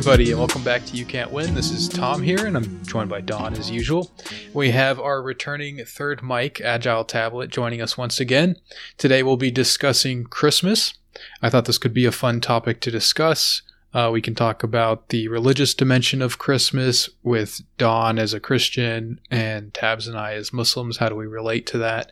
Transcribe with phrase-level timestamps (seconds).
[0.00, 1.54] everybody, and welcome back to You Can't Win.
[1.54, 4.10] This is Tom here, and I'm joined by Don as usual.
[4.54, 8.56] We have our returning third mic, Agile Tablet, joining us once again.
[8.96, 10.94] Today we'll be discussing Christmas.
[11.42, 13.60] I thought this could be a fun topic to discuss.
[13.92, 19.20] Uh, we can talk about the religious dimension of Christmas with Don as a Christian
[19.30, 20.96] and Tabs and I as Muslims.
[20.96, 22.10] How do we relate to that?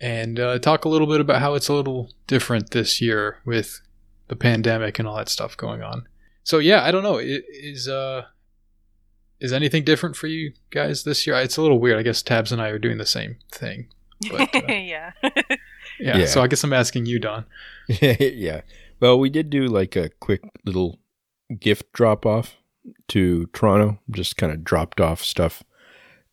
[0.00, 3.82] And uh, talk a little bit about how it's a little different this year with
[4.26, 6.08] the pandemic and all that stuff going on.
[6.44, 7.18] So yeah, I don't know.
[7.18, 8.24] Is uh
[9.40, 11.36] is anything different for you guys this year?
[11.36, 11.98] It's a little weird.
[11.98, 13.88] I guess Tabs and I are doing the same thing.
[14.30, 15.12] But, uh, yeah.
[15.22, 15.30] yeah.
[16.00, 16.24] Yeah.
[16.24, 17.44] So I guess I'm asking you, Don.
[17.88, 18.62] yeah.
[19.00, 20.98] Well, we did do like a quick little
[21.58, 22.56] gift drop off
[23.08, 23.98] to Toronto.
[24.10, 25.62] Just kind of dropped off stuff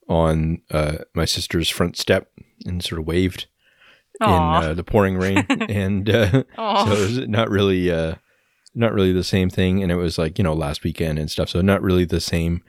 [0.07, 2.31] on uh, my sister's front step
[2.65, 3.47] and sort of waved
[4.21, 4.61] Aw.
[4.61, 8.15] in uh, the pouring rain, and uh, so it was not really, uh,
[8.75, 9.81] not really the same thing.
[9.81, 12.63] And it was like you know last weekend and stuff, so not really the same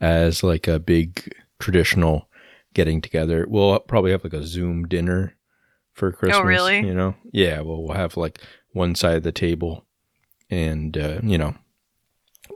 [0.00, 2.28] as like a big traditional
[2.74, 3.46] getting together.
[3.48, 5.36] We'll probably have like a Zoom dinner
[5.92, 6.40] for Christmas.
[6.40, 6.80] Oh, really?
[6.80, 7.60] You know, yeah.
[7.60, 8.40] Well, we'll have like
[8.72, 9.84] one side of the table,
[10.48, 11.54] and uh, you know,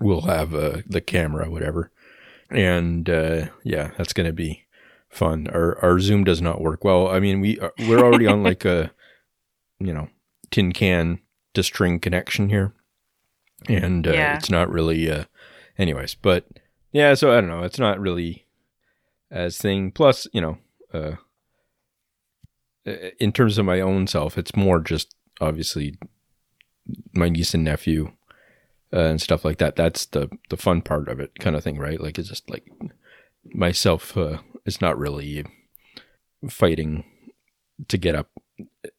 [0.01, 1.91] we'll have uh, the camera, whatever,
[2.51, 4.65] and uh, yeah, that's gonna be
[5.09, 5.49] fun.
[5.49, 7.09] Our our Zoom does not work well.
[7.09, 8.91] I mean, we uh, we're already on like a
[9.79, 10.09] you know
[10.51, 11.21] tin can
[11.55, 12.75] to string connection here,
[13.69, 14.37] and uh, Yeah.
[14.37, 15.11] it's not really.
[15.11, 15.25] Uh,
[15.79, 16.47] anyways, but
[16.93, 17.63] yeah, so I don't know.
[17.63, 18.47] It's not really
[19.31, 19.91] as thing.
[19.91, 20.59] Plus, you know,
[20.93, 21.17] uh,
[23.19, 25.99] in terms of my own self, it's more just obviously
[27.15, 28.13] my niece and nephew
[28.93, 29.77] uh, and stuff like that.
[29.77, 32.01] That's the the fun part of it, kind of thing, right?
[32.01, 32.67] Like it's just like
[33.53, 35.45] myself uh, is not really
[36.51, 37.05] fighting
[37.89, 38.29] to get up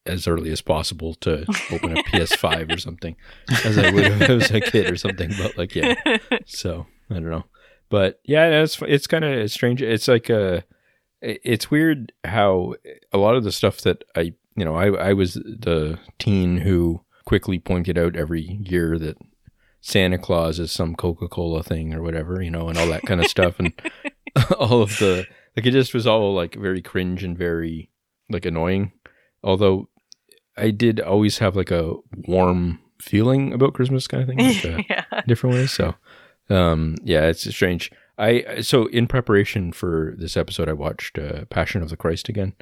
[0.05, 3.15] as early as possible to open a PS5 or something,
[3.63, 5.31] as I would if I was a kid or something.
[5.37, 5.95] But like, yeah,
[6.45, 7.45] so I don't know,
[7.89, 9.81] but yeah, it's it's kind of strange.
[9.81, 10.61] It's like uh,
[11.23, 12.75] a, it's weird how
[13.11, 17.01] a lot of the stuff that I, you know, I I was the teen who
[17.25, 19.17] quickly pointed out every year that
[19.81, 23.21] Santa Claus is some Coca Cola thing or whatever, you know, and all that kind
[23.21, 23.73] of stuff, and
[24.57, 27.89] all of the like, it just was all like very cringe and very
[28.29, 28.91] like annoying.
[29.45, 29.87] Although
[30.57, 31.93] I did always have like a
[32.27, 34.39] warm feeling about Christmas kind of thing.
[34.39, 35.21] Like, uh, yeah.
[35.27, 35.71] different ways.
[35.71, 35.95] So,
[36.49, 37.91] um, yeah, it's strange.
[38.17, 42.53] I so in preparation for this episode, I watched uh, Passion of the Christ again,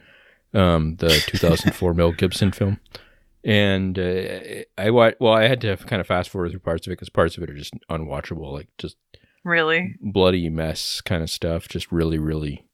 [0.53, 2.79] um, the 2004 Mel Gibson film,
[3.44, 5.17] and uh, I watched.
[5.19, 7.44] Well, I had to kind of fast forward through parts of it because parts of
[7.44, 8.97] it are just unwatchable, like just
[9.45, 9.95] Really?
[10.01, 12.65] bloody mess kind of stuff, just really, really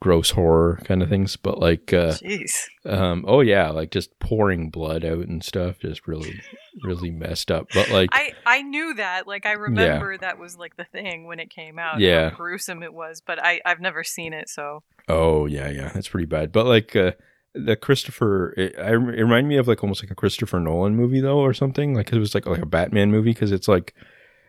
[0.00, 1.36] gross horror kind of things.
[1.36, 2.52] But like, uh, Jeez.
[2.84, 6.40] um, oh yeah, like just pouring blood out and stuff, just really,
[6.82, 7.68] really messed up.
[7.72, 9.26] But like, I I knew that.
[9.26, 12.00] Like I remember that was like the thing when it came out.
[12.00, 12.30] Yeah.
[12.30, 16.08] How gruesome it was, but I I've never seen it, so Oh yeah, yeah, that's
[16.08, 16.52] pretty bad.
[16.52, 17.12] But like uh,
[17.54, 21.20] the Christopher, it, I, it reminded me of like almost like a Christopher Nolan movie
[21.20, 21.94] though, or something.
[21.94, 23.94] Like it was like like a Batman movie because it's like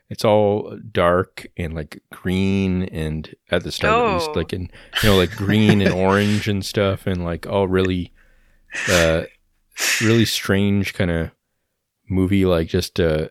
[0.09, 4.34] it's all dark and like green and at the start at least Oh.
[4.40, 4.69] like in
[5.03, 8.13] you know like green and orange and stuff and like all really
[8.90, 9.23] uh
[10.01, 11.31] really strange kind of
[12.09, 13.28] movie like just uh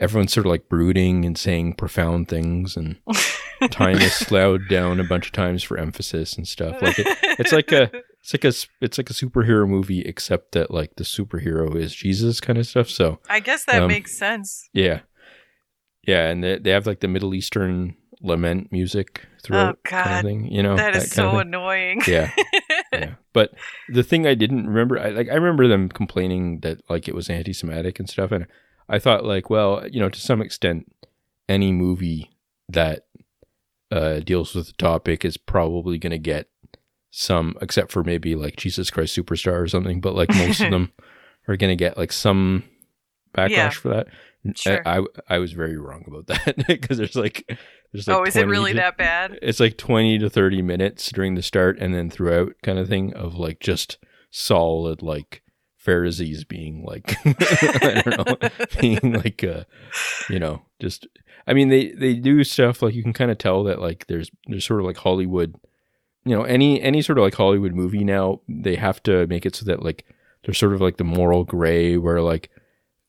[0.00, 2.96] everyone's sort of like brooding and saying profound things and
[3.70, 7.06] time is slowed down a bunch of times for emphasis and stuff like it
[7.38, 7.90] it's like a
[8.20, 12.40] it's like a it's like a superhero movie except that like the superhero is jesus
[12.40, 14.68] kind of stuff so I guess that Um, makes sense.
[14.72, 15.00] yeah
[16.06, 20.24] yeah and they, they have like the middle eastern lament music throughout kind of God.
[20.24, 22.00] thing you know that is so annoying.
[22.06, 22.30] yeah
[22.92, 23.52] yeah but
[23.90, 27.28] the thing i didn't remember I, like i remember them complaining that like it was
[27.28, 28.46] anti-semitic and stuff and
[28.88, 30.90] i thought like well you know to some extent
[31.48, 32.30] any movie
[32.70, 33.06] that
[33.90, 36.48] uh deals with the topic is probably going to get
[37.10, 40.90] some except for maybe like jesus christ superstar or something but like most of them
[41.46, 42.64] are going to get like some
[43.36, 43.70] backlash Yeah.
[43.70, 44.06] for that
[44.56, 44.82] Sure.
[44.86, 47.44] I, I i was very wrong about that because there's like
[47.92, 49.38] there's like oh, is it really to- that bad?
[49.40, 53.14] it's like 20 to 30 minutes during the start and then throughout kind of thing
[53.14, 53.98] of like just
[54.30, 55.42] solid like
[55.76, 58.48] Pharisees being like I don't know
[58.80, 59.64] being like uh
[60.28, 61.06] you know just
[61.46, 64.30] I mean they they do stuff like you can kind of tell that like there's
[64.46, 65.54] there's sort of like Hollywood
[66.24, 69.54] you know any any sort of like Hollywood movie now they have to make it
[69.56, 70.04] so that like
[70.44, 72.50] there's sort of like the moral gray where like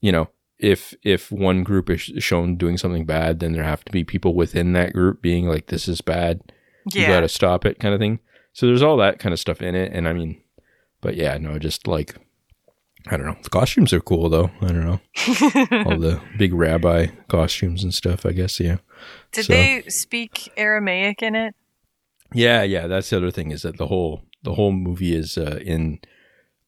[0.01, 0.29] you know
[0.59, 4.33] if if one group is shown doing something bad then there have to be people
[4.33, 6.41] within that group being like this is bad
[6.93, 8.19] you gotta stop it kind of thing
[8.53, 10.39] so there's all that kind of stuff in it and i mean
[11.01, 12.15] but yeah no just like
[13.07, 13.37] I don't know.
[13.43, 14.49] The costumes are cool though.
[14.61, 14.99] I don't know.
[15.85, 18.77] All the big rabbi costumes and stuff, I guess, yeah.
[19.31, 21.55] Did so, they speak Aramaic in it?
[22.33, 25.59] Yeah, yeah, that's the other thing is that the whole the whole movie is uh,
[25.63, 25.99] in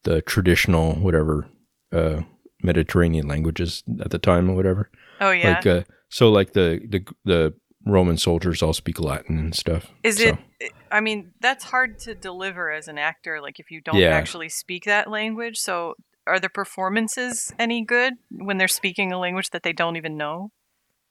[0.04, 1.48] the traditional whatever
[1.92, 2.22] uh,
[2.62, 4.90] Mediterranean languages at the time or whatever.
[5.20, 5.54] Oh yeah.
[5.54, 7.54] Like uh, so like the the the
[7.86, 9.90] Roman soldiers all speak Latin and stuff.
[10.02, 10.28] Is so.
[10.60, 14.08] it I mean, that's hard to deliver as an actor like if you don't yeah.
[14.08, 15.58] actually speak that language.
[15.58, 15.94] So
[16.26, 20.52] are the performances any good when they're speaking a language that they don't even know?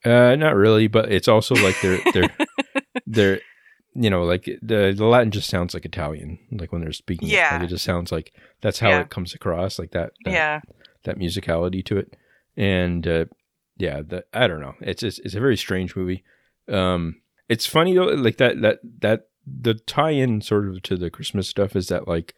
[0.05, 2.37] Uh, not really, but it's also like they're they're
[3.07, 3.39] they're
[3.95, 7.27] you know like the the Latin just sounds like Italian, like when they're speaking.
[7.27, 9.01] Yeah, it, like it just sounds like that's how yeah.
[9.01, 10.31] it comes across, like that, that.
[10.31, 10.59] Yeah,
[11.07, 12.15] that musicality to it,
[12.55, 13.25] and uh,
[13.77, 14.75] yeah, the, I don't know.
[14.81, 16.23] It's, it's it's a very strange movie.
[16.71, 21.47] Um, it's funny though, like that that that the tie-in sort of to the Christmas
[21.47, 22.35] stuff is that like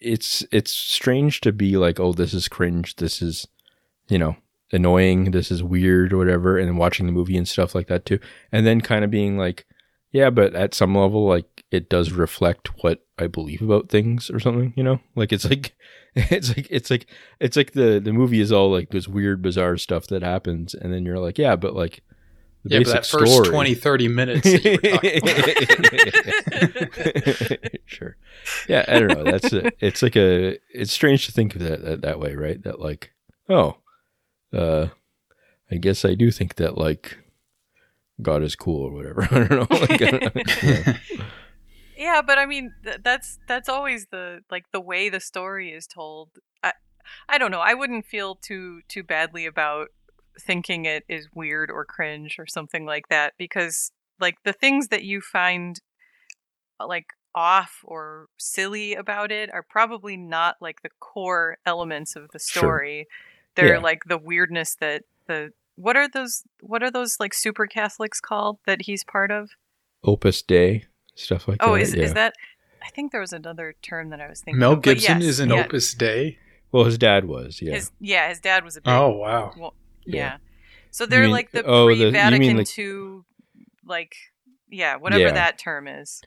[0.00, 3.46] it's it's strange to be like, oh, this is cringe, this is,
[4.08, 4.36] you know,
[4.72, 8.18] annoying, this is weird or whatever, and watching the movie and stuff like that too,
[8.50, 9.66] and then kind of being like,
[10.10, 14.40] yeah, but at some level, like it does reflect what I believe about things or
[14.40, 15.74] something, you know, like it's like.
[16.30, 17.06] It's like it's like
[17.38, 20.92] it's like the the movie is all like this weird bizarre stuff that happens and
[20.92, 22.02] then you're like yeah but like
[22.64, 23.48] the yeah, but that first story.
[23.48, 24.48] 20, 30 minutes.
[27.86, 28.16] sure.
[28.68, 29.24] Yeah, I don't know.
[29.24, 32.60] That's a, it's like a it's strange to think of that, that that way, right?
[32.64, 33.12] That like,
[33.48, 33.76] oh,
[34.52, 34.88] uh,
[35.70, 37.18] I guess I do think that like
[38.20, 39.22] God is cool or whatever.
[39.30, 39.66] I don't know.
[39.70, 40.42] Like, I don't know.
[40.62, 40.96] Yeah.
[41.98, 42.22] Yeah.
[42.22, 46.30] but I mean, th- that's that's always the like the way the story is told.
[46.62, 46.72] I
[47.28, 47.60] I don't know.
[47.60, 49.88] I wouldn't feel too too badly about
[50.40, 53.90] thinking it is weird or cringe or something like that because
[54.20, 55.80] like the things that you find
[56.80, 62.30] uh, like off or silly about it are probably not like the core elements of
[62.32, 63.06] the story.
[63.08, 63.46] Sure.
[63.54, 63.82] They're yeah.
[63.82, 68.58] like the weirdness that the what are those what are those like super Catholics called
[68.66, 69.50] that he's part of?
[70.04, 70.84] Opus Dei
[71.18, 71.72] stuff like oh, that.
[71.72, 72.02] Oh, is yeah.
[72.04, 72.34] is that
[72.82, 74.60] I think there was another term that I was thinking.
[74.60, 75.64] Mel of, Gibson yes, is an yeah.
[75.64, 76.38] Opus Dei.
[76.72, 77.74] Well, his dad was, yeah.
[77.74, 79.52] His, yeah, his dad was a big, Oh, wow.
[79.56, 79.74] Well,
[80.04, 80.16] yeah.
[80.16, 80.36] yeah.
[80.90, 83.20] So they're mean, like the oh, pre-Vatican like, II,
[83.86, 84.16] like
[84.70, 85.32] yeah, whatever yeah.
[85.32, 86.22] that term is.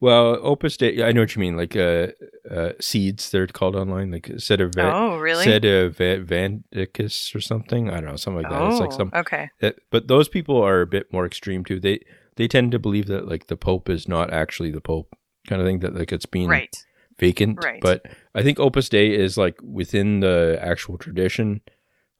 [0.00, 1.56] Well, Opus Dei, I know what you mean.
[1.56, 2.08] Like uh,
[2.50, 5.44] uh, seeds, they're called online, like Sede Oh, really?
[5.44, 7.88] Sede Vandicus or something.
[7.88, 8.60] I don't know, something like that.
[8.60, 9.10] Oh, it's like oh, some.
[9.14, 9.50] Okay.
[9.60, 11.78] It, but those people are a bit more extreme too.
[11.78, 12.00] They
[12.36, 15.14] they tend to believe that like the Pope is not actually the Pope,
[15.48, 15.80] kind of thing.
[15.80, 16.74] That like it's being right.
[17.18, 17.62] vacant.
[17.62, 17.80] Right.
[17.80, 21.60] But I think Opus Dei is like within the actual tradition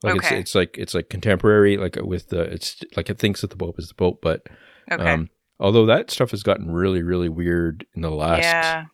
[0.03, 0.39] like okay.
[0.39, 3.55] it's it's like it's like contemporary, like with the it's like it thinks that the
[3.55, 4.47] Pope is the Pope, but
[4.91, 5.01] okay.
[5.01, 5.29] um,
[5.59, 8.85] although that stuff has gotten really really weird in the last yeah.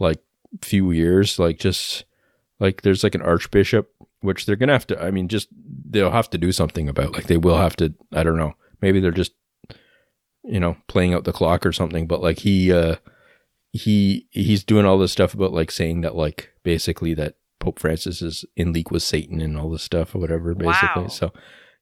[0.00, 0.22] like
[0.62, 2.04] few years, like just
[2.58, 5.00] like there's like an archbishop, which they're gonna have to.
[5.00, 5.48] I mean, just
[5.90, 7.12] they'll have to do something about.
[7.12, 7.92] Like they will have to.
[8.14, 8.54] I don't know.
[8.80, 9.32] Maybe they're just
[10.46, 12.06] you know playing out the clock or something.
[12.06, 12.96] But like he uh
[13.72, 18.22] he he's doing all this stuff about like saying that like basically that Pope Francis
[18.22, 21.02] is in league with Satan and all this stuff or whatever, basically.
[21.02, 21.08] Wow.
[21.08, 21.32] So,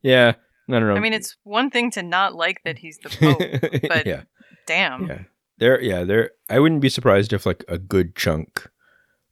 [0.03, 0.35] yeah,
[0.69, 0.95] I don't know.
[0.95, 4.23] I mean, it's one thing to not like that he's the Pope, but yeah.
[4.67, 5.07] damn.
[5.07, 5.23] Yeah.
[5.59, 6.31] There, yeah, there.
[6.49, 8.69] I wouldn't be surprised if like a good chunk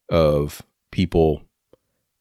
[0.09, 1.43] of people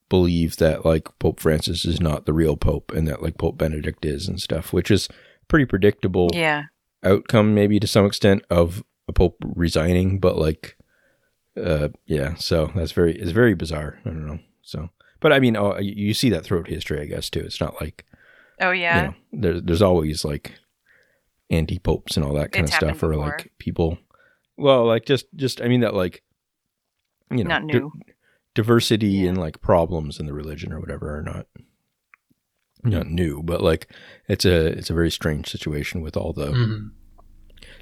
[0.09, 4.05] believe that like Pope Francis is not the real Pope and that like Pope Benedict
[4.05, 5.07] is and stuff, which is
[5.47, 6.29] pretty predictable.
[6.33, 6.63] Yeah.
[7.03, 10.77] Outcome maybe to some extent of a Pope resigning, but like
[11.61, 13.99] uh, yeah, so that's very it's very bizarre.
[14.05, 14.39] I don't know.
[14.61, 14.89] So,
[15.19, 17.41] but I mean, oh, you, see that throughout history, I guess too.
[17.41, 18.05] It's not like
[18.59, 20.53] oh yeah, you know, there's there's always like
[21.49, 23.97] anti popes and all that kind it's of stuff, or like people.
[24.57, 26.23] Well, like just just I mean that like
[27.29, 27.91] you know not new.
[28.05, 28.13] Di-
[28.53, 29.29] diversity yeah.
[29.29, 31.47] and like problems in the religion or whatever are not
[32.83, 33.87] not new, but like
[34.27, 36.87] it's a it's a very strange situation with all the mm-hmm.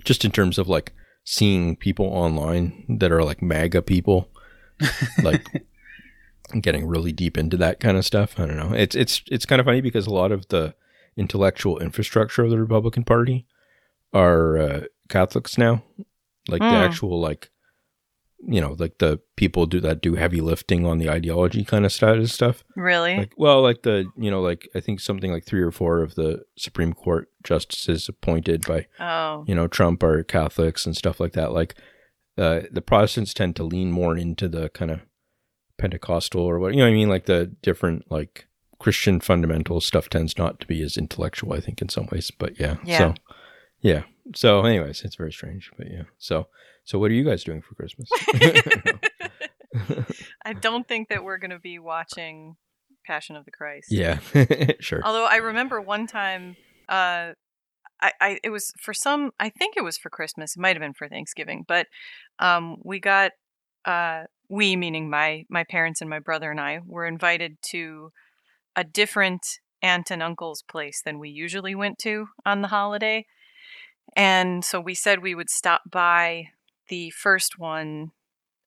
[0.04, 4.30] just in terms of like seeing people online that are like MAGA people,
[5.24, 5.46] like
[6.62, 8.40] getting really deep into that kind of stuff.
[8.40, 8.74] I don't know.
[8.74, 10.76] It's it's it's kind of funny because a lot of the
[11.18, 13.46] intellectual infrastructure of the Republican Party
[14.14, 15.84] are uh, Catholics now,
[16.48, 16.70] like mm.
[16.72, 16.92] the hmm.
[16.92, 17.52] actual like
[18.48, 21.92] you know, like the people do that do heavy lifting on the ideology kind of
[21.92, 22.64] status stuff.
[22.76, 23.18] Really?
[23.18, 26.16] Like, well, like the you know, like I think something like three or four of
[26.16, 29.44] the Supreme Court justices appointed by, oh.
[29.48, 31.52] you know, Trump are Catholics and stuff like that.
[31.52, 31.76] Like,
[32.38, 35.02] uh, the Protestants tend to lean more into the kind of
[35.78, 36.86] Pentecostal or what you know.
[36.86, 38.46] what I mean, like the different like
[38.80, 41.54] Christian fundamental stuff tends not to be as intellectual.
[41.54, 42.78] I think in some ways, but yeah.
[42.84, 42.98] yeah.
[42.98, 43.14] So,
[43.82, 44.04] yeah.
[44.36, 46.04] So, anyways, it's very strange, but yeah.
[46.18, 46.48] So,
[46.90, 48.10] so what are you guys doing for Christmas?
[50.44, 52.56] I don't think that we're going to be watching
[53.06, 53.92] Passion of the Christ.
[53.92, 54.18] yeah,
[54.80, 55.00] sure.
[55.04, 56.56] Although I remember one time,
[56.90, 57.34] uh,
[58.02, 59.30] I, I it was for some.
[59.40, 60.56] I think it was for Christmas.
[60.56, 61.86] It might have been for Thanksgiving, but
[62.40, 63.34] um, we got
[63.86, 68.12] uh, we meaning my my parents and my brother and I were invited to
[68.76, 69.46] a different
[69.84, 73.28] aunt and uncle's place than we usually went to on the holiday,
[74.16, 76.46] and so we said we would stop by
[76.90, 78.12] the first one.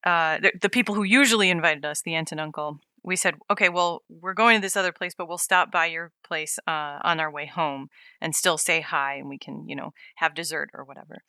[0.04, 3.68] Uh, the, the people who usually invited us, the aunt and uncle, we said, okay,
[3.68, 7.20] well, we're going to this other place, but we'll stop by your place uh, on
[7.20, 7.88] our way home
[8.20, 11.22] and still say hi and we can, you know, have dessert or whatever.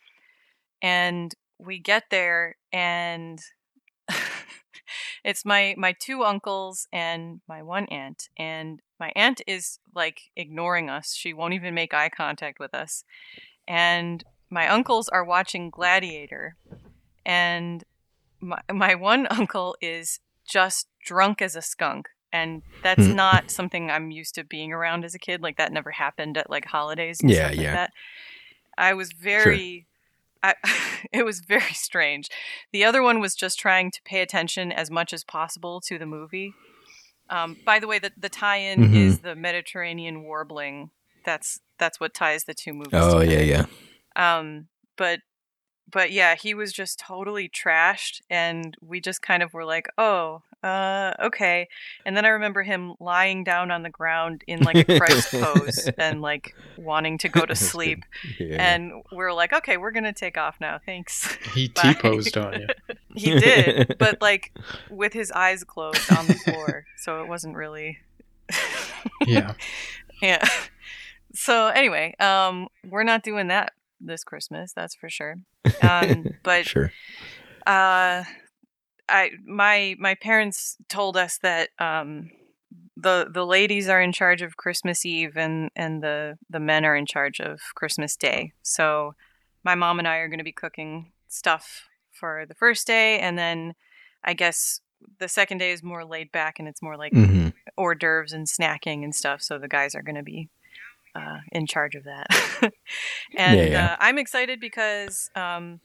[0.81, 3.39] And we get there and
[5.23, 10.89] it's my my two uncles and my one aunt and my aunt is like ignoring
[10.89, 11.13] us.
[11.13, 13.03] She won't even make eye contact with us.
[13.67, 16.57] And my uncles are watching Gladiator
[17.25, 17.83] and
[18.41, 23.15] my my one uncle is just drunk as a skunk and that's Hmm.
[23.15, 25.41] not something I'm used to being around as a kid.
[25.41, 27.19] Like that never happened at like holidays.
[27.23, 27.73] Yeah, stuff like yeah.
[27.75, 27.91] that.
[28.77, 29.85] I was very.
[30.41, 30.55] I,
[31.13, 32.29] it was very strange.
[32.71, 36.05] The other one was just trying to pay attention as much as possible to the
[36.07, 36.53] movie.
[37.29, 38.95] Um, by the way, the, the tie-in Mhm.
[38.95, 40.89] is the Mediterranean warbling.
[41.23, 42.89] That's that's what ties the two movies.
[42.93, 43.65] Oh yeah, yeah.
[44.15, 45.19] Um, but
[45.89, 50.41] but yeah, he was just totally trashed, and we just kind of were like, oh,
[50.63, 51.67] uh, okay.
[52.05, 55.89] And then I remember him lying down on the ground in like a Christ pose
[55.97, 58.05] and like wanting to go to sleep.
[58.39, 58.73] Yeah.
[58.73, 60.79] And we are like, okay, we're gonna take off now.
[60.85, 61.37] Thanks.
[61.53, 62.67] He T posed on you.
[63.15, 64.51] he did, but like
[64.89, 67.99] with his eyes closed on the floor, so it wasn't really.
[69.27, 69.53] Yeah.
[70.21, 70.47] yeah.
[71.35, 73.73] So anyway, um, we're not doing that
[74.05, 75.37] this Christmas, that's for sure.
[75.81, 76.91] Um, but sure.
[77.65, 78.23] uh,
[79.09, 82.31] I my my parents told us that um,
[82.95, 86.95] the the ladies are in charge of Christmas Eve and and the the men are
[86.95, 88.53] in charge of Christmas Day.
[88.61, 89.15] So
[89.63, 93.37] my mom and I are going to be cooking stuff for the first day, and
[93.37, 93.73] then
[94.23, 94.79] I guess
[95.19, 98.47] the second day is more laid back and it's more like hmm hors d'oeuvres and
[98.47, 99.41] snacking and stuff.
[99.41, 100.49] So the guys are going to be
[101.15, 102.27] uh, in charge of that.
[103.37, 103.85] and Yeah, yeah.
[103.85, 105.79] Uh, I'm excited because um,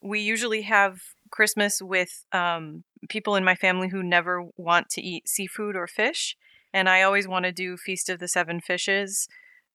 [0.00, 1.00] we usually have
[1.30, 6.36] Christmas with um, people in my family who never want to eat seafood or fish.
[6.72, 9.28] And I always want to do Feast of the Seven Fishes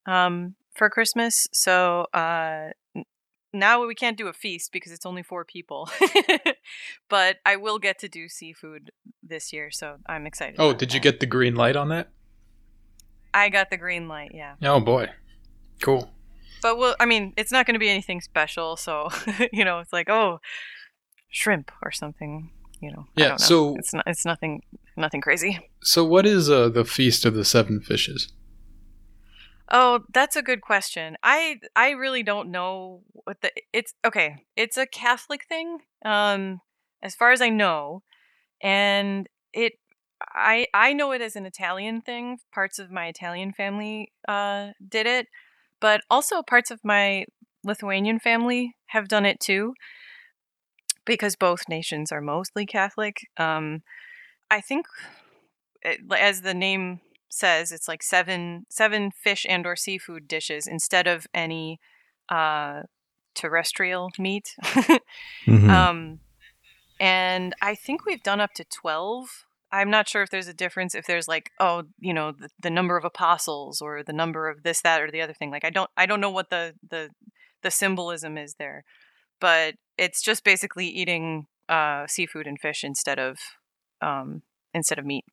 [0.05, 1.47] um, for Christmas.
[1.53, 2.69] So uh,
[3.53, 5.89] now we can't do a feast because it's only four people.
[7.09, 8.91] but I will get to do seafood
[9.23, 9.71] this year.
[9.71, 10.55] So I'm excited.
[10.59, 12.09] Oh, about did you get the green light on that?
[13.33, 14.55] I got the green light, yeah.
[14.63, 15.09] Oh boy.
[15.81, 16.09] Cool.
[16.61, 19.09] But well, I mean, it's not going to be anything special, so
[19.53, 20.39] you know, it's like oh,
[21.29, 22.51] shrimp or something.
[22.81, 23.45] You know, I Yeah, don't know.
[23.45, 24.61] so- it's not, it's nothing,
[24.95, 25.59] nothing crazy.
[25.83, 28.31] So what is uh, the Feast of the Seven Fishes?
[29.71, 31.15] Oh, that's a good question.
[31.21, 34.45] I I really don't know what the it's okay.
[34.55, 36.61] It's a Catholic thing, um,
[37.03, 38.01] as far as I know,
[38.63, 39.73] and it
[40.39, 42.39] I I know it as an Italian thing.
[42.53, 45.27] Parts of my Italian family uh did it,
[45.81, 47.25] but also parts of my
[47.63, 49.73] Lithuanian family have done it too,
[51.05, 53.27] because both nations are mostly Catholic.
[53.37, 53.81] Um,
[54.51, 54.87] I think,
[55.81, 61.07] it, as the name says, it's like seven seven fish and or seafood dishes instead
[61.07, 61.79] of any
[62.29, 62.83] uh,
[63.35, 64.55] terrestrial meat.
[65.47, 65.69] Mhm.
[65.69, 66.19] um,
[66.99, 69.45] and I think we've done up to twelve.
[69.71, 72.69] I'm not sure if there's a difference if there's like oh you know the, the
[72.69, 75.51] number of apostles or the number of this that or the other thing.
[75.51, 77.09] Like I don't I don't know what the the
[77.61, 78.83] the symbolism is there,
[79.39, 83.37] but it's just basically eating uh, seafood and fish instead of
[84.01, 84.41] um,
[84.73, 85.25] instead of meat.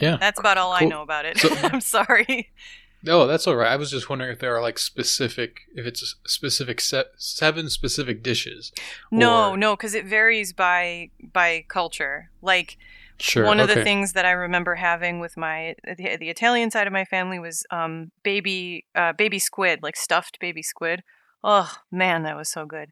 [0.00, 0.16] Yeah.
[0.16, 1.38] that's about all I know about it.
[1.38, 2.50] So- I'm sorry.
[3.08, 3.70] Oh, that's all right.
[3.72, 7.68] I was just wondering if there are like specific, if it's a specific set, seven
[7.70, 8.72] specific dishes.
[9.10, 12.30] No, Or- no, because it varies by by culture.
[12.42, 12.76] Like
[13.18, 13.46] Sure.
[13.46, 16.92] one of the things that I remember having with my the, the Italian side of
[16.92, 21.02] my family was um, baby uh, baby squid, like stuffed baby squid.
[21.42, 22.90] Oh man, that was so good.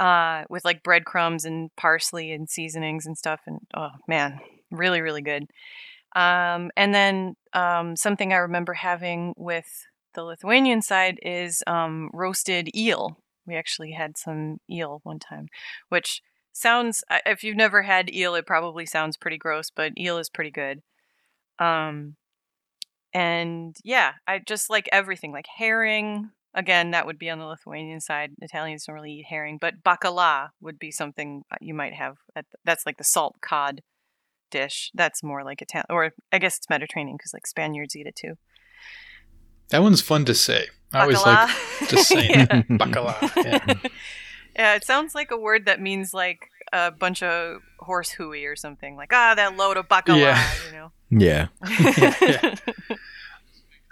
[0.00, 4.40] Uh, with like breadcrumbs and parsley and seasonings and stuff, and oh man,
[4.70, 5.46] really really good.
[6.16, 12.74] Um, and then um, something I remember having with the Lithuanian side is um, roasted
[12.74, 13.18] eel.
[13.46, 15.46] We actually had some eel one time,
[15.90, 20.30] which sounds, if you've never had eel it probably sounds pretty gross but eel is
[20.30, 20.80] pretty good
[21.58, 22.16] um
[23.12, 28.00] and yeah i just like everything like herring Again, that would be on the Lithuanian
[28.00, 28.30] side.
[28.40, 32.16] Italians don't really eat herring, but bacala would be something uh, you might have.
[32.34, 33.82] At, that's like the salt cod
[34.50, 34.90] dish.
[34.94, 38.34] That's more like Italian, or I guess it's Mediterranean because like Spaniards eat it too.
[39.70, 40.68] That one's fun to say.
[40.92, 41.50] I always like
[41.88, 42.46] just saying yeah.
[42.70, 43.44] bacala.
[43.44, 43.90] Yeah.
[44.54, 48.56] yeah, it sounds like a word that means like a bunch of horse hooey or
[48.56, 48.96] something.
[48.96, 50.20] Like ah, that load of bacala.
[50.20, 50.50] Yeah.
[50.66, 50.92] You know.
[51.10, 51.48] Yeah.
[52.20, 52.54] yeah.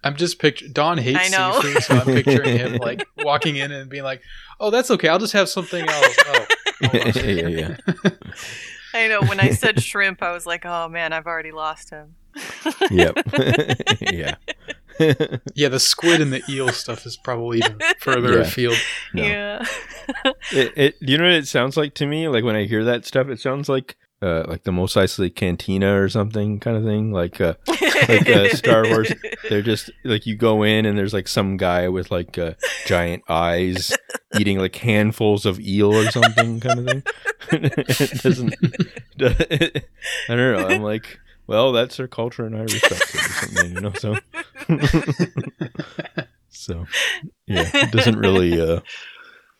[0.04, 3.88] I'm just picturing Don hates I seafood, so I'm picturing him like walking in and
[3.88, 4.20] being like,
[4.60, 5.08] "Oh, that's okay.
[5.08, 6.46] I'll just have something else." Oh,
[6.82, 7.76] hold yeah, yeah.
[8.94, 9.20] I know.
[9.22, 12.14] When I said shrimp, I was like, oh man, I've already lost him.
[12.90, 13.18] Yep.
[14.00, 14.34] yeah.
[15.54, 18.40] yeah, the squid and the eel stuff is probably even further Yeah.
[18.40, 18.76] afield.
[19.12, 19.22] No.
[19.22, 19.64] Yeah.
[20.52, 22.28] It, it, you know what it sounds like to me?
[22.28, 26.00] Like when I hear that stuff, it sounds like uh, like the Mos Eisley Cantina
[26.00, 27.12] or something kind of thing.
[27.12, 27.54] Like uh,
[28.08, 29.12] like uh, Star Wars.
[29.48, 32.54] They're just like you go in and there's like some guy with like uh,
[32.86, 33.96] giant eyes
[34.38, 37.02] eating like handfuls of eel or something kind of thing.
[37.52, 38.54] it doesn't.
[39.20, 40.68] I don't know.
[40.68, 43.92] I'm like, well, that's their culture and I respect it or something, you know.
[43.92, 44.16] So,
[46.48, 46.86] so
[47.46, 48.80] yeah, it doesn't really uh,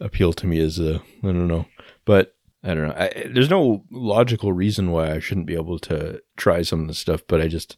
[0.00, 1.66] appeal to me as a I don't know,
[2.06, 2.34] but
[2.64, 2.94] I don't know.
[2.96, 6.94] I, there's no logical reason why I shouldn't be able to try some of the
[6.94, 7.76] stuff, but I just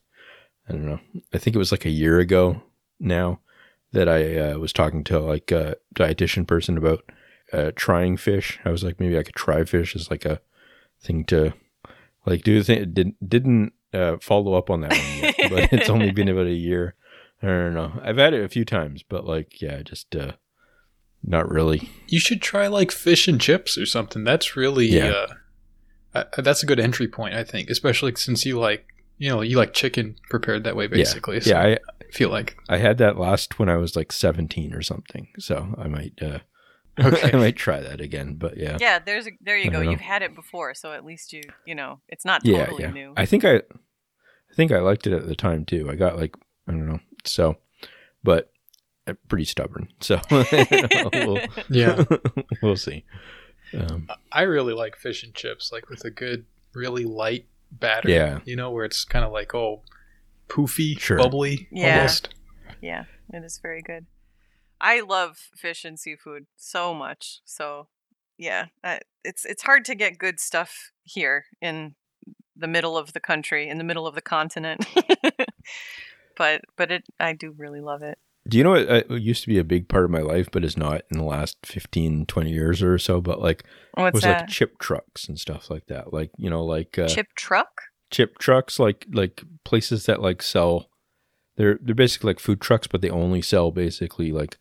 [0.68, 1.00] I don't know.
[1.34, 2.62] I think it was like a year ago
[3.00, 3.40] now
[3.92, 7.04] that I uh, was talking to like a dietitian person about
[7.52, 8.58] uh, trying fish.
[8.64, 10.40] I was like, maybe I could try fish as like a
[11.00, 11.52] thing to
[12.24, 12.62] like do.
[12.62, 16.46] Thing didn't didn't uh, follow up on that one yet, but it's only been about
[16.46, 16.94] a year.
[17.42, 18.00] I don't know.
[18.02, 20.32] I've had it a few times, but like, yeah, just uh,
[21.26, 21.90] not really.
[22.08, 24.24] You should try like fish and chips or something.
[24.24, 25.26] That's really Yeah.
[26.14, 28.86] uh, uh, that's a good entry point, I think, especially since you like
[29.18, 31.40] you know you like chicken prepared that way, basically.
[31.40, 34.72] So Yeah, I I feel like I had that last when I was like 17
[34.72, 36.38] or something, so I might uh,
[36.98, 37.30] Okay.
[37.34, 38.34] I might try that again.
[38.36, 39.82] But yeah, yeah, there's a, there you I go.
[39.82, 39.90] know.
[39.90, 42.90] You've had it before, so at least you you know it's not yeah, totally yeah.
[42.90, 43.12] new.
[43.16, 45.90] I think I, I think I liked it at the time too.
[45.90, 46.34] I got like
[46.66, 47.56] I don't know, so,
[48.22, 48.55] but I'm
[49.28, 52.04] pretty stubborn, so we'll, yeah,
[52.62, 53.04] we'll see.
[53.76, 58.08] Um, I really like fish and chips, like with a good, really light batter.
[58.08, 58.40] Yeah.
[58.44, 59.82] you know, where it's kind of like oh,
[60.48, 61.18] poofy, Sure.
[61.18, 61.96] bubbly, Yeah.
[61.96, 62.28] almost.
[62.80, 64.06] yeah, it is very good.
[64.80, 67.40] I love fish and seafood so much.
[67.44, 67.88] So
[68.38, 71.94] yeah, I, it's it's hard to get good stuff here in
[72.54, 74.86] the middle of the country, in the middle of the continent.
[76.36, 78.18] but but it I do really love it.
[78.48, 80.64] Do you know what uh, used to be a big part of my life, but
[80.64, 83.20] is not in the last 15, 20 years or so?
[83.20, 84.40] But like What's was that?
[84.42, 86.12] like chip trucks and stuff like that.
[86.12, 87.82] Like you know, like uh, Chip truck?
[88.10, 90.88] chip trucks, like like places that like sell.
[91.56, 94.58] They're they're basically like food trucks, but they only sell basically like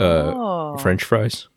[0.00, 1.48] Oh, French fries.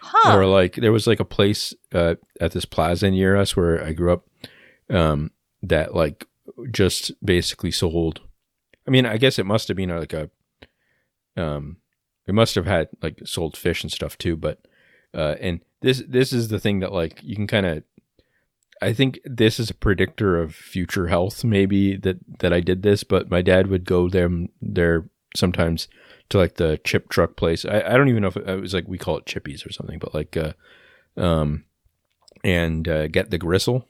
[0.00, 0.36] Huh.
[0.36, 3.92] or like there was like a place uh, at this plaza near us where I
[3.92, 4.24] grew up
[4.88, 6.26] um, that like
[6.70, 8.20] just basically sold.
[8.86, 10.30] I mean, I guess it must have been uh, like a
[11.36, 11.78] um,
[12.26, 14.36] it must have had like sold fish and stuff too.
[14.36, 14.60] But
[15.14, 17.82] uh, and this this is the thing that like you can kind of.
[18.82, 21.44] I think this is a predictor of future health.
[21.44, 25.88] Maybe that that I did this, but my dad would go there there sometimes
[26.28, 27.64] to like the chip truck place.
[27.64, 29.72] I, I don't even know if it, it was like we call it chippies or
[29.72, 30.52] something, but like uh,
[31.16, 31.64] um,
[32.44, 33.86] and uh, get the gristle,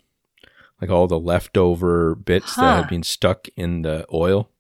[0.81, 2.77] like all the leftover bits that Huh.
[2.77, 4.51] had been stuck in the oil.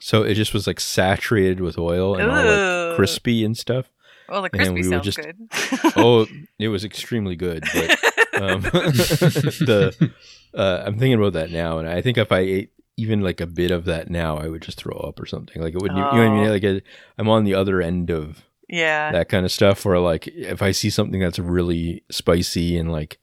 [0.00, 3.90] So it just was like saturated with oil and all like crispy and stuff.
[4.28, 5.36] well, the crispy we sounds just- good.
[5.96, 6.26] Oh,
[6.58, 7.64] it was extremely good.
[7.74, 7.90] But
[8.42, 10.12] um, the
[10.54, 13.46] uh, I'm thinking about that now, and I think if I ate even like a
[13.46, 15.62] bit of that now, I would just throw up or something.
[15.62, 15.98] Like it wouldn't.
[15.98, 16.48] You know what I mean?
[16.48, 16.52] Oh.
[16.52, 16.80] Like I,
[17.16, 19.12] I'm on the other end of yeah.
[19.12, 19.84] that kind of stuff.
[19.84, 23.18] Where like if I see something that's really spicy and like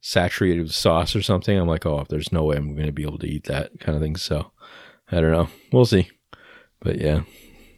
[0.00, 3.02] saturated with sauce or something, I'm like, oh, there's no way I'm going to be
[3.02, 4.16] able to eat that kind of thing.
[4.16, 4.52] So
[5.12, 5.48] I don't know.
[5.72, 6.10] We'll see.
[6.80, 7.22] But yeah,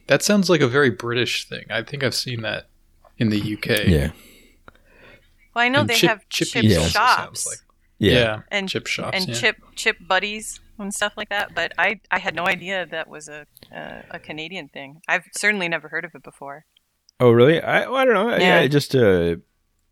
[0.07, 1.65] That sounds like a very British thing.
[1.69, 2.69] I think I've seen that
[3.17, 3.85] in the UK.
[3.87, 4.11] yeah,
[5.53, 6.85] well, I know And they chip- have chip Yeah.
[6.87, 7.57] shops like-
[7.99, 8.13] yeah.
[8.13, 9.35] yeah, and chip shops and yeah.
[9.35, 11.53] chip chip butties and stuff like that.
[11.55, 15.01] But I I had no idea that was a a, a Canadian thing.
[15.07, 16.65] I've certainly never heard of it before.
[17.19, 17.61] Oh, really?
[17.61, 18.29] I, I don't know.
[18.31, 18.67] Yeah, Yeah.
[18.67, 19.35] just uh,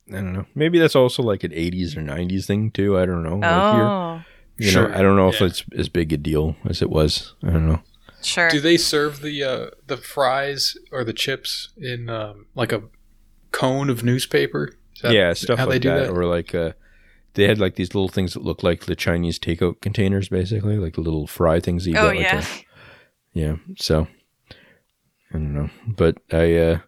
[0.10, 0.45] I don't know.
[0.56, 2.97] Maybe that's also like an '80s or '90s thing too.
[2.97, 3.38] I don't know.
[3.38, 4.21] Like here, Oh,
[4.62, 5.47] you Sure, know, I don't know if yeah.
[5.47, 7.34] it's as big a deal as it was.
[7.43, 7.82] I don't know.
[8.21, 8.50] sure.
[8.50, 12.84] Do they serve the uh, the fries or the chips in um, like a
[13.52, 14.74] cone of newspaper?
[14.95, 16.12] Is that yeah, stuff how like they do that, that?
[16.12, 16.74] or like uh,
[17.34, 20.93] they had like these little things that look like the Chinese takeout containers, basically, like
[20.95, 22.17] the little fry things that you oh get.
[22.17, 22.39] Like yeah.
[22.39, 23.56] a- yeah.
[23.78, 24.08] So
[25.32, 26.80] I don't know, but I uh,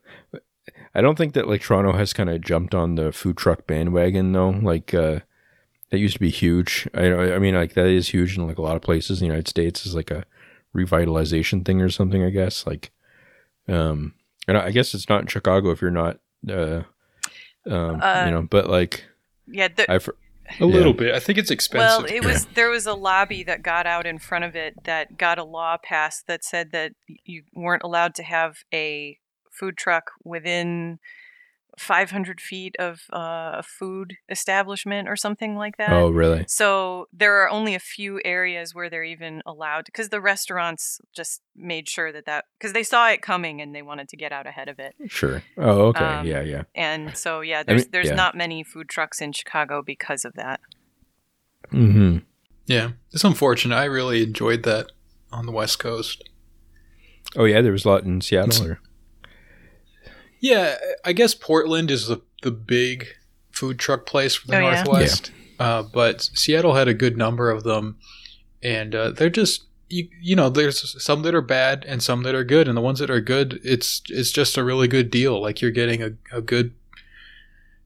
[0.93, 4.31] I don't think that like Toronto has kind of jumped on the food truck bandwagon
[4.33, 4.49] though.
[4.51, 5.21] Like uh,
[5.93, 6.89] that used to be huge.
[6.95, 9.32] I I mean like that is huge in like a lot of places in the
[9.32, 10.25] United States is like a
[10.75, 12.23] revitalization thing or something.
[12.23, 12.91] I guess like
[13.67, 14.15] um
[14.47, 16.17] and I guess it's not in Chicago if you're not
[16.49, 16.82] uh
[17.69, 19.06] um Uh, you know but like
[19.45, 20.10] Yeah, the, I've
[20.60, 21.13] A little bit.
[21.13, 22.06] I think it's expensive.
[22.06, 25.15] Well, it was there was a lobby that got out in front of it that
[25.15, 29.19] got a law passed that said that you weren't allowed to have a
[29.51, 30.97] food truck within
[31.77, 35.91] 500 feet of uh, a food establishment or something like that.
[35.91, 40.21] oh really So there are only a few areas where they're even allowed because the
[40.21, 44.17] restaurants just made sure that that because they saw it coming and they wanted to
[44.17, 44.95] get out ahead of it.
[45.07, 48.15] sure oh okay Um, yeah yeah And so yeah, there's mean, there's yeah.
[48.15, 50.59] not many food trucks in Chicago because of that.
[51.71, 52.17] mm-hmm.
[52.65, 53.75] yeah, it's unfortunate.
[53.75, 54.91] I really enjoyed that
[55.31, 56.29] on the West Coast.
[57.36, 58.79] oh yeah there was a lot in Seattle or
[60.43, 60.75] Yeah,
[61.06, 63.08] I guess Portland is the the big
[63.51, 64.84] food truck place for the Oh, yeah?
[64.84, 65.32] Northwest.
[65.58, 67.97] Uh, but Seattle had a good number of them,
[68.62, 72.36] and uh, they're just you, you know there's some that are bad and some that
[72.36, 75.41] are good, and the ones that are good, it's it's just a really good deal.
[75.41, 76.73] Like you're getting a, a good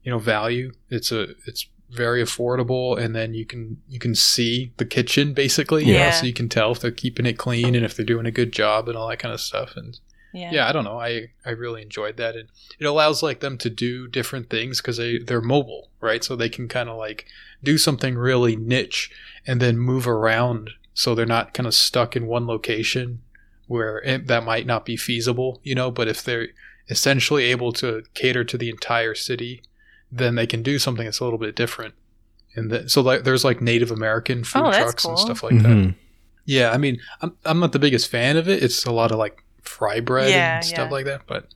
[0.02, 0.72] you know value.
[0.90, 5.84] It's a it's very affordable, and then you can you can see the kitchen basically.
[5.84, 6.10] you know, Yeah.
[6.10, 8.52] so you can tell if they're keeping it clean and if they're doing a good
[8.52, 9.76] job and all that kind of stuff.
[9.76, 10.00] And
[10.38, 10.50] Yeah.
[10.52, 10.98] yeah i don't know.
[11.00, 12.34] I i really enjoyed that.
[12.36, 12.48] And
[12.78, 16.22] it allows like them to do different things because they they're mobile right?
[16.22, 17.26] So they can kind of like
[17.62, 19.10] do something really niche
[19.46, 23.20] and then move around so they're not kind of stuck in one location
[23.66, 25.90] where it, that might not be feasible you know?
[25.90, 26.48] But if they're
[26.88, 29.62] essentially able to cater to the entire city
[30.10, 31.94] then they can do something that's a little bit different.
[32.54, 35.58] And the, so like there's like native american food Oh, that's trucks and stuff like
[35.62, 35.76] that.
[35.76, 35.94] Mhm.
[36.46, 38.62] yeah, I mean, I'm I'm not the biggest fan of it.
[38.62, 40.90] It's a lot of like fry bread Yeah, and stuff yeah.
[40.90, 41.46] like that, but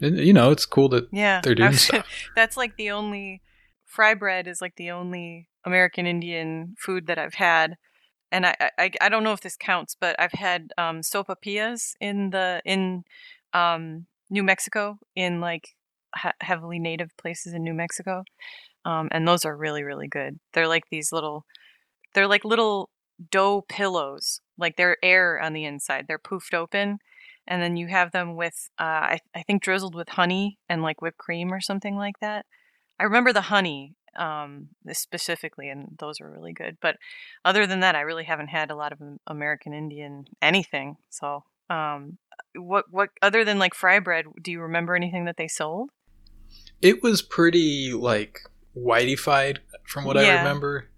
[0.00, 2.06] you know, it's cool that Yeah, they're doing stuff.
[2.36, 3.40] That's like the only
[3.86, 7.76] fry bread is like the only American Indian food that I've had,
[8.32, 12.30] and I I, I don't know if this counts, but I've had um, sopapillas in
[12.30, 13.04] the in
[13.52, 15.74] um, New Mexico in like
[16.22, 18.24] he- heavily native places in New Mexico,
[18.84, 20.38] um, and those are really really good.
[20.54, 21.44] They're like these little,
[22.14, 22.90] they're like little
[23.30, 26.06] dough pillows, like they're air on the inside.
[26.08, 26.98] They're poofed open,
[27.48, 31.02] and then you have them with uh, I, I think drizzled with honey and like
[31.02, 32.46] whipped cream or something like that.
[33.00, 36.76] I remember the honey um, specifically, and those are really good.
[36.80, 36.96] But
[37.44, 40.96] other than that, I really haven't had a lot of American Indian anything.
[41.08, 42.18] So, um,
[42.54, 45.90] what what other than like fry bread, do you remember anything that they sold?
[46.82, 48.40] It was pretty like
[48.76, 50.90] whiteified from what I remember.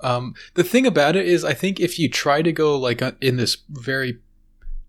[0.00, 3.12] Um, the thing about it is, I think if you try to go like uh,
[3.20, 4.18] in this very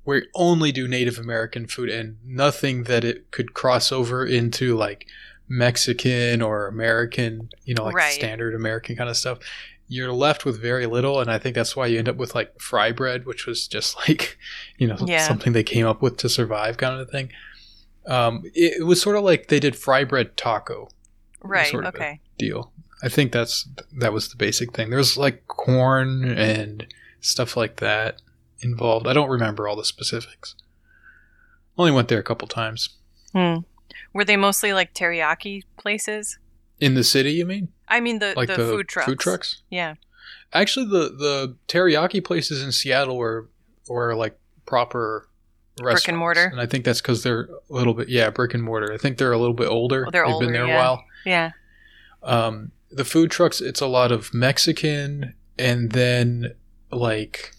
[0.06, 4.76] where you only do Native American food and nothing that it could cross over into
[4.78, 5.06] like
[5.50, 8.14] Mexican or American, you know, like Right.
[8.14, 9.40] standard American kind of stuff,
[9.88, 11.20] you're left with very little.
[11.20, 13.96] And I think that's why you end up with like fry bread, which was just
[14.10, 14.38] like,
[14.78, 15.28] you know, Yeah.
[15.28, 17.30] something they came up with to survive kind of thing.
[18.08, 20.90] Um, it, it was sort of like they did fry bread taco
[21.42, 21.68] Right.
[21.68, 22.20] sort of okay.
[22.38, 22.72] deal.
[23.04, 24.90] I think that's that was the basic thing.
[24.90, 26.88] There's like corn and
[27.22, 28.22] stuff like that
[28.62, 29.08] involved.
[29.08, 30.56] I don't remember all the specifics.
[31.78, 32.90] Only went there a couple times.
[33.34, 33.60] Hmm.
[34.14, 36.40] Were they mostly like teriyaki places?
[36.80, 37.70] In the city, you mean?
[37.88, 39.06] I mean the Like the, the, food trucks.
[39.06, 39.62] Food trucks?
[39.70, 39.96] Yeah.
[40.54, 43.50] Actually, the the teriyaki places in Seattle were
[43.88, 45.28] were like proper
[45.82, 46.04] restaurants.
[46.04, 46.46] Brick and mortar?
[46.46, 48.94] and I think that's because they're a little bit yeah brick and mortar.
[48.94, 50.06] I think they're a little bit older.
[50.08, 50.74] Oh, they're They've older, been there yeah.
[50.74, 51.04] a while.
[51.26, 51.52] Yeah.
[52.24, 56.56] Um, the food trucks, it's a lot of Mexican, and then
[56.92, 57.55] like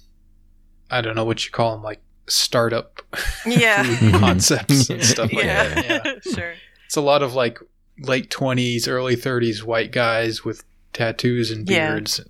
[0.90, 3.02] I don't know what you call them, like startup
[3.46, 3.82] Yeah.
[4.18, 5.74] concepts and stuff like yeah.
[5.74, 6.04] that.
[6.26, 6.32] Yeah.
[6.34, 6.54] sure.
[6.86, 7.58] It's a lot of like
[7.98, 11.90] late twenties, early thirties white guys with tattoos and Yeah.
[11.90, 12.20] beards,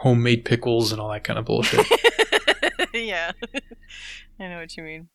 [0.00, 1.86] homemade pickles, and all that kind of bullshit.
[2.92, 3.32] yeah.
[4.38, 5.08] I know what you mean.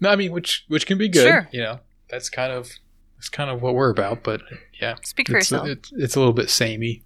[0.00, 1.26] no, I mean which which can be good.
[1.26, 1.48] Sure.
[1.52, 2.70] You know, that's kind of
[3.16, 4.22] that's kind of what we're about.
[4.22, 4.42] But
[4.80, 5.68] yeah, Speak for it's, yourself.
[5.68, 7.02] it's it's a little bit samey.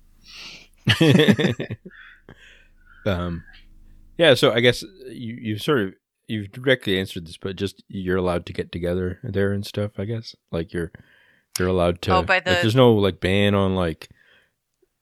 [3.07, 3.45] um,
[4.17, 4.35] yeah.
[4.35, 5.95] So I guess you you sort of
[6.27, 9.93] you've directly answered this, but just you're allowed to get together there and stuff.
[9.99, 10.93] I guess like you're
[11.59, 12.17] you're allowed to.
[12.17, 14.09] Oh, by like, the- there's no like ban on like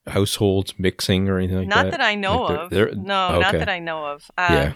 [0.07, 1.75] households mixing or anything like that.
[1.77, 1.91] not that.
[1.93, 2.71] that I know Like, they're- of.
[2.71, 4.31] they're- no, not that I know of.
[4.37, 4.73] Uh, yeah.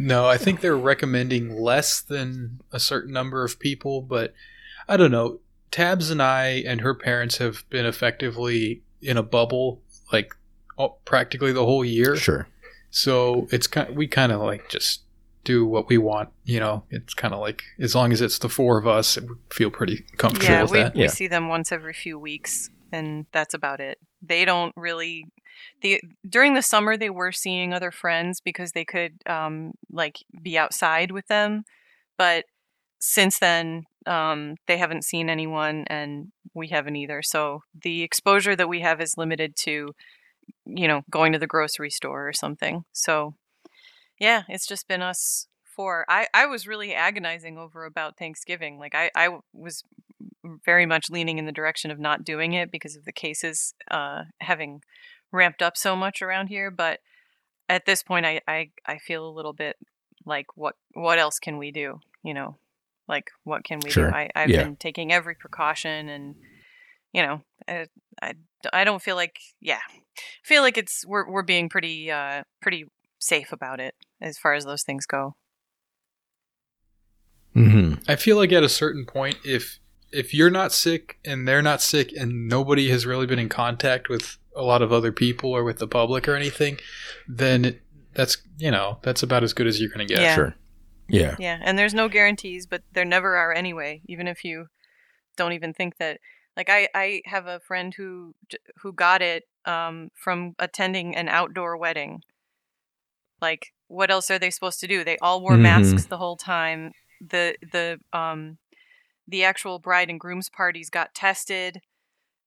[0.00, 4.32] No, I think they're recommending less than a certain number of people, but
[4.88, 5.40] I don't know.
[5.72, 10.34] Tabs and I and her parents have been effectively in a bubble like
[10.76, 12.16] all, practically the whole year.
[12.16, 12.48] Sure.
[12.90, 15.02] So it's kind we kind of like just
[15.44, 16.30] do what we want.
[16.44, 19.28] You know, it's kind of like as long as it's the four of us, we
[19.50, 20.94] feel pretty comfortable yeah, with we, that.
[20.94, 21.08] we Yeah.
[21.08, 23.98] see them once every few weeks, and that's about it.
[24.22, 25.24] They don't really.
[25.82, 30.56] The during the summer they were seeing other friends because they could um, like be
[30.56, 31.64] outside with them,
[32.16, 32.44] but
[33.00, 37.22] since then um, they haven't seen anyone, and we haven't either.
[37.22, 39.94] So the exposure that we have is limited to,
[40.66, 42.84] you know, going to the grocery store or something.
[42.92, 43.34] So
[44.18, 46.04] yeah, it's just been us four.
[46.08, 48.78] I, I was really agonizing over about Thanksgiving.
[48.78, 49.84] Like I, I was
[50.64, 54.24] very much leaning in the direction of not doing it because of the cases uh,
[54.40, 54.82] having
[55.32, 56.70] ramped up so much around here.
[56.70, 57.00] But
[57.68, 59.76] at this point, I, I, I feel a little bit
[60.24, 62.00] like what what else can we do?
[62.22, 62.56] You know,
[63.08, 64.10] like what can we Sure.
[64.10, 64.14] do?
[64.16, 64.64] I, I've Yeah.
[64.64, 66.34] been taking every precaution, and
[67.12, 67.86] you know, I,
[68.22, 68.34] I,
[68.72, 72.86] I don't feel like yeah, I feel like it's we're we're being pretty uh pretty
[73.18, 75.34] safe about it as far as those things go.
[77.54, 79.78] hmm I feel like at a certain point, if
[80.12, 84.08] if you're not sick and they're not sick and nobody has really been in contact
[84.08, 86.78] with a lot of other people or with the public or anything,
[87.28, 87.78] then
[88.14, 90.20] that's you know that's about as good as you're gonna get.
[90.20, 90.34] Yeah.
[90.34, 90.54] Sure.
[91.08, 91.36] Yeah.
[91.38, 94.02] Yeah, and there's no guarantees, but there never are anyway.
[94.06, 94.66] Even if you
[95.36, 96.20] don't even think that.
[96.56, 98.34] Like I, I have a friend who
[98.82, 102.22] who got it um, from attending an outdoor wedding.
[103.40, 105.04] Like, what else are they supposed to do?
[105.04, 105.62] They all wore Mhm.
[105.62, 106.92] masks the whole time.
[107.20, 108.58] The the um,
[109.28, 111.80] the actual bride and groom's parties got tested,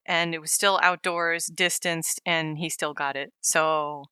[0.05, 3.31] and it was still outdoors, distanced, and he still got it.
[3.39, 4.05] So,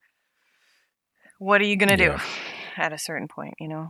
[1.40, 2.18] what are you gonna Yeah.
[2.18, 2.24] do
[2.82, 3.56] at a certain point?
[3.60, 3.90] You know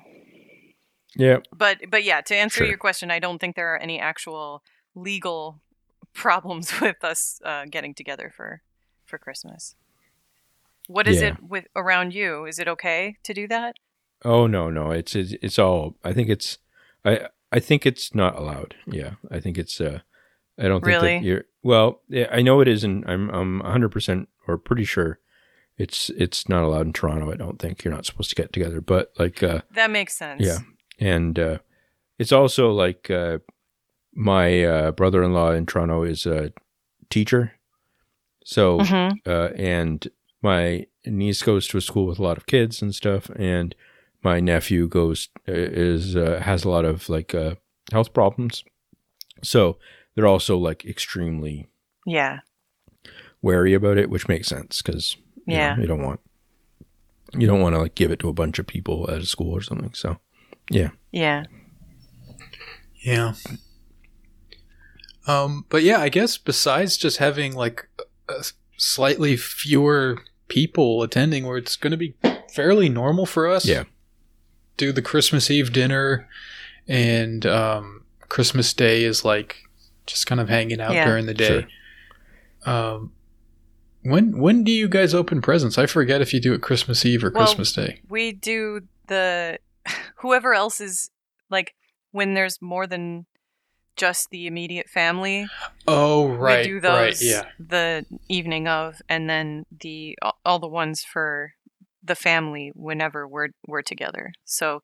[1.15, 1.38] Yeah.
[1.56, 2.67] but but yeah to answer Sure.
[2.67, 4.63] your question i don't think there are any actual
[4.95, 5.60] legal
[6.13, 8.62] problems with us uh, getting together for
[9.06, 9.76] for christmas
[10.88, 11.30] what is Yeah.
[11.30, 13.76] it with around you is it okay to do that
[14.26, 14.91] Oh no, no.
[14.91, 15.95] It's it's, it's all.
[16.04, 16.58] I think it's.
[17.06, 18.76] I I think it's not allowed.
[18.86, 19.12] Yeah.
[19.32, 19.80] I think it's.
[19.80, 20.00] Uh.
[20.58, 21.17] I don't think Really?
[21.19, 21.45] that you're.
[21.63, 23.08] Well, yeah, I know it isn't.
[23.08, 25.19] I'm I'm 100 percent or pretty sure.
[25.78, 27.32] It's it's not allowed in Toronto.
[27.32, 28.82] I don't think you're not supposed to get together.
[28.82, 29.41] But like.
[29.41, 30.58] uh that makes sense Yeah.
[30.99, 31.57] And uh,
[32.17, 33.39] it's also like uh,
[34.13, 36.51] my uh, brother-in-law in Toronto is a
[37.09, 37.53] teacher,
[38.43, 39.13] so Mhm.
[39.25, 40.07] uh, and
[40.41, 43.75] my niece goes to a school with a lot of kids and stuff, and
[44.23, 47.55] my nephew goes uh, is uh, has a lot of like uh,
[47.91, 48.63] health problems,
[49.43, 49.77] so
[50.15, 51.67] they're also like extremely
[52.05, 52.39] yeah
[53.41, 55.15] wary about it, which makes sense because
[55.47, 56.19] yeah you don't want
[57.38, 59.51] you don't want to like give it to a bunch of people at a school
[59.55, 59.93] or something.
[59.93, 60.17] So
[60.69, 61.43] yeah Yeah.
[63.01, 63.34] Yeah.
[65.27, 67.88] Um, but yeah, I guess besides just having like
[68.27, 68.43] a
[68.77, 72.15] slightly fewer people attending, where it's going to be
[72.53, 73.65] fairly normal for us.
[73.65, 73.84] Yeah.
[74.77, 76.27] Do the Christmas Eve dinner,
[76.88, 79.58] and um, Christmas Day is like
[80.08, 81.05] just kind of hanging out Yeah.
[81.05, 81.67] during the day.
[82.65, 83.12] Um,
[84.03, 85.77] when when do you guys open presents?
[85.77, 88.01] I forget if you do it Christmas Eve or Well, Christmas Day.
[88.10, 89.60] we do the
[90.17, 91.10] whoever else is
[91.49, 91.73] like
[92.12, 93.25] when there's more than
[93.95, 95.47] just the immediate family
[95.88, 97.45] Oh right, we do those right, yeah.
[97.60, 101.54] the evening of, and then the all- the ones for
[102.04, 104.32] the family whenever we're we're together.
[104.45, 104.82] So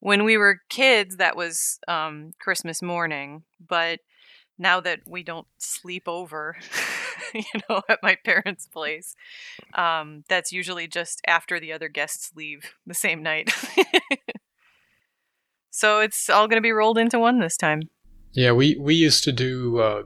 [0.00, 4.00] when we were kids, that was um, Christmas morning, but
[4.58, 6.56] now that we don't sleep over,
[7.34, 9.14] you know, at my parents' place,
[9.74, 13.50] um, that's usually just after the other guests leave the same night.
[15.70, 17.82] so it's all going to be rolled into one this time.
[18.32, 20.02] Yeah, we we used to do uh,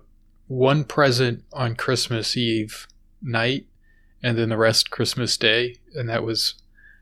[0.46, 2.86] one present on Christmas Eve
[3.22, 3.66] night,
[4.22, 6.54] and then the rest Christmas Day, and that was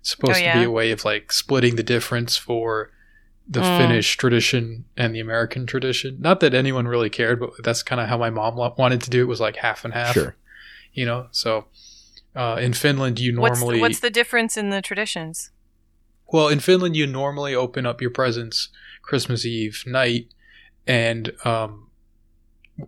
[0.02, 2.92] supposed Oh, to be a way of like splitting the difference for
[3.48, 3.78] the Mm.
[3.78, 6.16] Finnish tradition and the American tradition.
[6.20, 9.10] Not that anyone really cared, but that's kind of how my mom wa- wanted to
[9.10, 9.26] do it.
[9.28, 10.14] Was like half and half.
[10.14, 10.36] Sure.
[10.92, 11.66] You know, so
[12.34, 15.50] uh, in Finland you What's normally the, what's the difference in the traditions?
[16.32, 18.68] Well, in Finland, you normally open up your presents
[19.02, 20.26] Christmas Eve night,
[20.84, 21.88] and um,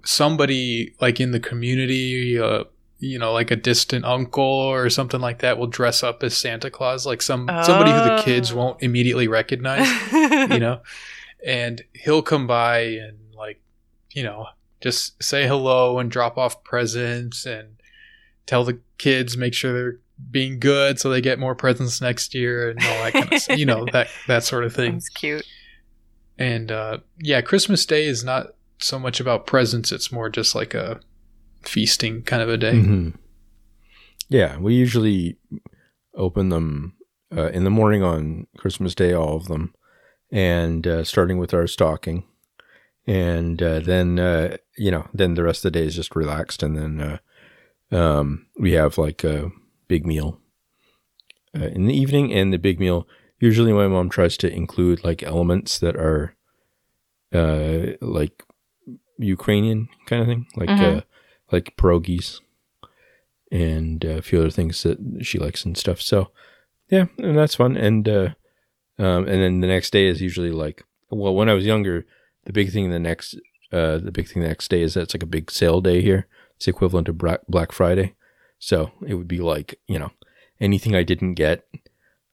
[0.04, 2.64] somebody like in the community, uh,
[2.98, 6.70] you know, like a distant uncle or something like that, will dress up as Santa
[6.70, 8.56] Claus, like some somebody who the kids Oh.
[8.56, 10.80] won't immediately recognize, you know,
[11.46, 13.60] and he'll come by and like,
[14.10, 14.46] you know,
[14.80, 17.80] just say hello and drop off presents and
[18.46, 19.98] tell the kids make sure they're
[20.30, 23.64] being good so they get more presents next year and all that kind of you
[23.66, 25.46] know that that sort of thing Sounds cute.
[26.38, 30.74] and uh, yeah christmas day is not so much about presents it's more just like
[30.74, 30.98] a
[31.62, 33.14] feasting kind of a day Mhm.
[34.28, 35.36] Yeah, we usually
[36.14, 36.94] open them
[37.34, 39.74] uh, in the morning on Christmas Day, all of them,
[40.30, 42.24] and uh, starting with our stocking,
[43.06, 46.62] and uh, then uh, you know, then the rest of the day is just relaxed,
[46.62, 49.50] and then uh, um, we have like a
[49.88, 50.40] big meal
[51.58, 53.06] uh, in the evening, and the big meal.
[53.40, 56.34] Usually, my mom tries to include like elements that are
[58.00, 58.42] like
[59.18, 61.02] Ukrainian kind of thing, like Mhm.
[61.50, 62.40] Like pierogies
[63.50, 66.00] and uh, a few other things that she likes and stuff.
[66.00, 66.30] So
[66.88, 67.76] yeah, and that's fun.
[67.76, 68.28] And uh,
[68.98, 72.06] um, and then the next day is usually like well, when I was younger,
[72.44, 73.34] the big thing the next
[73.72, 76.02] uh, the big thing the next day is that it's like a big sale day
[76.02, 76.26] here.
[76.56, 78.14] It's the equivalent to Black Friday.
[78.58, 80.10] So it would be like you know
[80.60, 81.66] anything I didn't get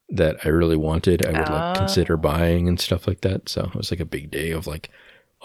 [0.08, 1.78] that I really wanted, I would like Oh.
[1.80, 3.48] consider buying and stuff like that.
[3.48, 4.90] So it was like a big day of like.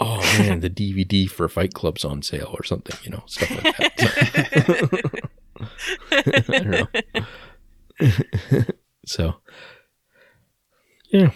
[0.03, 3.77] Oh man, the DVD for Fight Club's on sale or something, you know, stuff like
[3.77, 5.21] that.
[6.11, 8.63] I don't know.
[9.05, 9.35] so,
[11.11, 11.29] yeah.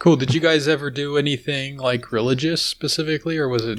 [0.00, 0.16] Cool.
[0.16, 3.78] Did you guys ever do anything like religious specifically, or was it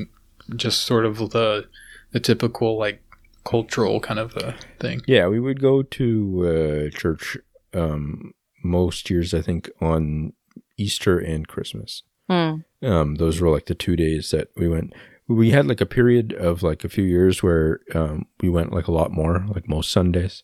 [0.56, 1.68] just sort of the
[2.12, 3.04] the typical like
[3.44, 5.02] cultural kind of uh, thing?
[5.06, 7.38] Yeah, we would go to uh, church
[7.74, 10.32] um, most years, I think, on
[10.78, 12.04] Easter and Christmas.
[12.32, 12.86] Hmm.
[12.88, 14.94] Um, those were like the two days that we went.
[15.28, 18.88] We had like a period of like a few years where um, we went like
[18.88, 20.44] a lot more, like most Sundays.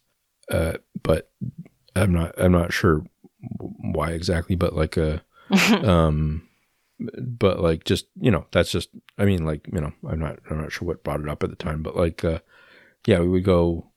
[0.52, 1.32] Uh, but
[1.95, 3.06] I'm not I'm not sure
[3.60, 5.19] why exactly, but like uh
[5.84, 6.47] um
[7.00, 10.60] but like just you know that's just i mean like you know i'm not i'm
[10.60, 12.39] not sure what brought it up at the time but like uh
[13.06, 13.91] yeah we would go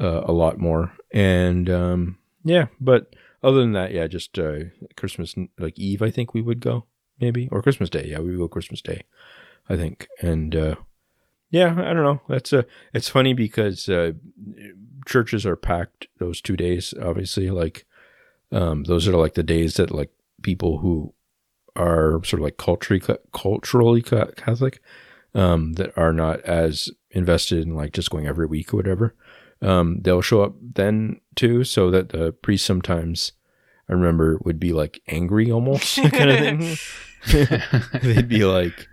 [0.00, 4.58] uh, a lot more and um yeah but other than that yeah just uh
[4.96, 6.84] christmas like eve i think we would go
[7.20, 7.48] maybe.
[7.50, 8.06] Or christmas day.
[8.06, 9.04] Yeah we go christmas day
[9.68, 10.08] i think.
[10.20, 10.74] And uh
[11.50, 12.20] yeah i don't know.
[12.28, 14.12] That's uh it's funny because uh
[15.06, 17.86] churches are packed those two days obviously like
[18.50, 20.10] um those are like the days that like
[20.42, 21.14] people who
[21.76, 23.02] are sort of like culturally
[23.32, 24.80] culturally Catholic
[25.34, 29.14] um, that are not as invested in like just going every week or whatever.
[29.62, 33.32] Um, they'll show up then too, so that the priest sometimes
[33.88, 36.76] I remember would be like angry almost kind of thing.
[38.02, 38.86] They'd be like,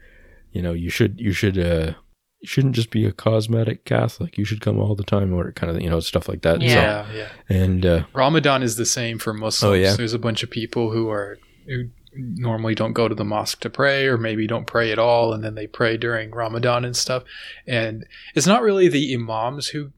[0.51, 1.93] you know, you should you should uh
[2.39, 4.37] you shouldn't just be a cosmetic Catholic.
[4.37, 6.59] You should come all the time or kind of you know stuff like that.
[6.59, 7.05] So- Yeah.
[7.13, 7.29] yeah.
[7.49, 9.63] and uh, Ramadan is the same for Muslims.
[9.69, 9.95] Oh, yeah?
[9.95, 13.69] There's a bunch of people who are who normally don't go to the mosque to
[13.71, 17.23] pray or maybe don't pray at all and then they pray during Ramadan and stuff.
[17.65, 19.91] And it's not really the imams who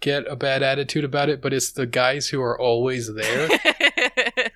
[0.00, 3.48] get a bad attitude about it, but it's the guys who are always there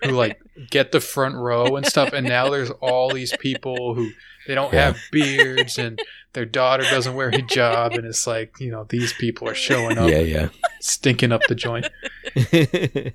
[0.08, 0.40] who like
[0.70, 4.10] get the front row and stuff and now there's all these people who
[4.46, 4.86] they don't Yeah.
[4.86, 6.00] have beards and
[6.32, 10.10] their daughter doesn't wear hijab and it's like, you know, these people are showing up
[10.10, 10.48] yeah, yeah.
[10.80, 11.86] stinking up the joint.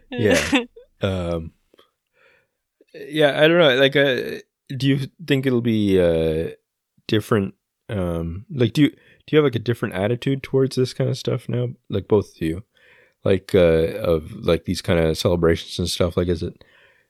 [0.10, 0.40] Yeah.
[1.02, 1.52] um
[2.94, 4.38] yeah i don't know like uh
[4.76, 6.50] do you think it'll be uh
[7.08, 7.54] different
[7.88, 8.96] um like do you do
[9.32, 12.40] you have like a different attitude towards this kind of stuff now like both of
[12.40, 12.62] you
[13.26, 16.64] like uh of like these kind of celebrations and stuff like is it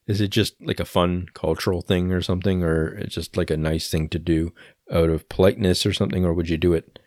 [0.07, 3.57] is it just like a fun cultural thing or something or it's just like a
[3.57, 4.53] nice thing to do
[4.91, 6.99] out of politeness or something or would you do it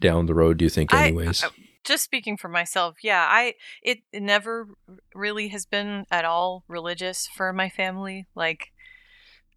[0.00, 1.50] down the road do you think anyways I-
[1.84, 4.68] just speaking for myself, yeah, I it, it never
[5.14, 8.26] really has been at all religious for my family.
[8.34, 8.72] Like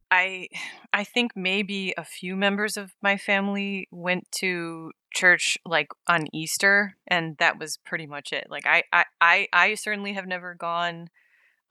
[0.09, 0.49] I
[0.93, 6.95] I think maybe a few members of my family went to church like on Easter
[7.07, 8.47] and that was pretty much it.
[8.49, 11.09] Like I I I, I certainly have never gone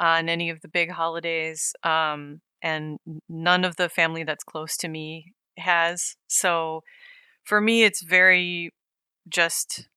[0.01, 4.89] on any of the big holidays um and none of the family that's close to
[4.89, 6.17] me has.
[6.27, 6.83] So
[7.45, 8.73] for me it's very
[9.29, 9.89] just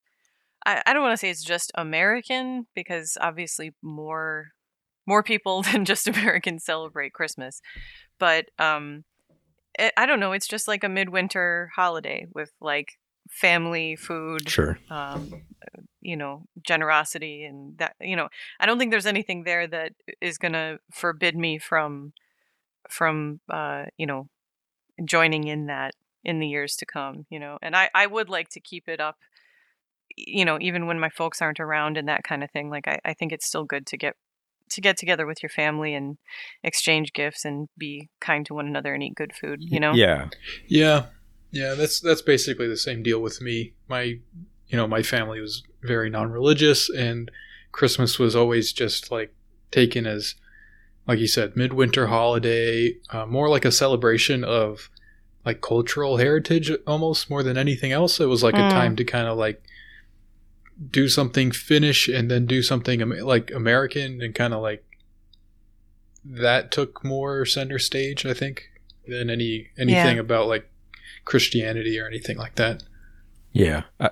[0.65, 4.49] I, I don't want to say it's just American because obviously more
[5.07, 7.61] more people than just Americans celebrate Christmas.
[8.19, 9.05] But um
[9.79, 12.97] it, I don't know, it's just like a midwinter holiday with like
[13.29, 15.43] family food, sure um
[16.01, 20.37] you know, generosity and that you know, I don't think there's anything there that is
[20.37, 22.13] going to forbid me from
[22.89, 24.29] from uh you know
[25.03, 27.57] joining in that in the years to come, you know.
[27.61, 29.17] And I I would like to keep it up
[30.17, 32.99] you know, even when my folks aren't around and that kind of thing, like I,
[33.05, 34.15] I think it's still good to get
[34.69, 36.17] to get together with your family and
[36.63, 39.93] exchange gifts and be kind to one another and eat good food, you know?
[39.93, 40.27] yeah
[40.67, 41.05] Yeah,
[41.51, 43.73] yeah, that's that's basically the same deal with me.
[43.87, 44.01] My,
[44.67, 47.31] you know, my family was very non-religious, and
[47.71, 49.33] Christmas was always just like
[49.71, 50.35] taken as,
[51.07, 54.89] like you said, midwinter holiday, uh, more like a celebration of
[55.45, 58.19] like cultural heritage, almost more than anything else.
[58.19, 58.69] It was like a Mm.
[58.69, 59.63] time to kind of like
[60.91, 64.83] do something Finnish and then do something like American and kind of like
[66.25, 68.69] that took more center stage, I think,
[69.07, 70.21] than any anything Yeah.
[70.21, 70.69] about like
[71.27, 72.83] Christianity or anything like that.
[73.51, 73.83] Yeah.
[73.99, 74.11] I,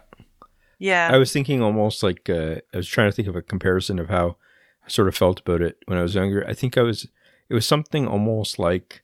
[0.79, 1.09] Yeah.
[1.11, 4.09] I was thinking almost like uh, I was trying to think of a comparison of
[4.09, 4.35] how
[4.85, 6.45] I sort of felt about it when I was younger.
[6.45, 7.07] I think I was
[7.49, 9.03] it was something almost like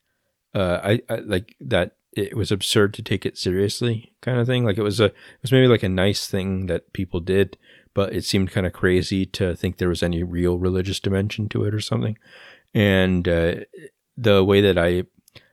[0.54, 4.66] uh, I, I like that it was absurd to take it seriously kind of thing.
[4.66, 7.58] Like it was a it was maybe like a nice thing that people did,
[7.94, 11.64] but it seemed kind of crazy to think there was any real religious dimension to
[11.64, 12.18] it or something.
[12.74, 13.56] And uh,
[14.18, 15.04] the way that I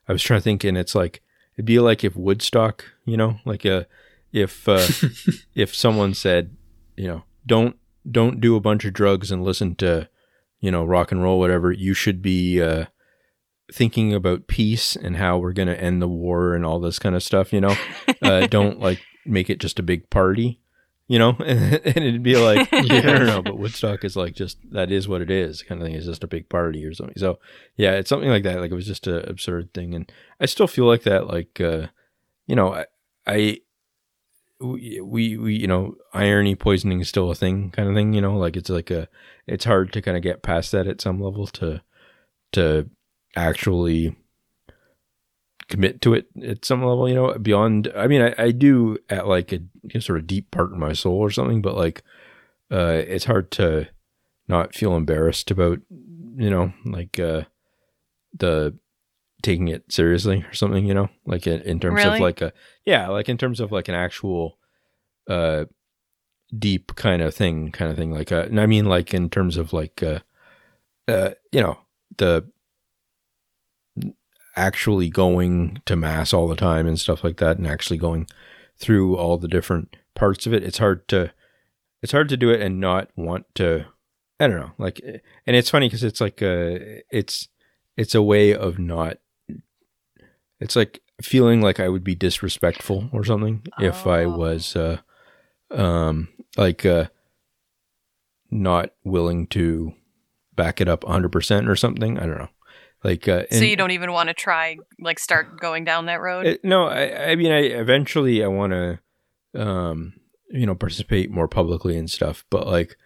[0.09, 1.23] I was trying to think, and it's like
[1.59, 3.87] it'd be like if Woodstock, you know, like a
[4.33, 4.87] if uh,
[5.55, 6.57] if someone said,
[6.97, 7.77] you know, don't
[8.09, 10.09] don't do a bunch of drugs and listen to,
[10.61, 12.85] you know, rock and roll, whatever, you should be uh,
[13.73, 17.25] thinking about peace and how we're gonna end the war and all this kind of
[17.25, 17.53] stuff.
[17.53, 17.77] You know,
[18.23, 20.61] uh, don't like make it just a big party.
[21.11, 24.93] You know, and, it'd be like, I don't know, but Woodstock is like just that
[24.93, 25.95] is what it is, kind of thing.
[25.95, 27.17] It's just a big party or something.
[27.17, 27.39] So,
[27.77, 28.61] yeah, it's something like that.
[28.61, 31.27] Like it was just an absurd thing, and I still feel like that.
[31.27, 31.87] Like, uh,
[32.47, 32.87] you know, I,
[33.27, 33.61] I
[34.61, 38.21] we, we we you know irony poisoning is still a thing kind of thing you
[38.21, 39.09] know like it's like a
[39.47, 41.81] it's hard to kind of get past that at some level to
[42.53, 42.91] to
[43.37, 44.17] actually
[45.69, 49.29] commit to it at some level you know beyond i mean i, I do at
[49.29, 52.03] like a you know, sort of deep part in my soul or something but like
[52.71, 53.89] uh it's hard to
[54.49, 55.81] not feel embarrassed about
[56.37, 57.43] you know like uh
[58.37, 58.77] the
[59.43, 62.17] taking it seriously or something you know like in, in terms Really?
[62.17, 62.53] of like a
[62.85, 64.59] yeah like in terms of like an actual
[65.29, 65.67] uh
[66.59, 69.57] deep kind of thing kind of thing like uh and i mean like in terms
[69.59, 70.21] of like uh
[71.07, 71.79] uh you know
[72.17, 72.51] the
[74.59, 78.27] actually going to mass all the time and stuff like that and actually going
[78.77, 81.33] through all the different parts of it it's hard to
[82.03, 83.85] it's hard to do it and not want to
[84.41, 85.01] i don't know like
[85.47, 87.49] and it's funny because it's like a it's
[87.97, 89.19] it's a way of not
[90.61, 94.37] it's like feeling like I would be disrespectful or something if I Oh.
[94.37, 94.99] was uh
[95.71, 97.07] um like uh
[98.51, 99.95] not willing to
[100.57, 102.19] back it up 100% or something.
[102.19, 102.49] I don't know.
[103.05, 106.47] Like uh so you don't even want to try like start going down that road.
[106.47, 108.99] it- no, I I mean I eventually I want to
[109.55, 110.15] um
[110.51, 112.97] you know participate more publicly and stuff, but like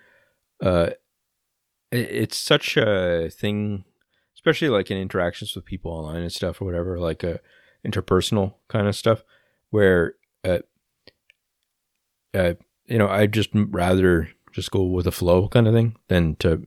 [0.62, 0.90] uh
[1.90, 3.84] it, it's such a thing
[4.34, 7.36] especially like in interactions with people online and stuff or whatever like uh
[7.86, 9.22] interpersonal kind of stuff
[9.70, 10.14] where
[10.44, 10.58] uh
[12.34, 12.54] uh
[12.86, 16.66] you know I'd just rather just go with the flow kind of thing than to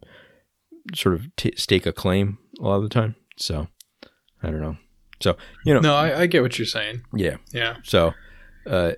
[0.94, 3.16] sort of t- stake a claim a lot of the time.
[3.38, 3.68] So
[4.44, 4.78] I don't know.
[5.22, 7.02] So you know, No, I, I get what you're saying.
[7.14, 7.38] yeah.
[7.52, 7.78] Yeah.
[7.84, 8.14] So,
[8.66, 8.94] uh,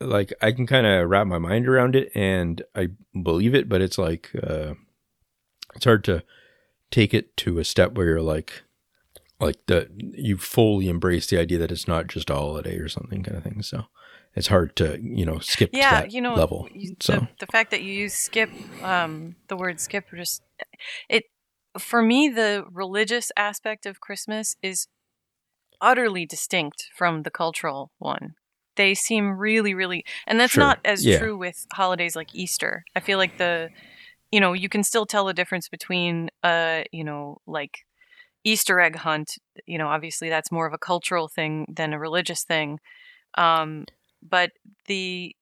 [0.00, 2.88] like I can kind of wrap my mind around it and I
[3.20, 4.74] believe it, but it's like, uh,
[5.74, 6.22] it's hard to
[6.90, 8.62] take it to a step where you're like,
[9.40, 13.22] like the, you fully embrace the idea that it's not just a holiday or something
[13.22, 13.62] kind of thing.
[13.62, 13.84] So
[14.34, 16.68] it's hard to, you know, skip to yeah, that you know, level.
[16.74, 18.50] you- So the, the fact that you use skip,
[18.82, 20.42] um, the word skip, just
[21.08, 21.24] it
[21.78, 24.86] for me, the religious aspect of Christmas is
[25.80, 28.34] utterly distinct from the cultural one.
[28.76, 31.18] They seem really, really, and that's Sure, not as yeah.
[31.18, 32.84] true with holidays like Easter.
[32.94, 33.70] I feel like the,
[34.30, 37.86] you know, you can still tell the difference between, uh, you know, like
[38.44, 39.38] Easter egg hunt.
[39.66, 42.80] You know, obviously that's more of a cultural thing than a religious thing.
[43.36, 43.86] Um,
[44.22, 44.52] but
[44.86, 45.34] the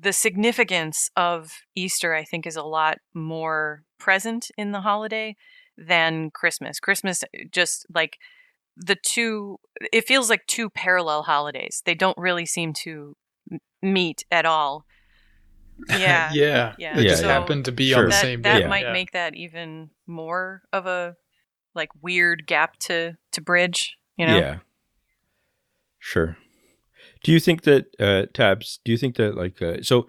[0.00, 5.36] the significance of Easter, I think, is a lot more present in the holiday
[5.76, 6.78] than Christmas.
[6.80, 8.18] Christmas, uh, just like
[8.76, 9.58] the two,
[9.92, 11.82] it feels like two parallel holidays.
[11.84, 13.16] They don't really seem to
[13.82, 14.84] meet at all.
[15.88, 16.30] Yeah.
[16.34, 16.74] yeah.
[16.78, 16.96] Yeah.
[16.96, 17.34] They just Yeah, yeah.
[17.40, 17.98] happen to be Sure.
[18.00, 18.66] on the that same that day.
[18.68, 18.92] might yeah.
[18.92, 21.16] make that even more of a
[21.74, 23.96] like weird gap to to bridge.
[24.16, 24.36] You know.
[24.36, 24.58] yeah,
[26.00, 26.36] sure.
[27.22, 28.80] Do you think that uh, tabs?
[28.84, 30.06] Do you think that like uh, so?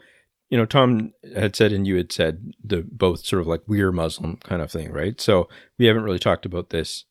[0.51, 3.91] You know, Tom had said, and you had said the both sort of like we're
[3.91, 5.19] Muslim kind of thing, right?
[5.21, 5.47] So
[5.77, 7.05] we haven't really talked about this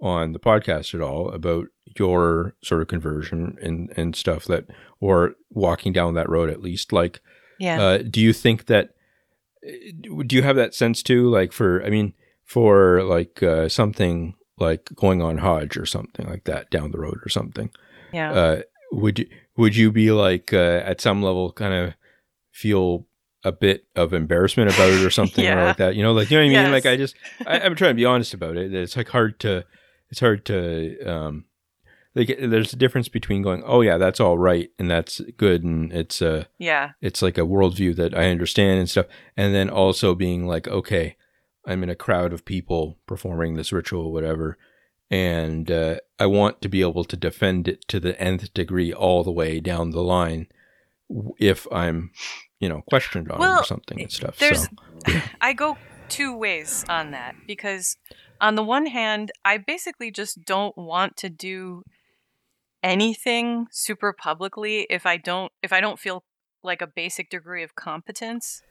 [0.00, 1.66] on the podcast at all about
[1.98, 4.66] your sort of conversion and and stuff that
[5.00, 6.90] or walking down that road at least.
[6.92, 7.20] Like,
[7.58, 7.82] Yeah.
[7.82, 8.94] uh, do you think that?
[9.62, 11.28] Do you have that sense too?
[11.28, 16.44] Like for, I mean, for like uh, something like going on Hajj or something like
[16.44, 17.70] that down the road or something.
[18.12, 18.32] yeah.
[18.32, 21.94] Uh, would you would you be like uh, at some level kind of
[22.52, 23.06] feel
[23.44, 25.94] a bit of embarrassment about it or something or like that?
[25.94, 26.72] You know, like you know what I mean?
[26.72, 26.84] Yes.
[26.84, 27.14] Like I just
[27.46, 28.72] I, I'm trying to be honest about it.
[28.74, 29.64] It's like hard to
[30.10, 31.44] it's hard to um
[32.14, 35.92] like there's a difference between going, oh yeah, that's all right and that's good and
[35.92, 36.92] it's a Yeah.
[37.00, 41.16] it's like a worldview that I understand and stuff, and then also being like, okay,
[41.66, 44.56] I'm in a crowd of people performing this ritual, whatever,
[45.10, 49.24] and uh, I want to be able to defend it to the nth degree all
[49.24, 50.48] the way down the line
[51.38, 52.10] if I'm,
[52.60, 54.38] you know, questioned on it Well, or something and stuff.
[54.38, 54.68] there's-
[55.06, 55.78] so I go
[56.08, 57.96] two ways on that because
[58.40, 61.82] on the one hand, I basically just don't want to do
[62.82, 66.24] anything super publicly if I don't if I don't feel
[66.62, 68.62] like a basic degree of competence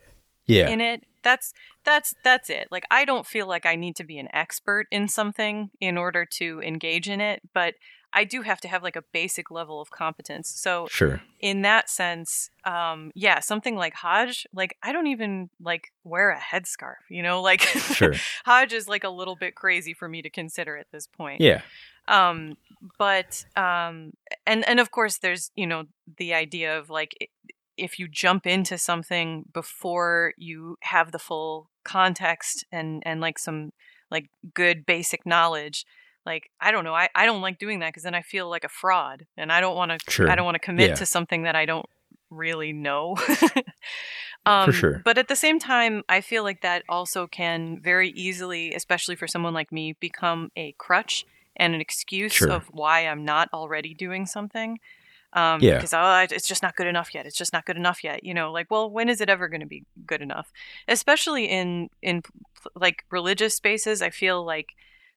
[0.46, 1.04] yeah, in it.
[1.24, 1.54] That's
[1.84, 2.68] that's that's it.
[2.72, 6.26] Like I don't feel like I need to be an expert in something in order
[6.38, 7.76] to engage in it, but
[8.14, 10.50] I do have to have like a basic level of competence.
[10.50, 15.92] So sure, in that sense, um, yeah, something like Hajj, like I don't even like
[16.04, 18.14] wear a headscarf, you know, like sure,
[18.46, 21.42] Hajj is like a little bit crazy for me to consider at this point.
[21.42, 21.62] yeah,
[22.08, 22.58] Um,
[22.98, 24.14] but um,
[24.46, 25.84] and and of course, there's you know
[26.18, 27.30] the idea of like
[27.78, 33.72] if you jump into something before you have the full context and and like some
[34.12, 35.86] like good basic knowledge.
[36.26, 38.66] Like I don't know, I, I don't like doing that because then I feel like
[38.66, 40.30] a fraud, and I don't want to Sure.
[40.30, 40.96] I don't want to commit Yeah.
[40.96, 41.86] to something that I don't
[42.30, 43.16] really know.
[44.46, 45.02] um, sure.
[45.06, 49.28] But at the same time, I feel like that also can very easily, especially for
[49.28, 51.26] someone like me, become a crutch
[51.56, 52.52] and an excuse Sure.
[52.52, 54.80] of why I'm not already doing something.
[55.38, 55.76] Um, Yeah.
[55.76, 57.26] Because oh, it's just not good enough yet.
[57.28, 58.24] It's just not good enough yet.
[58.24, 60.52] You know, like, well, when is it ever going to be good enough?
[60.88, 62.24] Especially in in
[62.76, 64.70] like religious spaces, I feel like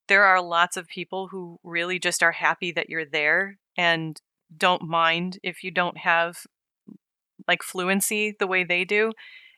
[0.08, 4.20] there are lots of people who really just are happy that you're there and
[4.56, 6.46] don't mind if you don't have
[7.48, 9.12] like fluency the way they do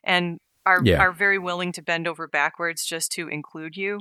[0.05, 0.99] and are Yeah.
[0.99, 4.01] are very willing to bend over backwards just to include you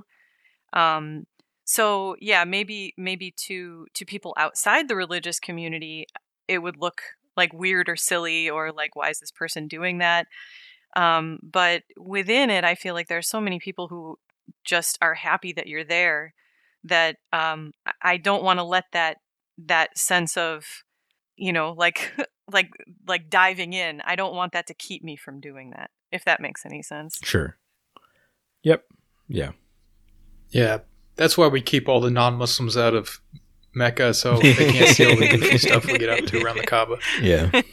[0.74, 1.26] um
[1.64, 6.06] so yeah maybe maybe to to people outside the religious community
[6.48, 7.02] it would look
[7.38, 10.28] like weird or silly or like why is this person doing that
[10.96, 14.18] um but within it i feel like there are so many people who
[14.64, 16.34] just are happy that you're there
[16.84, 19.18] that um I- i don't want to let that
[19.58, 20.84] that sense of
[21.36, 22.12] you know like
[22.52, 22.70] like
[23.08, 26.42] like diving in i don't want that to keep me from doing that if that
[26.42, 27.58] makes any sense sure.
[28.64, 28.84] Yep.
[29.28, 29.52] Yeah.
[30.50, 30.80] Yeah,
[31.16, 33.22] that's why we keep all the non-Muslims out of
[33.74, 36.66] Mecca, so they can't see all the goofy stuff we get up to around the
[36.66, 36.98] Kaaba.
[37.22, 37.62] Yeah.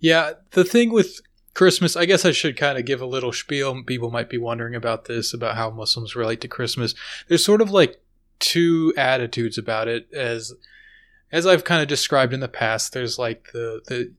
[0.00, 1.20] Yeah, the thing with
[1.54, 3.82] Christmas, I guess I should kind of give a little spiel.
[3.84, 6.94] People might be wondering about this, about how Muslims relate to Christmas.
[7.28, 8.00] There's sort of like
[8.38, 10.52] two attitudes about it, as
[11.32, 12.92] as I've kind of described in the past.
[12.92, 14.12] There's like the the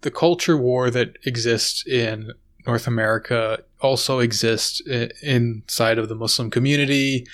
[0.00, 2.32] the culture war that exists in
[2.66, 4.80] North America also exists
[5.22, 7.26] inside of the Muslim community,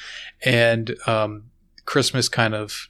[0.44, 1.44] and um,
[1.84, 2.88] Christmas kind of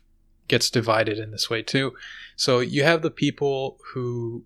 [0.49, 1.95] gets divided in this way too.
[2.37, 4.45] So you have the people who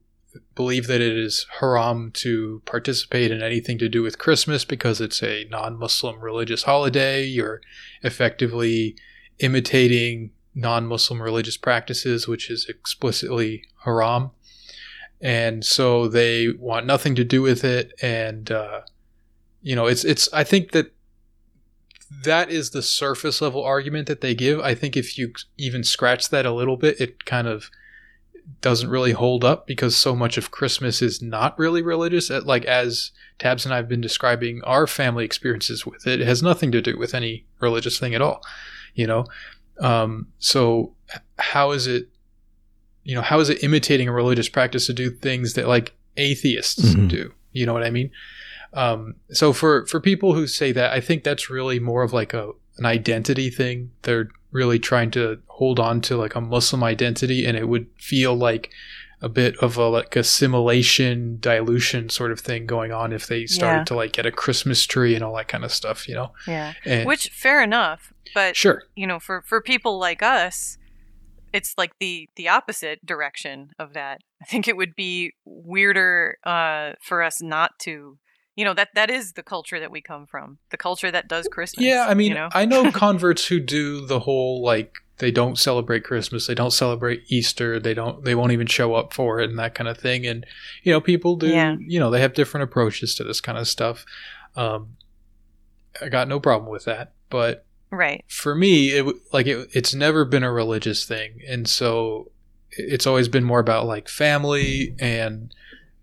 [0.54, 5.22] believe that it is haram to participate in anything to do with Christmas because it's
[5.22, 7.24] a non-Muslim religious holiday.
[7.24, 7.60] You're
[8.02, 8.96] effectively
[9.38, 14.30] imitating non-Muslim religious practices, which is explicitly haram.
[15.20, 17.92] And so they want nothing to do with it.
[18.02, 18.82] And, uh,
[19.62, 20.92] you know, it's, it's, I think that
[22.24, 24.60] that is the surface level argument that they give.
[24.60, 27.70] I think if you even scratch that a little bit, it kind of
[28.62, 32.30] doesn't really hold up because so much of Christmas is not really religious.
[32.30, 36.42] Like as Tabs and I have been describing our family experiences with it, it has
[36.42, 38.42] nothing to do with any religious thing at all.
[38.94, 39.26] You know,
[39.80, 40.94] um, so
[41.38, 42.08] how is it?
[43.04, 46.94] You know, how is it imitating a religious practice to do things that like atheists
[46.94, 47.08] Mhm.
[47.08, 47.34] do?
[47.52, 48.10] You know what I mean?
[48.74, 52.34] Um, so for for people who say that, I think that's really more of like
[52.34, 53.90] a an identity thing.
[54.02, 58.34] They're really trying to hold on to like a Muslim identity, and it would feel
[58.34, 58.70] like
[59.20, 63.78] a bit of a like assimilation dilution sort of thing going on if they started
[63.80, 63.84] Yeah.
[63.84, 66.32] to like get a Christmas tree and all that kind of stuff, you know.
[66.46, 70.76] yeah And, which fair enough but sure, you know for for people like us
[71.52, 76.92] it's like the the opposite direction of that i think it would be weirder uh
[77.00, 78.18] for us not to
[78.58, 81.46] you know that that is the culture that we come from the culture that does
[81.46, 82.06] christmas yeah.
[82.08, 86.04] I mean, you know I know converts who do the whole like they don't celebrate
[86.04, 89.58] Christmas, they don't celebrate Easter, they don't, they won't even show up for it, and
[89.58, 90.24] that kind of thing.
[90.26, 90.46] And
[90.84, 91.74] you know, people do, Yeah.
[91.80, 94.04] you know, they have different approaches to this kind of stuff.
[94.54, 94.96] Um,
[96.00, 100.24] I got no problem with that, but right for me, it like it, it's never
[100.24, 102.30] been a religious thing, and so
[102.70, 105.52] it's always been more about like family and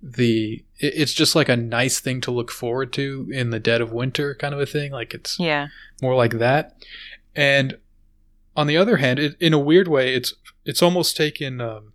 [0.02, 0.64] the.
[0.78, 4.36] It's just like a nice thing to look forward to in the dead of winter,
[4.36, 4.92] kind of a thing.
[4.92, 5.68] Like it's yeah
[6.02, 6.76] more like that.
[7.36, 7.78] And
[8.56, 10.34] on the other hand, it, in a weird way, it's
[10.66, 11.94] it's almost taken um,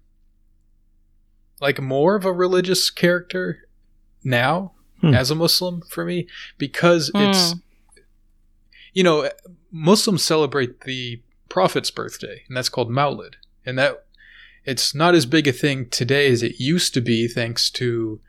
[1.60, 3.68] like more of a religious character
[4.24, 5.14] now Hmm.
[5.14, 6.28] as a Muslim for me
[6.58, 7.54] because it's
[8.92, 9.30] you know
[9.72, 14.04] Muslims celebrate the Prophet's birthday, and that's called Maulid, and that
[14.64, 18.20] it's not as big a thing today as it used to be, thanks to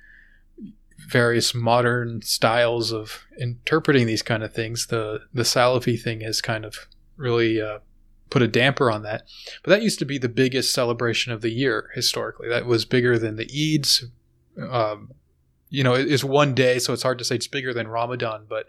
[1.09, 4.87] various modern styles of interpreting these kind of things.
[4.87, 7.79] The the Salafi thing has kind of really uh,
[8.29, 9.23] put a damper on that,
[9.63, 12.47] but that used to be the biggest celebration of the year historically.
[12.49, 14.03] That was bigger than the Eids.
[14.57, 15.11] Um,
[15.69, 18.45] you know, it is one day, so it's hard to say it's bigger than Ramadan,
[18.47, 18.67] but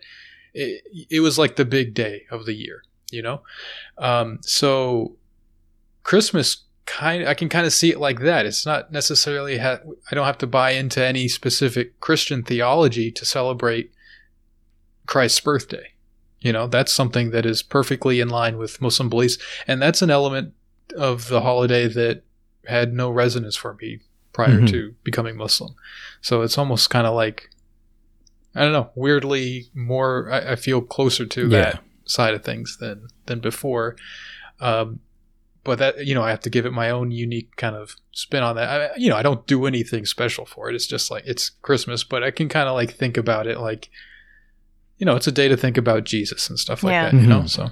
[0.55, 3.43] it, it was like the big day of the year, you know?
[3.99, 5.17] Um, so
[6.05, 8.45] Christmas kind I can kind of see it like that.
[8.47, 9.81] It's not necessarily ha-
[10.11, 13.93] I don't have to buy into any specific Christian theology to celebrate
[15.07, 15.89] Christ's birthday.
[16.41, 20.11] You know, that's something that is perfectly in line with Muslim beliefs and that's an
[20.11, 20.55] element
[20.97, 22.25] of the holiday that
[22.67, 24.01] had no resonance for me
[24.33, 24.69] prior Mhm.
[24.71, 25.75] to becoming Muslim.
[26.21, 27.49] So it's almost kind of like
[28.55, 31.63] I don't know, weirdly more I, I feel closer to Yeah.
[31.63, 33.97] that side of things than than before.
[34.61, 35.01] Um,
[35.65, 38.43] but that you know, I have to give it my own unique kind of spin
[38.43, 38.69] on that.
[38.93, 40.75] I, you know, I don't do anything special for it.
[40.75, 43.89] It's just like it's Christmas, but I can kind of like think about it like,
[44.99, 47.11] you know, it's a day to think about Jesus and stuff like Yeah.
[47.11, 47.15] that.
[47.21, 47.51] You know, Mhm.
[47.51, 47.71] so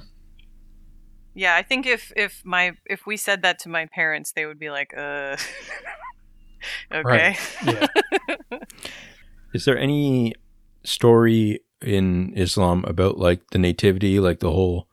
[1.35, 4.59] Yeah, I think if if my if we said that to my parents, they would
[4.59, 5.37] be like, "Uh,
[6.93, 7.87] okay." Yeah.
[9.55, 10.35] Is there any
[10.85, 14.89] story in Islam about like the nativity, like the whole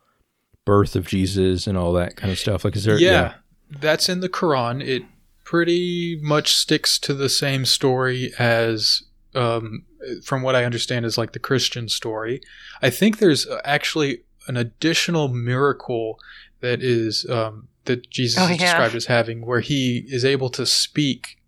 [0.68, 2.64] birth of Jesus and all that kind of stuff?
[2.64, 2.98] Like, is there?
[2.98, 3.34] yeah,
[3.70, 4.86] that's in the Quran.
[4.86, 5.02] It
[5.44, 9.02] pretty much sticks to the same story as,
[9.34, 9.84] um,
[10.22, 12.40] from what I understand, is like the Christian story.
[12.82, 16.18] I think there's actually an additional miracle
[16.60, 18.66] that is um, that Jesus Oh, is yeah.
[18.66, 21.38] described as having, where he is able to speak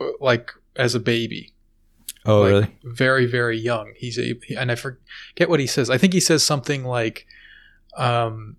[0.00, 1.52] uh, like as a baby.
[2.26, 2.76] Oh, like, really?
[2.84, 3.92] Very, very young.
[3.96, 5.88] He's a, and I forget what he says.
[5.88, 7.26] I think he says something like,
[8.00, 8.56] um,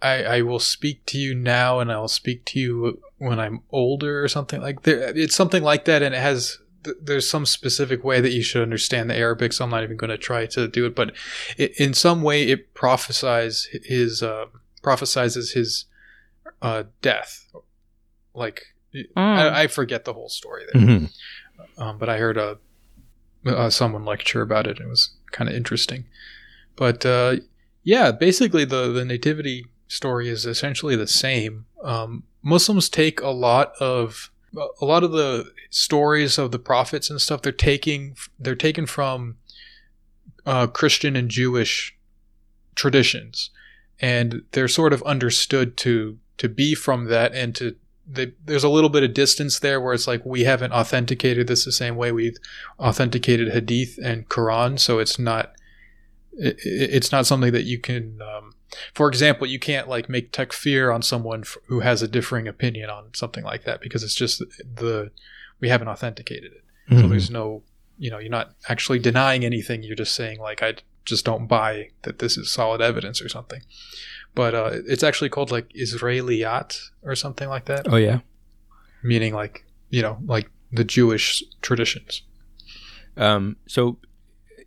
[0.00, 3.62] I, I will speak to you now and I will speak to you when I'm
[3.70, 5.16] older or something like that.
[5.16, 6.02] It's something like that.
[6.02, 6.58] And it has,
[7.00, 9.52] there's some specific way that you should understand the Arabic.
[9.52, 11.12] So I'm not even going to try to do it, but
[11.56, 14.46] it, in some way it prophesies his, uh,
[14.82, 15.84] prophesizes his,
[16.60, 17.52] uh, death.
[18.34, 18.62] Like,
[18.94, 19.16] Mm.
[19.16, 21.04] I, I forget the whole story there hmm
[21.78, 22.58] um, but I heard a
[23.46, 24.78] uh, someone lecture about it.
[24.78, 26.04] and It was kind of interesting.
[26.76, 27.36] But uh,
[27.82, 31.66] yeah, basically the the nativity story is essentially the same.
[31.82, 34.30] Um, Muslims take a lot of
[34.80, 37.42] a lot of the stories of the prophets and stuff.
[37.42, 39.36] They're taking they're taken from
[40.46, 41.96] uh, Christian and Jewish
[42.74, 43.50] traditions,
[44.00, 48.68] and they're sort of understood to to be from that and to they, there's a
[48.68, 52.10] little bit of distance there where it's like we haven't authenticated this the same way
[52.10, 52.36] we've
[52.78, 55.52] authenticated hadith and quran so it's not
[56.34, 58.52] it, it's not something that you can um,
[58.94, 62.88] for example you can't like make takfir on someone f- who has a differing opinion
[62.90, 64.38] on something like that because it's just
[64.74, 65.10] the
[65.60, 66.64] we haven't authenticated it.
[66.88, 67.08] So Mm-hmm.
[67.10, 67.62] there's no
[67.98, 69.82] you know you're not actually denying anything.
[69.82, 70.74] You're just saying like i
[71.04, 73.60] just don't buy that this is solid evidence or something.
[74.34, 77.86] But uh, it's actually called like israeliyat or something like that.
[77.92, 78.20] Oh, yeah.
[79.02, 82.22] meaning like you know like the jewish traditions.
[83.16, 83.98] Um, so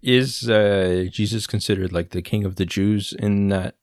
[0.05, 3.75] is uh, Jesus considered like the king of the Jews in that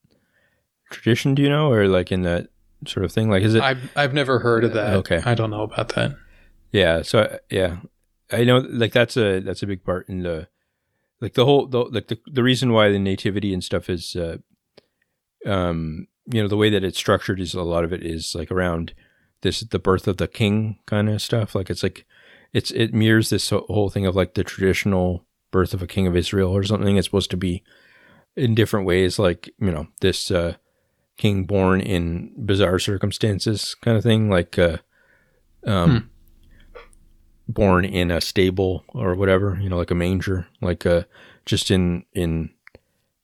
[0.90, 1.34] tradition?
[1.34, 2.48] Do you know, or like in that
[2.86, 3.28] sort of thing?
[3.30, 3.62] Like, is it?
[3.62, 5.22] i've, I've never heard of that Okay.
[5.24, 6.16] i don't know about that
[6.72, 7.02] yeah.
[7.02, 7.76] So yeah,
[8.30, 8.58] I know.
[8.58, 10.48] Like that's a that's a big part in the
[11.20, 14.38] like the whole the, like the the reason why the nativity and stuff is uh,
[15.46, 18.50] um you know the way that it's structured is a lot of it is like
[18.50, 18.94] around
[19.42, 21.54] this the birth of the king kind of stuff.
[21.54, 22.06] Like it's like
[22.54, 26.16] it's it mirrors this whole thing of like the traditional birth of a king of
[26.16, 26.96] Israel or something.
[26.96, 27.62] It's supposed to be
[28.34, 30.54] in different ways, like you know this uh,
[31.16, 34.78] king born in bizarre circumstances kind of thing, like uh,
[35.64, 36.10] um,
[37.46, 41.02] born in a stable or whatever, you know, like a manger, like uh,
[41.46, 42.50] just in in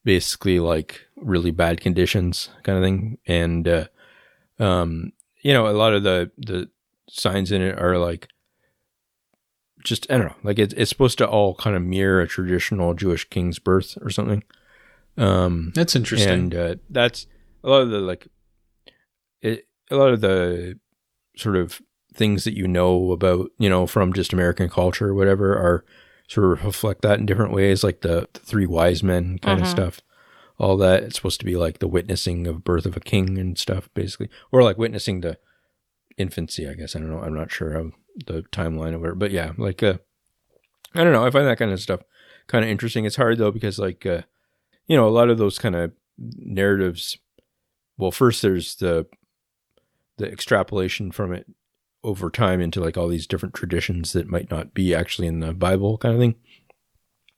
[0.04, 3.86] basically like really bad conditions kind of thing, and uh,
[4.58, 5.12] um,
[5.42, 6.68] you know, a lot of the the
[7.08, 8.28] signs in it are like
[9.88, 12.94] just I don't know, like it's it's supposed to all kind of mirror a traditional
[12.94, 14.42] Jewish king's birth or something.
[15.16, 17.26] Um, that's interesting and uh, that's
[17.64, 18.28] a lot of the like
[19.42, 20.78] it, a lot of the
[21.36, 21.80] sort of
[22.14, 25.84] things that you know about you know from just American culture or whatever are
[26.28, 29.66] sort of reflect that in different ways, like the, the three wise men kind of
[29.66, 29.70] Mhm.
[29.70, 30.00] stuff.
[30.60, 31.04] all that.
[31.04, 34.28] It's supposed to be like the witnessing of birth of a king and stuff, basically,
[34.50, 35.38] or like witnessing the
[36.16, 36.68] infancy.
[36.68, 37.20] I guess I don't know.
[37.22, 37.92] I'm not sure of
[38.26, 39.98] the timeline of it, but yeah, like uh,
[40.94, 41.24] I don't know.
[41.24, 42.00] I find that kind of stuff
[42.46, 43.04] kind of interesting.
[43.04, 44.22] It's hard though because like uh,
[44.86, 47.18] you know a lot of those kind of narratives.
[47.96, 49.06] Well, first there's the
[50.16, 51.46] the extrapolation from it
[52.04, 55.52] over time into like all these different traditions that might not be actually in the
[55.52, 56.34] Bible kind of thing.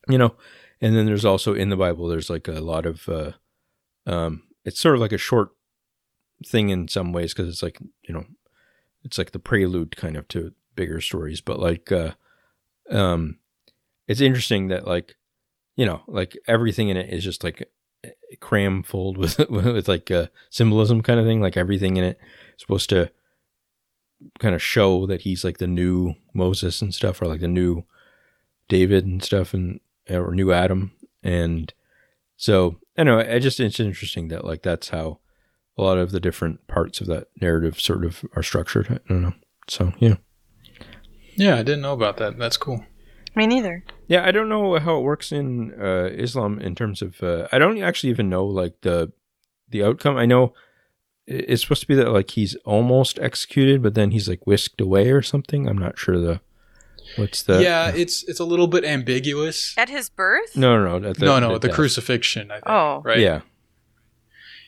[0.07, 0.35] You know,
[0.79, 3.31] and then there's also in the Bible there's like a lot of uh
[4.07, 5.49] um it's sort of like a short
[6.45, 8.25] thing in some ways because it's like, you know,
[9.03, 12.11] it's like the prelude kind of to bigger stories, but like uh
[12.89, 13.37] um
[14.07, 15.15] it's interesting that like
[15.75, 17.69] you know, like everything in it is just like
[18.39, 22.19] cram full with with like a symbolism kind of thing, like everything in it
[22.55, 23.11] is supposed to
[24.39, 27.83] kind of show that he's like the new Moses and stuff, or like the new
[28.67, 30.91] David and stuff, and or new Adam.
[31.23, 31.73] And
[32.37, 35.19] so I know I just it's interesting that like that's how
[35.77, 38.87] a lot of the different parts of that narrative sort of are structured.
[38.89, 39.33] I don't know.
[39.67, 40.15] So yeah.
[41.41, 42.37] Yeah, I didn't know about that.
[42.37, 42.85] That's cool.
[43.35, 43.83] Me neither.
[44.07, 47.23] Yeah, I don't know how it works in uh, Islam in terms of.
[47.23, 49.11] Uh, I don't actually even know like the
[49.69, 50.17] the outcome.
[50.17, 50.53] I know
[51.25, 55.11] it's supposed to be that like he's almost executed, but then he's like whisked away
[55.11, 55.67] or something.
[55.67, 56.41] I'm not sure the
[57.15, 57.91] what's the yeah.
[57.95, 59.73] It's it's a little bit ambiguous.
[59.77, 60.55] At his birth?
[60.57, 61.75] no no no the, no, no, the death.
[61.75, 62.51] crucifixion.
[62.51, 63.01] I think, Oh.
[63.05, 63.19] right.
[63.19, 63.41] Yeah,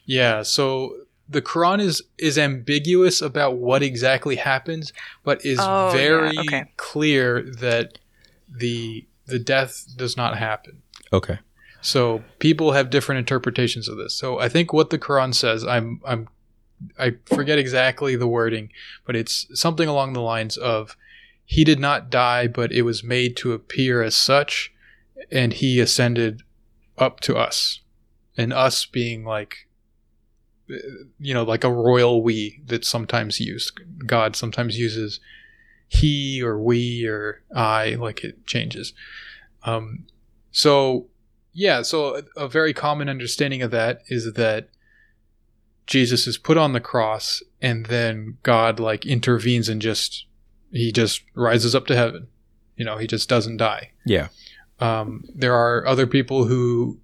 [0.05, 1.02] Yeah, so
[1.33, 6.71] the Quran is is ambiguous about what exactly happens, but is Oh, yeah, very okay.
[6.77, 7.99] clear that
[8.49, 10.81] the the death does not happen.
[11.11, 11.39] okay,
[11.81, 14.13] So people have different interpretations of this.
[14.13, 16.27] So I think what the Quran says, I'm I'm
[16.99, 18.69] I forget exactly the wording,
[19.05, 20.97] but it's something along the lines of
[21.45, 24.73] he did not die, but it was made to appear as such,
[25.31, 26.41] and he ascended
[26.97, 27.79] up to us.
[28.37, 29.67] And us being like
[31.19, 33.79] you know, like a royal we that's sometimes used.
[34.05, 35.19] God sometimes uses
[35.87, 38.93] he or we or I, like it changes.
[39.63, 40.05] Um,
[40.51, 41.07] so
[41.53, 44.69] yeah, so a, a very common understanding of that is that
[45.85, 50.25] Jesus is put on the cross and then God like intervenes and just
[50.71, 52.27] he just rises up to heaven.
[52.75, 53.91] You know, he just doesn't die.
[54.05, 54.29] yeah,
[54.79, 56.99] Um, there are other people who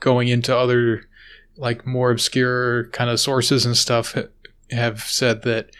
[0.00, 1.08] going into other
[1.56, 4.16] like more obscure kind of sources and stuff
[4.70, 5.70] have said that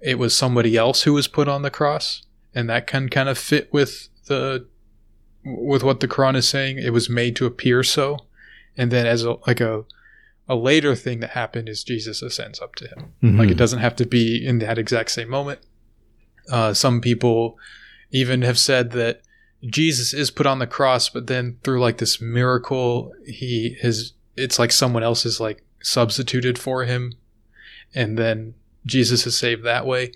[0.00, 2.22] it was somebody else who was put on the cross
[2.54, 4.66] and that can kind of fit with the
[5.44, 8.18] with what the Quran is saying it was made to appear so
[8.76, 9.84] and then as a like a
[10.48, 13.52] a later thing that happened is Jesus ascends up to him like Mhm.
[13.52, 15.58] it doesn't have to be in that exact same moment.
[16.48, 17.58] Uh, some people
[18.12, 19.22] even have said that
[19.68, 24.58] Jesus is put on the cross, but then through like this miracle, he his it's
[24.58, 27.14] like someone else is like substituted for him,
[27.94, 30.12] and then Jesus is saved that way.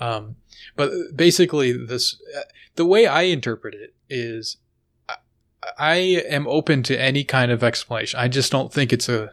[0.00, 0.36] Um,
[0.74, 2.20] but basically, this
[2.76, 4.58] the way I interpret it is,
[5.08, 5.16] I,
[5.78, 8.18] I am open to any kind of explanation.
[8.20, 9.30] I just don't think it's a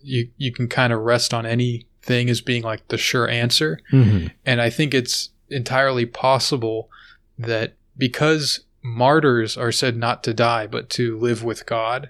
[0.00, 3.80] you you can kind of rest on anything as being like the sure answer.
[3.92, 4.32] Mhm.
[4.46, 6.90] And I think it's entirely possible
[7.38, 12.08] that because martyrs are said not to die but to live with God,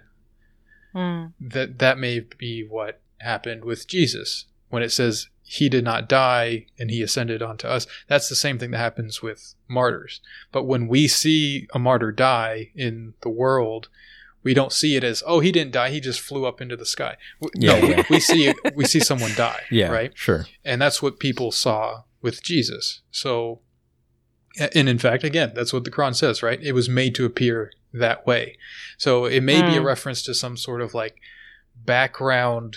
[0.95, 1.33] Mm.
[1.41, 6.67] that that may be what happened with Jesus when it says he did not die
[6.79, 7.87] and he ascended onto us.
[8.07, 10.21] That's the same thing that happens with martyrs.
[10.53, 13.89] But when we see a martyr die in the world,
[14.43, 16.87] we don't see it as oh he didn't die he just flew up into the
[16.87, 17.17] sky.
[17.55, 18.03] Yeah, no, yeah.
[18.11, 19.63] we see we see someone die.
[19.71, 23.03] yeah, right sure, and that's what people saw with Jesus.
[23.11, 23.61] So,
[24.75, 26.61] and in fact, again, that's what the Quran says, right?
[26.63, 28.57] It was made to appear that way.
[28.97, 29.87] So it may be a Hmm.
[29.87, 31.17] reference to some sort of like
[31.85, 32.77] background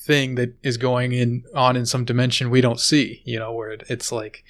[0.00, 3.22] thing that is going in on in some dimension we don't see.
[3.24, 4.44] You know, where it, it's like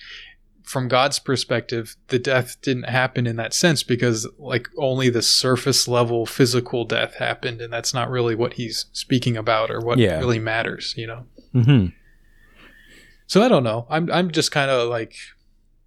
[0.62, 5.88] from God's perspective, the death didn't happen in that sense because like only the surface
[5.88, 10.18] level physical death happened, and that's not really what he's speaking about or what Yeah.
[10.18, 10.94] really matters.
[10.96, 11.26] You know.
[11.52, 11.86] hmm
[13.26, 13.86] So I don't know.
[13.88, 15.14] I'm I'm just kind of like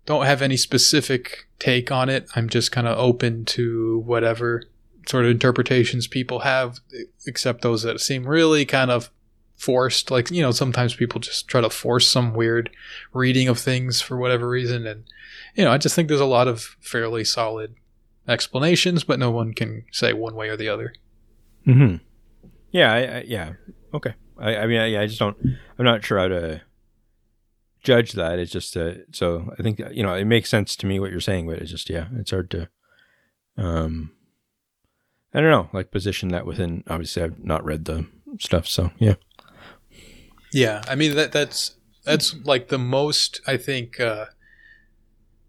[0.06, 2.28] don't have any specific take on it.
[2.36, 4.64] I'm just kind of open to whatever
[5.08, 6.80] sort of interpretations people have,
[7.26, 9.12] except those that seem really kind of
[9.56, 10.12] forced.
[10.12, 12.70] Like you know, sometimes people just try to force some weird
[13.14, 15.04] reading of things for whatever reason, and
[15.56, 17.76] you know, I just think there's a lot of fairly solid
[18.28, 20.94] explanations, but no one can say one way or the other.
[21.68, 21.96] Mm hmm.
[22.72, 23.54] Yeah, I, I, yeah,
[23.94, 24.14] okay.
[24.40, 25.38] I, I mean, I, I just don't.
[25.78, 26.62] I'm not sure how to
[27.82, 28.40] judge that.
[28.40, 31.20] It's just uh, so I think you know it makes sense to me what you're
[31.20, 32.70] saying, but it's just yeah, it's hard to.
[33.58, 34.12] Um,
[35.34, 36.84] I don't know, like position that within.
[36.88, 38.08] Obviously, I've not read the
[38.40, 39.16] stuff, so yeah.
[40.54, 44.26] Yeah, I mean that that's that's like the most I think uh,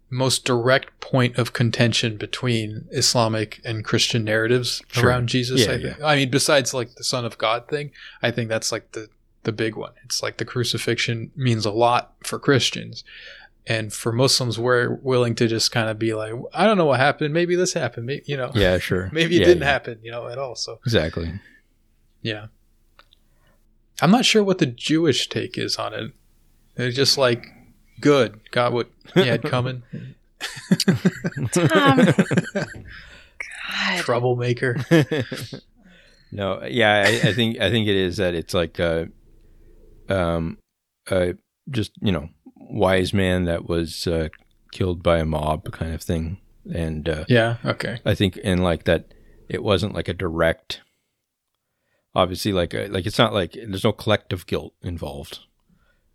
[0.09, 5.09] most direct point of contention between Islamic and Christian narratives Sure.
[5.09, 5.61] around Jesus.
[5.61, 6.01] Yeah, I, think.
[6.01, 9.09] I mean, besides like the Son of God thing, I think that's like the
[9.43, 9.93] the big one.
[10.03, 13.03] It's like the crucifixion means a lot for Christians.
[13.65, 16.99] And for Muslims, we're willing to just kind of be like, I don't know what
[16.99, 17.33] happened.
[17.33, 18.05] Maybe this happened.
[18.05, 19.09] Maybe, you know, Yeah, sure.
[19.13, 19.69] maybe it Yeah, didn't yeah.
[19.71, 20.55] happen, you know, at all.
[20.55, 21.31] So Exactly.
[22.21, 22.47] yeah.
[24.01, 26.11] I'm not sure what the Jewish take is on it.
[26.75, 27.47] They're just like,
[28.01, 29.83] good, got what he had coming.
[31.51, 32.05] Tom.
[32.53, 32.67] God.
[33.99, 34.77] Troublemaker.
[36.31, 39.05] no, yeah, I, I think I think it is that it's like uh
[40.09, 40.57] um
[41.09, 41.33] uh
[41.69, 44.29] just you know wise man that was uh,
[44.71, 46.39] killed by a mob kind of thing,
[46.73, 47.99] and uh, Yeah, okay.
[48.05, 49.13] I think and like that
[49.49, 50.81] it wasn't like a direct.
[52.15, 55.39] Obviously, like a, like it's not like there's no collective guilt involved.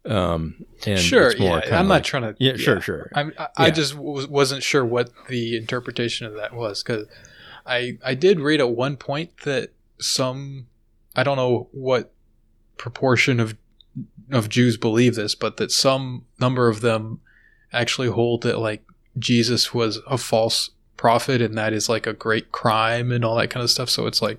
[0.05, 1.61] Um, and sure, yeah.
[1.73, 2.37] I'm like- not trying to.
[2.39, 3.11] Yeah, sure, sure.
[3.15, 7.07] I'm, I, I just w- wasn't sure what the interpretation of that was because
[7.67, 10.69] I I did read at one point that some
[11.17, 12.13] I don't know what
[12.77, 13.57] proportion of
[14.31, 17.21] of Jews believe this, but that some number of them
[17.73, 18.85] actually hold that like
[19.19, 23.51] Jesus was a false prophet and that is like a great crime and all that
[23.51, 23.89] kind of stuff.
[23.91, 24.39] So it's like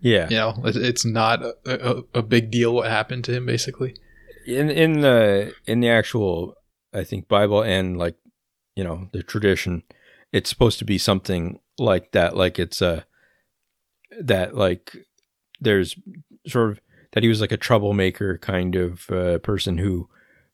[0.00, 3.94] Yeah, you know it's not a, a, a big deal what happened to him basically.
[4.46, 6.54] in in the in the actual
[6.92, 8.16] I think Bible and like
[8.74, 9.82] you know the tradition,
[10.32, 12.36] it's supposed to be something like that.
[12.36, 13.06] Like it's a
[14.20, 14.96] that like
[15.60, 15.96] there's
[16.46, 16.80] sort of
[17.16, 20.06] that he was like a troublemaker kind of uh, person who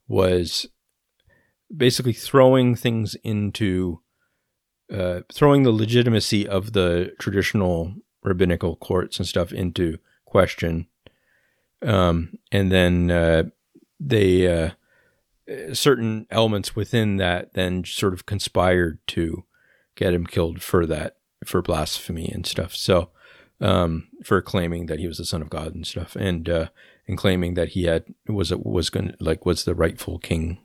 [0.06, 0.64] was
[1.76, 3.98] basically throwing things into
[4.88, 10.86] uh, throwing the legitimacy of the traditional rabbinical courts and stuff into question.
[11.84, 13.42] Um, and then uh,
[13.98, 14.70] they uh,
[15.72, 19.42] certain elements within that then sort of conspired to
[19.96, 22.72] get him killed for that for blasphemy and stuff.
[22.76, 23.10] So
[23.62, 26.68] um, for claiming that he was the son of god and stuff and uh,
[27.06, 30.58] and claiming that he had was was going like was the rightful king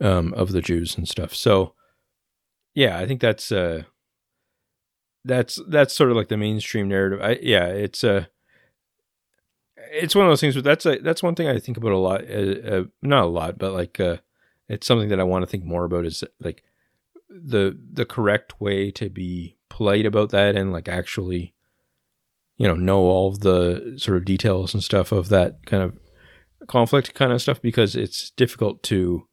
[0.00, 1.34] um, of the jews and stuff.
[1.34, 1.74] So
[2.78, 3.82] yeah i think that's uh
[5.24, 7.20] that's that's sort of like the mainstream narrative.
[7.20, 8.26] I yeah it's uh
[9.90, 11.98] it's one of those things but that's a, that's one thing i think about a
[11.98, 14.18] lot uh, uh, not a lot but like uh
[14.68, 16.62] it's something that i want to think more about is like
[17.28, 21.54] the the correct way to be polite about that and like actually
[22.58, 25.98] you know know all of the sort of details and stuff of that kind of
[26.66, 29.26] conflict kind of stuff because it's difficult to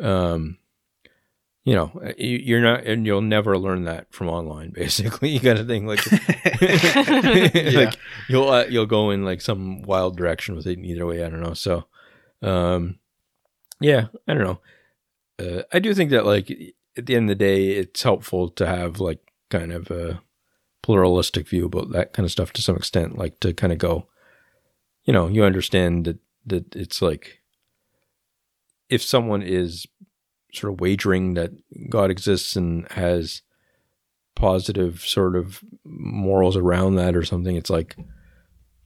[0.00, 0.58] um
[1.64, 5.66] you know you- you're not and you'll never learn that from online basically kind of
[5.66, 6.04] thing like
[7.74, 7.96] like
[8.28, 11.40] you'll uh, you'll go in like some wild direction with it either way i don't
[11.42, 11.84] know so
[12.42, 12.98] um
[13.80, 14.60] yeah i don't know.
[15.38, 16.50] Uh, i do think that like
[16.96, 20.20] at the end of the day it's helpful to have like kind of a
[20.88, 24.06] pluralistic view about that kind of stuff to some extent like to kind of go
[25.04, 26.16] you know you understand that
[26.46, 27.42] that it's like
[28.88, 29.86] if someone is
[30.54, 31.50] sort of wagering that
[31.90, 33.42] god exists and has
[34.34, 37.94] positive sort of morals around that or something it's like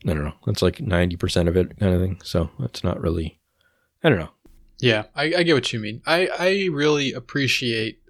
[0.05, 3.39] i don't know it's like 90% of it kind of thing so it's not really
[4.03, 4.31] i don't know
[4.81, 6.01] Yeah, I, I get what you mean.
[6.05, 8.01] I, I really appreciate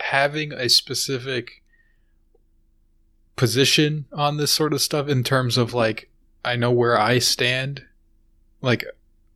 [0.00, 1.62] having a specific
[3.36, 6.10] position on this sort of stuff in terms of like
[6.44, 7.84] I know where I stand.
[8.60, 8.84] Like,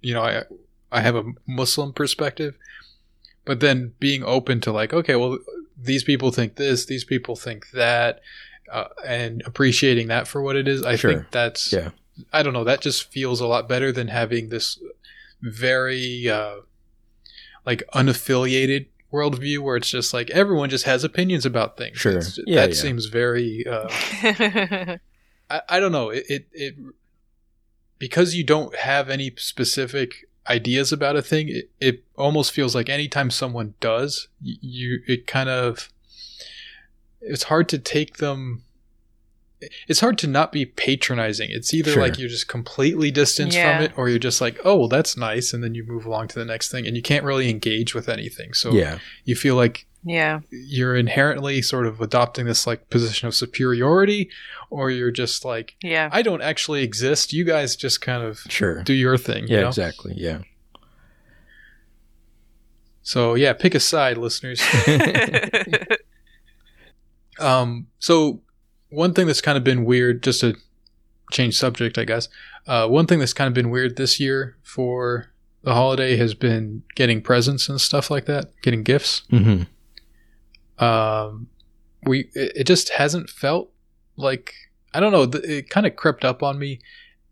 [0.01, 0.45] you know, I
[0.91, 2.57] I have a Muslim perspective,
[3.45, 5.39] but then being open to like, okay, well,
[5.77, 8.21] these people think this, these people think that,
[8.73, 10.83] uh, and appreciating that for what it is.
[10.85, 11.13] I Sure.
[11.13, 11.91] think that's Yeah.
[12.33, 12.65] I don't know.
[12.65, 14.79] That just feels a lot better than having this
[15.41, 16.57] very uh,
[17.65, 21.99] like unaffiliated worldview where it's just like everyone just has opinions about things.
[21.99, 22.13] Sure.
[22.13, 22.75] It's- Yeah, that yeah.
[22.75, 23.65] seems very.
[23.67, 23.89] Uh,
[25.51, 26.11] I, I don't know.
[26.11, 26.75] It, it it
[27.99, 31.49] because you don't have any specific ideas about a thing.
[31.49, 35.89] It, it almost feels like anytime someone does, y- you it kind of
[37.21, 38.63] it's hard to take them.
[39.89, 41.51] It's hard to not be patronizing.
[41.51, 42.03] It's either Sure.
[42.03, 43.77] like you're just completely distanced Yeah.
[43.79, 46.29] from it, or you're just like, oh well, that's nice, and then you move along
[46.29, 48.55] to the next thing, and you can't really engage with anything.
[48.55, 50.41] So yeah you feel like yeah.
[50.51, 54.31] you're inherently sort of adopting this like position of superiority,
[54.71, 56.09] or you're just like, Yeah.
[56.13, 57.33] I don't actually exist.
[57.33, 59.49] You guys just kind of sure do your thing.
[59.49, 59.69] yeah you know?
[59.69, 60.39] exactly yeah
[63.03, 64.61] So yeah, pick a side, listeners.
[67.41, 68.41] Um, so
[68.91, 70.55] one thing that's kind of been weird, just to
[71.31, 72.29] change subject, I guess.
[72.67, 75.31] Uh, one thing that's kind of been weird this year for
[75.63, 79.23] the holiday has been getting presents and stuff like that, getting gifts.
[79.33, 80.85] Mm-hmm.
[80.85, 81.49] Um,
[82.05, 83.71] we it, it just hasn't felt
[84.17, 84.55] like
[84.95, 85.27] I don't know.
[85.27, 86.81] th- It kind of crept up on me,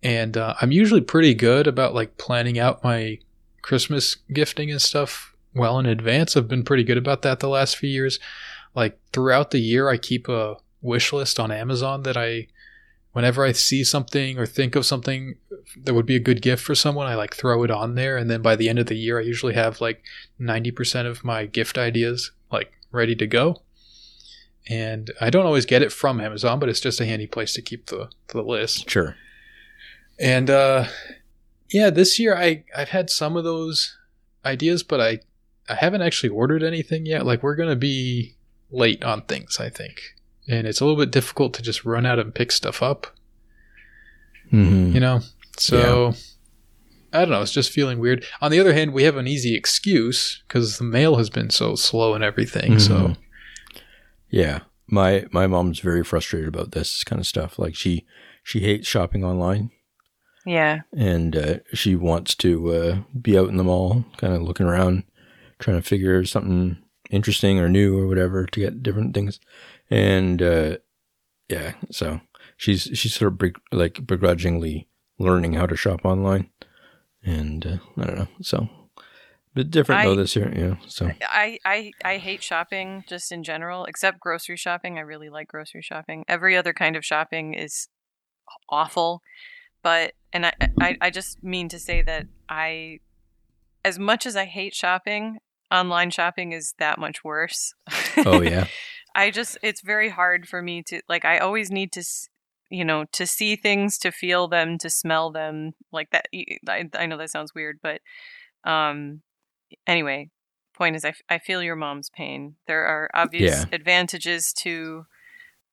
[0.02, 3.18] and uh, I'm usually pretty good about like planning out my
[3.62, 6.36] Christmas gifting and stuff well in advance.
[6.36, 8.18] I've been pretty good about that the last few years.
[8.74, 12.48] Like throughout the year, I keep a wish list on Amazon that I,
[13.12, 15.36] whenever I see something or think of something
[15.76, 18.16] that would be a good gift for someone, I like throw it on there.
[18.16, 20.02] And then by the end of the year, I usually have like
[20.40, 23.62] 90% of my gift ideas like ready to go.
[24.68, 27.62] And I don't always get it from Amazon, but it's just a handy place to
[27.62, 28.90] keep the, the list.
[28.90, 29.16] Sure.
[30.18, 30.86] And uh,
[31.70, 33.96] yeah, this year I I've had some of those
[34.44, 35.20] ideas, but I
[35.68, 37.26] I haven't actually ordered anything yet.
[37.26, 38.36] Like we're gonna be
[38.70, 40.14] late on things, I think,
[40.48, 43.08] and it's a little bit difficult to just run out and pick stuff up.
[44.52, 44.94] Mm-hmm.
[44.94, 45.20] You know,
[45.58, 46.14] so.
[47.12, 47.40] I don't know.
[47.40, 48.26] It's just feeling weird.
[48.42, 51.74] On the other hand, we have an easy excuse because the mail has been so
[51.74, 52.78] slow and everything.
[52.78, 53.16] So Mhm.
[54.28, 57.58] Yeah, my my mom's very frustrated about this kind of stuff.
[57.58, 58.04] Like she
[58.42, 59.70] she hates shopping online,
[60.44, 60.80] yeah.
[60.94, 65.04] and uh, she wants to uh, be out in the mall, kind of looking around,
[65.58, 66.76] trying to figure something
[67.08, 69.40] interesting or new or whatever to get different things.
[69.90, 70.76] And uh,
[71.48, 72.20] yeah, so
[72.56, 76.50] she's she's sort of beg- like begrudgingly learning how to shop online,
[77.22, 78.28] and uh, I don't know.
[78.42, 78.68] So,
[79.54, 80.52] bit different though this year.
[80.54, 80.76] Yeah.
[80.88, 84.98] So I, I I hate shopping just in general, except grocery shopping.
[84.98, 86.24] I really like grocery shopping.
[86.28, 87.88] Every other kind of shopping is
[88.68, 89.22] awful,
[89.82, 93.00] but and I I, I just mean to say that I,
[93.84, 95.38] as much as I hate shopping,
[95.70, 97.74] online shopping is that much worse.
[98.24, 98.66] oh yeah.
[99.16, 102.04] I just it's very hard for me to like I always need to
[102.70, 106.26] you know to see things to feel them to smell them like that
[106.68, 108.00] I, I know that sounds weird but
[108.64, 109.22] um
[109.86, 110.28] anyway
[110.74, 113.64] point is I, I feel your mom's pain there are obvious Yeah.
[113.72, 115.06] advantages to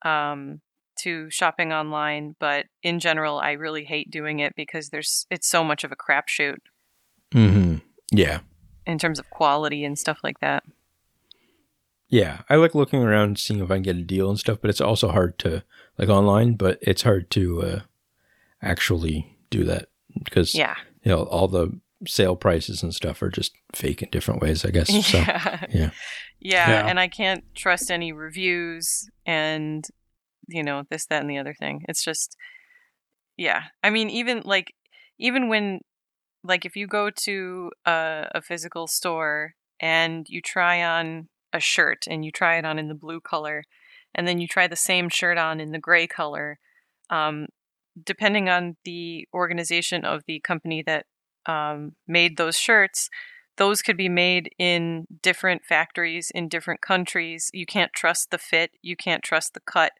[0.03, 0.61] um
[0.99, 5.63] to shopping online but in general I really hate doing it because there's it's so
[5.63, 6.59] much of a crapshoot
[7.33, 7.77] mm-hmm.
[8.11, 8.39] Yeah.
[8.85, 10.63] in terms of quality and stuff like that
[12.13, 14.59] Yeah, I like looking around, seeing if I can get a deal and stuff.
[14.61, 15.63] But it's also hard to
[15.97, 17.79] like online, but it's hard to uh,
[18.61, 19.87] actually do that
[20.23, 21.71] because yeah you know all the
[22.07, 24.63] sale prices and stuff are just fake in different ways.
[24.63, 24.93] I guess.
[25.03, 25.65] So yeah.
[25.71, 25.89] yeah.
[26.39, 26.69] yeah.
[26.69, 26.87] Yeah.
[26.87, 29.83] and I can't trust any reviews and
[30.47, 31.81] you know this that and the other thing.
[31.89, 32.37] It's just
[33.37, 33.63] yeah.
[33.81, 34.75] I mean even like
[35.17, 35.79] even when
[36.43, 42.05] like if you go to a, a physical store and you try on a shirt
[42.09, 43.63] and you try it on in the blue color
[44.15, 46.59] and then you try the same shirt on in the gray color
[47.09, 47.47] um,
[48.03, 51.05] depending on the organization of the company that
[51.45, 53.09] um, made those shirts
[53.57, 57.51] those could be made in different factories in different countries.
[57.53, 58.71] You can't trust the fit.
[58.81, 59.93] You can't trust the cut.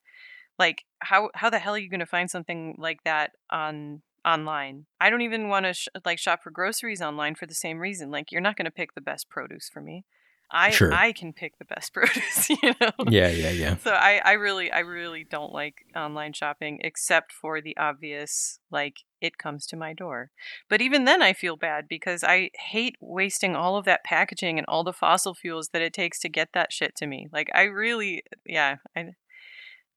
[0.58, 4.86] Like how how the hell are you going to find something like that on online?
[5.00, 8.12] I don't even want to sh- like shop for groceries online for the same reason.
[8.12, 10.06] Like you're not going to pick the best produce for me
[10.52, 10.94] i Sure.
[10.94, 13.78] i can pick the best produce you know Yeah, yeah, yeah.
[13.78, 18.98] so I, I really I really don't like online shopping except for the obvious like
[19.22, 20.32] it comes to my door.
[20.68, 24.66] But even then I feel bad because I hate wasting all of that packaging and
[24.68, 27.30] all the fossil fuels that it takes to get that shit to me.
[27.32, 29.14] Like I really yeah, I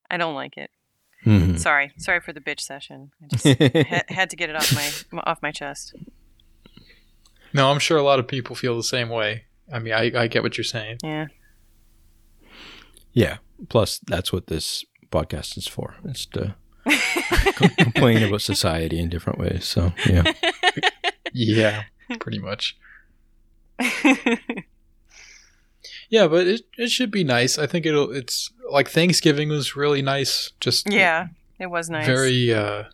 [0.09, 0.71] I don't like it.
[1.25, 1.59] Mhm.
[1.59, 1.91] Sorry.
[1.97, 3.11] Sorry for the bitch session.
[3.21, 4.73] I just ha- had to get it off
[5.13, 5.93] my off my chest.
[7.53, 9.46] no, I'm sure a lot of people feel the same way.
[9.73, 10.99] I mean, I, I get what you're saying.
[11.03, 11.27] Yeah.
[13.13, 13.39] yeah.
[13.69, 15.97] Plus, that's what this podcast is for.
[16.05, 16.55] It's to
[17.79, 19.65] complain about society in different ways.
[19.65, 20.33] So yeah.
[21.33, 21.83] Yeah,
[22.21, 22.79] pretty much.
[26.09, 27.59] Yeah, but it it should be nice.
[27.59, 28.11] I think it'll.
[28.13, 30.53] It's like Thanksgiving was really nice.
[30.61, 32.07] Just yeah, it was nice.
[32.07, 32.85] very uh,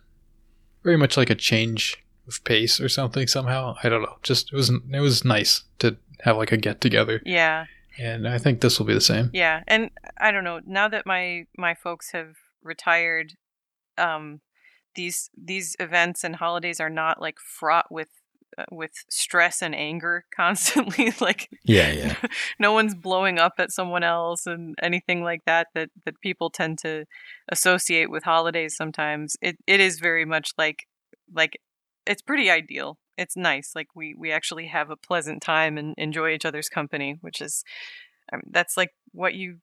[0.83, 3.27] very much like a change of pace or something.
[3.27, 4.17] Somehow I don't know.
[4.23, 7.65] Just it was it was nice to have like a get together, Yeah.
[7.99, 9.29] and I think this will be the same.
[9.33, 10.59] Yeah, and I don't know.
[10.65, 13.33] Now that my my folks have retired,
[13.97, 14.41] um,
[14.95, 18.09] these these events and holidays are not like fraught with
[18.57, 21.11] uh, with stress and anger constantly.
[21.19, 22.15] like Yeah, yeah.
[22.59, 26.77] no one's blowing up at someone else and anything like that that that people tend
[26.79, 27.05] to
[27.49, 28.75] associate with holidays.
[28.75, 30.87] Sometimes it it is very much like
[31.33, 31.59] like
[32.05, 32.97] it's pretty ideal.
[33.17, 33.71] It's nice.
[33.75, 37.63] Like we we actually have a pleasant time and enjoy each other's company, which is
[38.31, 39.57] I mean, that's like what you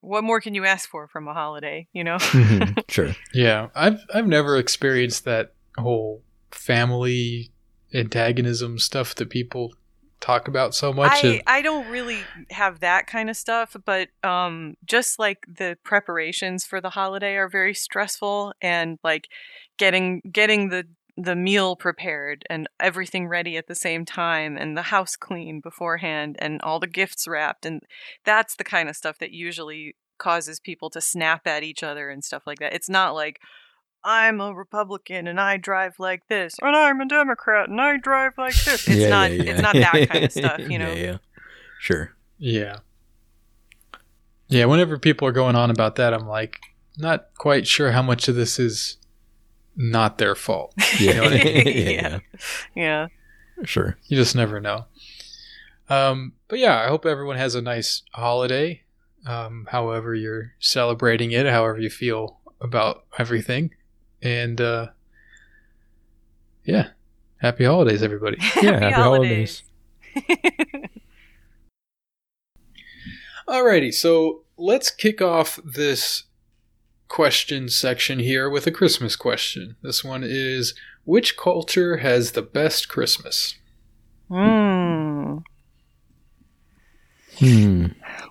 [0.00, 1.88] what more can you ask for from a holiday?
[1.92, 2.16] You know.
[2.16, 3.10] Mhm, sure.
[3.32, 7.50] Yeah, I've I've never experienced that whole family
[7.92, 9.74] antagonism stuff that people
[10.20, 11.12] talk about so much.
[11.24, 12.18] I, and- I don't really
[12.50, 17.48] have that kind of stuff, but um, just like the preparations for the holiday are
[17.48, 19.28] very stressful, and like
[19.76, 20.86] getting getting the
[21.16, 26.36] the meal prepared and everything ready at the same time, and the house clean beforehand,
[26.40, 27.82] and all the gifts wrapped, and
[28.24, 32.24] that's the kind of stuff that usually causes people to snap at each other and
[32.24, 32.72] stuff like that.
[32.72, 33.38] It's not like
[34.04, 38.32] I'm a Republican and I drive like this, and I'm a Democrat and I drive
[38.36, 38.86] like this.
[38.86, 39.30] It's Yeah, not.
[39.32, 39.50] yeah, yeah.
[39.52, 40.92] It's not that kind of stuff, you know.
[40.92, 41.16] Yeah, yeah.
[41.80, 42.14] Sure.
[42.38, 42.78] Yeah.
[44.48, 46.60] Yeah, whenever people are going on about that, I'm like,
[46.98, 48.98] not quite sure how much of this is
[49.76, 50.74] not their fault.
[51.00, 51.12] Yeah.
[51.14, 51.90] know I yeah, Yeah.
[51.90, 52.18] yeah.
[52.74, 53.06] Yeah.
[53.64, 53.96] Sure.
[54.06, 54.86] You just never know.
[55.88, 58.82] Um, but yeah, I hope everyone has a nice holiday,
[59.26, 63.74] um, however you're celebrating it, however you feel about everything.
[64.22, 64.88] And uh,
[66.64, 66.88] yeah,
[67.38, 68.38] happy holidays, everybody.
[68.62, 69.62] Yeah, happy holidays.
[73.48, 76.24] Alrighty, so let's kick off this
[77.14, 79.76] question section here with a Christmas question.
[79.82, 83.54] This one is Which culture has the best Christmas?
[84.28, 85.36] Hmm.
[87.38, 87.86] Hmm.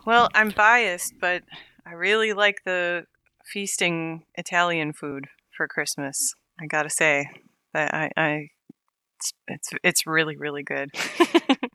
[0.05, 1.43] Well, I'm biased, but
[1.85, 3.05] I really like the
[3.45, 6.33] feasting Italian food for Christmas.
[6.59, 7.29] I gotta say,
[7.73, 8.47] that I, I
[9.15, 10.89] it's, it's it's really really good.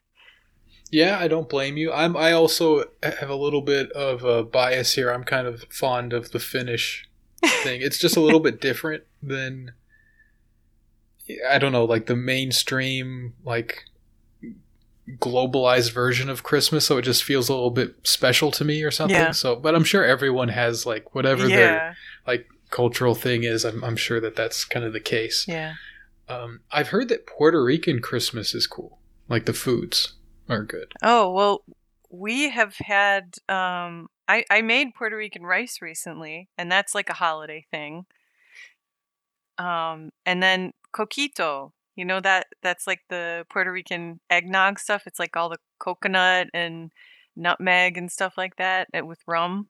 [0.90, 1.92] Yeah, I don't blame you.
[1.92, 2.16] I'm.
[2.16, 5.10] I also have a little bit of a bias here.
[5.10, 7.08] I'm kind of fond of the Finnish
[7.62, 7.82] thing.
[7.82, 9.72] It's just a little bit different than
[11.48, 13.84] I don't know, like the mainstream, like
[15.18, 16.86] globalized version of Christmas.
[16.86, 19.16] So it just feels a little bit special to me or something.
[19.16, 19.30] Yeah.
[19.32, 23.64] So, but I'm sure everyone has like whatever their like cultural thing is.
[23.64, 25.44] I'm, I'm sure that that's kind of the case.
[25.48, 25.74] yeah.
[26.30, 28.98] Um, I've heard that Puerto Rican Christmas is cool.
[29.30, 30.12] Like the foods
[30.48, 30.92] are good.
[31.02, 31.64] Oh well,
[32.10, 33.34] we have had.
[33.48, 38.06] Um, I I made Puerto Rican rice recently, and that's like a holiday thing.
[39.58, 45.04] Um, and then coquito, you know that that's like the Puerto Rican eggnog stuff.
[45.06, 46.92] It's like all the coconut and
[47.36, 49.68] nutmeg and stuff like that, with rum.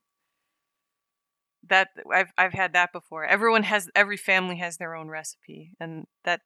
[1.68, 3.24] That I've I've had that before.
[3.24, 6.40] Everyone has every family has their own recipe, and that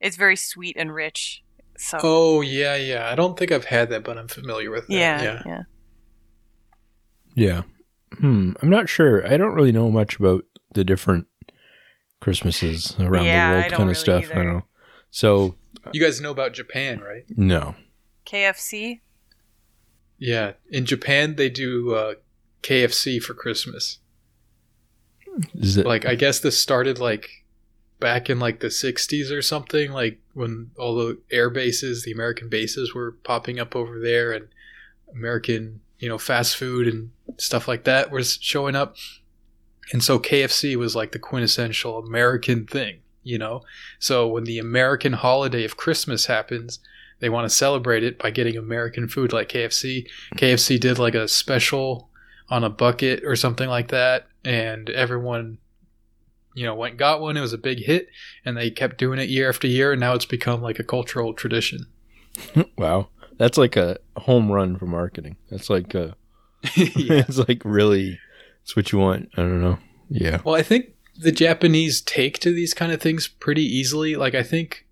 [0.00, 1.43] it's very sweet and rich.
[1.76, 3.08] So Oh yeah, yeah.
[3.10, 4.94] I don't think I've had that, but I'm familiar with that.
[4.94, 5.42] yeah, yeah.
[5.46, 5.62] yeah.
[7.36, 7.62] Yeah.
[8.18, 8.52] Hmm.
[8.62, 9.26] I'm not sure.
[9.26, 10.44] I don't really know much about
[10.74, 11.26] the different
[12.20, 14.30] Christmases around Yeah, the world don't kind really of stuff.
[14.30, 14.62] I don't know.
[15.10, 15.56] So
[15.92, 17.24] You guys know about Japan, right?
[17.36, 17.74] no.
[18.26, 19.00] KFC.
[20.18, 20.52] Yeah.
[20.70, 22.14] In Japan, they do uh,
[22.62, 23.98] KFC for Christmas.
[25.54, 27.28] Is it Like, I guess this started like
[28.04, 32.50] back in like the 60s or something, like when all the air bases, the American
[32.50, 34.46] bases were popping up over there and
[35.14, 38.96] American, you know, fast food and stuff like that was showing up.
[39.90, 43.62] And so KFC was like the quintessential American thing, you know?
[43.98, 46.80] So when the American holiday of Christmas happens,
[47.20, 50.06] they want to celebrate it by getting American food like KFC.
[50.36, 52.10] KFC did like a special
[52.50, 55.56] on a bucket or something like that, and everyone,
[56.54, 57.36] you know, went and got one.
[57.36, 58.08] It was a big hit,
[58.44, 61.34] and they kept doing it year after year, and now it's become like a cultural
[61.34, 61.86] tradition.
[62.78, 63.08] wow.
[63.36, 65.36] That's like a home run for marketing.
[65.50, 66.12] That's like uh
[66.76, 67.24] yeah.
[67.28, 68.18] it's like really
[68.62, 69.28] it's what you want.
[69.36, 69.78] I don't know.
[70.08, 70.40] Yeah.
[70.44, 74.16] Well, I think the Japanese take to these kind of things pretty easily.
[74.16, 74.86] Like, I think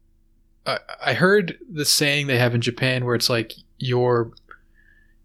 [0.66, 4.32] I, I heard the saying they have in Japan where it's like you're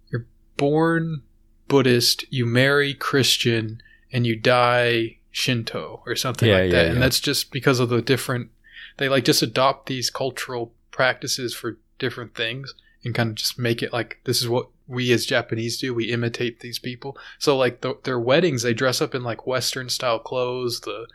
[0.10, 1.24] you're born
[1.68, 3.82] Buddhist, you marry Christian,
[4.12, 6.86] and you die Shinto or something Yeah, like yeah, that.
[6.88, 6.92] yeah.
[6.94, 8.50] And that's just because of the different.
[8.98, 12.74] They like just adopt these cultural practices for different things
[13.04, 15.94] and kind of just make it like this is what we as Japanese do.
[15.94, 17.16] We imitate these people.
[17.38, 20.82] So like the, their weddings, they dress up in like Western style clothes.
[20.82, 21.06] The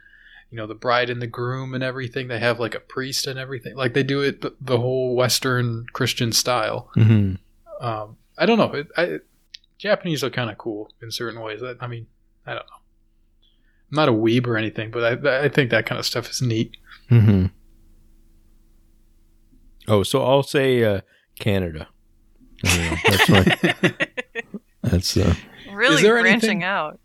[0.52, 2.28] you know the bride and the groom and everything.
[2.28, 3.74] They have like a priest and everything.
[3.74, 6.90] Like they do it the, the whole Western Christian style.
[6.94, 7.34] hmm
[7.80, 8.72] Um, I don't know.
[8.72, 9.18] It, I,
[9.78, 11.60] Japanese are kind of cool in certain ways.
[11.60, 12.06] I, I mean,
[12.46, 12.81] I don't know.
[13.92, 16.40] I'm not a weeb or anything, but I, I think that kind of stuff is
[16.42, 16.76] neat.
[17.08, 17.46] hmm
[19.88, 21.00] Oh, so I'll say uh,
[21.38, 21.88] Canada.
[22.64, 22.96] I know.
[23.08, 23.84] That's my
[24.82, 25.34] that's uh
[25.72, 26.98] Really there branching anything- out.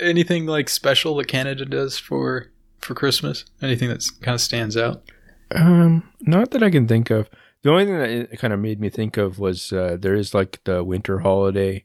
[0.00, 2.50] Anything like special that Canada does for
[2.80, 3.44] for Christmas?
[3.60, 5.02] Anything that kind of stands out?
[5.54, 7.28] Um, not that I can think of.
[7.62, 10.34] The only thing that it kind of made me think of was uh, there is
[10.34, 11.84] like the winter holiday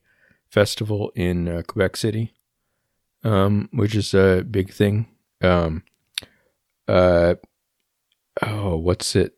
[0.50, 2.34] festival in uh, Quebec City,
[3.28, 5.08] um, which is a big thing.
[5.42, 5.84] Um,
[6.88, 7.36] uh,
[8.42, 9.38] oh, what's it?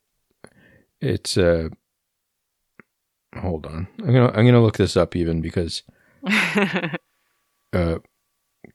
[1.02, 1.70] It's uh,
[3.36, 3.88] hold on.
[4.00, 5.82] I'm gonna I'm gonna look this up even because
[7.74, 7.98] uh,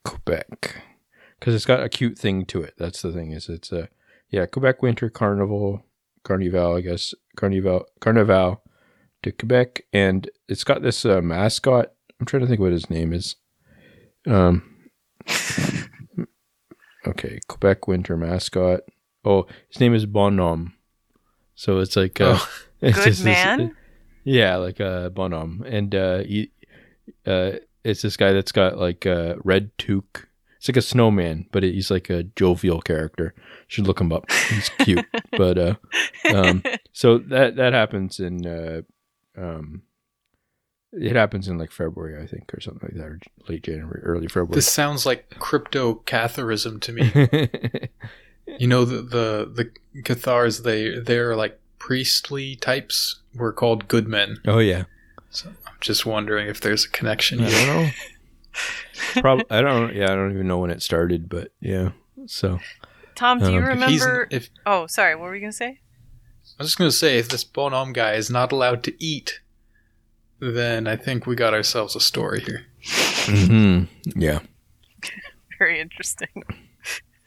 [0.05, 0.83] Quebec
[1.39, 2.75] because it's got a cute thing to it.
[2.77, 3.89] That's the thing is it's a
[4.31, 5.85] yeah Quebec Winter Carnival
[6.25, 8.65] Carnival I guess Carnival Carnival
[9.23, 11.93] to Quebec and it's got this uh, mascot.
[12.19, 13.37] I'm trying to think what his name is.
[14.27, 14.74] Um.
[17.07, 18.81] Okay, Quebec Winter mascot.
[19.25, 20.73] Oh, his name is Bonhomme.
[21.55, 22.49] So it's like uh, Oh.
[22.81, 23.77] it's Good just this- man?
[24.25, 26.51] yeah, like a bonhomme, and uh, he,
[27.27, 27.53] uh,
[27.85, 30.27] it's this guy that's got like a red toque.
[30.57, 33.35] It's like a snowman, but he's like a jovial character.
[33.69, 34.31] Should look him up.
[34.49, 35.05] He's cute,
[35.37, 35.75] but uh,
[36.33, 38.81] um, so that that happens in uh,
[39.37, 39.83] um,
[40.97, 44.29] it happens in like February, I think, or something like that, or late January, early
[44.29, 44.55] February.
[44.55, 47.89] This sounds like crypto Catharism to me.
[48.59, 54.39] you know the the the Cathars they they're like priestly types were called good men.
[54.47, 54.85] oh yeah,
[55.31, 57.91] So I'm just wondering if there's a connection I don't know.
[59.21, 59.95] Probably, I don't.
[59.95, 61.91] Yeah, I don't even know when it started, but yeah.
[62.27, 62.61] So
[63.17, 64.29] Tom, do you Um, If remember?
[64.31, 65.15] if Oh, sorry.
[65.17, 65.81] What were we gonna say?
[66.59, 69.41] I was just gonna say if this bonhomme guy is not allowed to eat,
[70.41, 72.67] then I think we got ourselves a story here.
[72.83, 74.41] mhm, yeah.
[75.59, 76.29] Very interesting.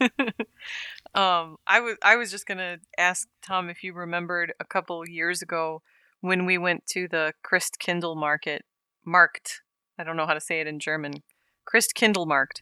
[1.14, 5.42] um, I was I was just gonna ask Tom if you remembered a couple years
[5.42, 5.82] ago
[6.20, 8.64] when we went to the Christkindl market
[9.04, 9.62] marked.
[9.98, 11.22] I don't know how to say it in German.
[11.66, 12.60] Christkindlmarkt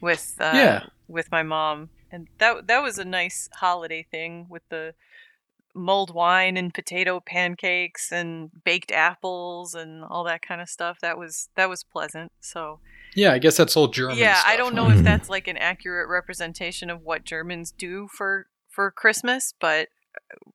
[0.00, 0.82] with uh, Yeah.
[1.08, 4.94] with my mom, and that that was a nice holiday thing with the
[5.76, 10.98] mulled wine and potato pancakes and baked apples and all that kind of stuff.
[11.00, 12.32] That was that was pleasant.
[12.40, 12.80] So
[13.14, 14.18] Yeah, I guess that's all German.
[14.18, 15.04] yeah, I don't know if Mhm.
[15.04, 19.88] that's like an accurate representation of what Germans do for for Christmas, but
[20.32, 20.50] uh,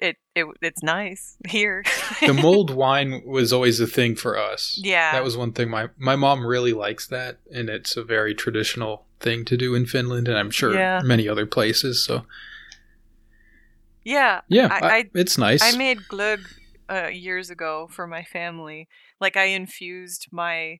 [0.00, 1.82] it it it's nice here.
[2.20, 4.78] the mulled wine was always a thing for us.
[4.82, 5.12] Yeah.
[5.12, 9.04] That was one thing my my mom really likes that and it's a very traditional
[9.20, 11.00] thing to do in Finland and I'm sure Yeah.
[11.02, 12.04] many other places.
[12.04, 12.24] So
[14.04, 15.62] yeah, yeah, I- I- it's nice.
[15.62, 16.40] I made glug
[16.90, 18.88] uh, years ago for my family.
[19.20, 20.78] Like I infused my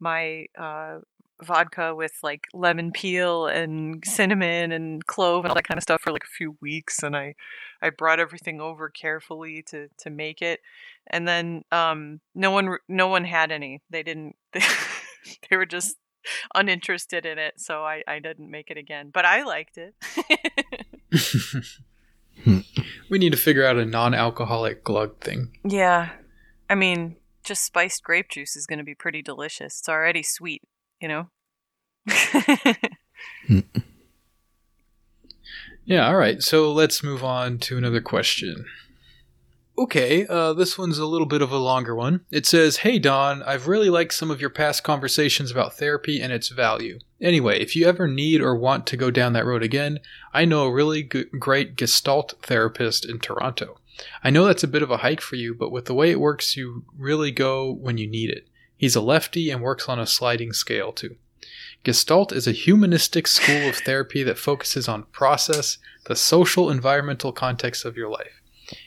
[0.00, 0.98] my uh,
[1.42, 6.00] vodka with like lemon peel and cinnamon and clove and all that kind of stuff
[6.02, 7.34] for like a few weeks, and I
[7.82, 10.60] I brought everything over carefully to to make it,
[11.06, 13.80] and then um, no one no one had any.
[13.90, 14.36] They didn't.
[14.52, 14.60] They,
[15.50, 15.96] they were just
[16.54, 19.10] uninterested in it, so I I didn't make it again.
[19.12, 19.94] But I liked it.
[22.42, 22.58] Hmm.
[23.08, 25.56] we need to figure out a non-alcoholic glug thing.
[25.64, 26.10] Yeah.
[26.68, 29.78] I mean, just spiced grape juice is going to be pretty delicious.
[29.78, 30.62] It's already sweet,
[31.00, 31.28] you know?
[33.46, 33.60] Hmm.
[35.84, 36.42] Yeah, all right.
[36.42, 38.64] So let's move on to another question.
[39.76, 42.24] Okay, uh, this one's a little bit of a longer one.
[42.30, 46.32] It says, Hey Don, I've really liked some of your past conversations about therapy and
[46.32, 47.00] its value.
[47.20, 49.98] Anyway, if you ever need or want to go down that road again,
[50.32, 53.80] I know a really g- great Gestalt therapist in Toronto.
[54.22, 56.20] I know that's a bit of a hike for you, but with the way it
[56.20, 58.46] works, you really go when you need it.
[58.76, 61.16] He's a lefty and works on a sliding scale too.
[61.82, 67.84] Gestalt is a humanistic school of therapy that focuses on process, the social environmental context
[67.84, 68.40] of your life.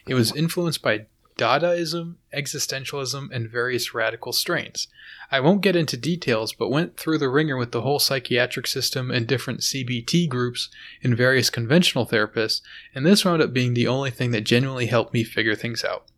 [0.06, 1.06] It was influenced by
[1.38, 4.88] Dadaism, existentialism, and various radical strains.
[5.30, 9.12] I won't get into details, but went through the ringer with the whole psychiatric system
[9.12, 10.68] and different CBT groups
[11.02, 12.60] and various conventional therapists,
[12.92, 16.10] and this wound up being the only thing that genuinely helped me figure things out.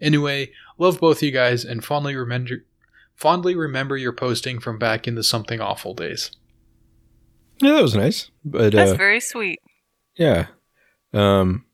[0.00, 2.64] Anyway, love both you guys and fondly remember
[3.14, 6.30] fondly remember your posting from back in the something awful days.
[7.60, 8.30] Yeah, that was nice.
[8.44, 9.60] But That's uh, very sweet.
[10.16, 10.46] yeah,
[11.12, 11.66] um,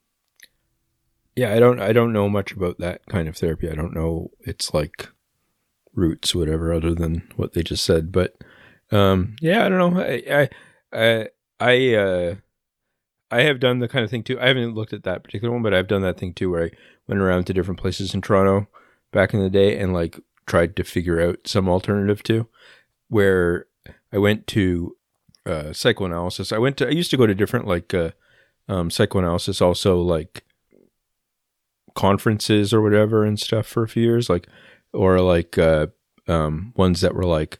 [1.38, 3.70] yeah, I don't, I don't know much about that kind of therapy.
[3.70, 5.08] I don't know its like
[5.94, 8.10] roots, whatever, other than what they just said.
[8.10, 8.36] But
[8.90, 10.02] um, yeah, I don't know.
[10.02, 10.48] I,
[10.92, 11.28] I,
[11.60, 12.34] I, uh,
[13.30, 14.40] I have done the kind of thing too.
[14.40, 16.70] I haven't looked at that particular one, but I've done that thing too, where I
[17.06, 18.66] went around to different places in Toronto
[19.12, 22.48] back in the day and like tried to figure out some alternative to.
[23.10, 23.66] Where
[24.12, 24.96] I went to
[25.46, 26.50] uh, psychoanalysis.
[26.50, 26.88] I went to.
[26.88, 28.10] I used to go to different like uh,
[28.68, 30.42] um, psychoanalysis, also like
[32.06, 34.46] conferences or whatever and stuff for a few years, like
[34.92, 35.86] or like uh,
[36.28, 37.58] um, ones that were like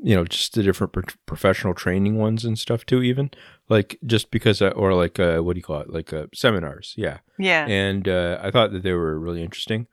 [0.00, 3.02] you know just the different pro- professional training ones and stuff too.
[3.02, 3.30] Even
[3.68, 5.90] like just because uh, or like uh, what do you call it?
[5.90, 7.66] Like uh, seminars, yeah Yeah.
[7.68, 9.86] and uh, I thought that they were really interesting.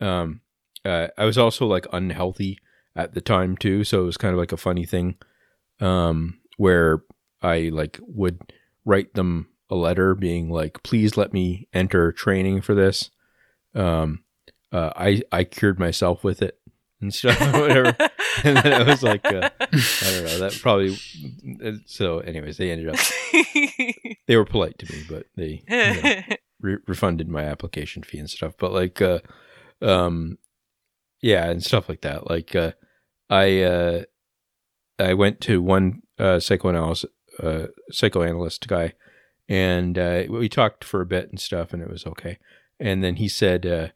[0.00, 0.40] Um,
[0.84, 2.58] uh, I was also like unhealthy
[2.96, 5.16] at the time too, so it was kind of like a funny thing
[5.80, 7.02] um, where
[7.42, 8.38] I like would
[8.84, 13.10] write them a letter being like, "Please let me enter training for this."
[13.74, 14.24] Um,
[14.72, 16.60] uh, I I cured myself with it
[17.00, 17.96] and stuff, whatever.
[18.44, 20.96] and then it was like, uh, I don't know, that probably.
[21.86, 22.96] So, anyways, they ended up.
[24.26, 28.30] They were polite to me, but they you know, re- refunded my application fee and
[28.30, 28.52] stuff.
[28.56, 29.18] But like, uh,
[29.82, 30.38] um,
[31.20, 32.30] yeah, and stuff like that.
[32.30, 32.72] Like, uh,
[33.28, 34.02] I uh,
[35.00, 37.06] I went to one uh, psychoanalyst
[37.42, 38.92] uh, psychoanalyst guy,
[39.48, 42.38] and uh, we talked for a bit and stuff, and it was okay.
[42.80, 43.88] And then he said, uh,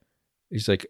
[0.51, 0.87] he's like,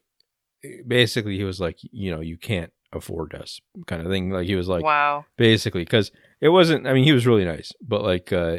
[0.86, 4.30] basically, he was like, you know, you can't afford us, kind of thing.
[4.30, 5.24] Like he was like, wow.
[5.36, 6.10] basically, because
[6.40, 6.86] it wasn't.
[6.86, 8.58] I mean, he was really nice, but like uh,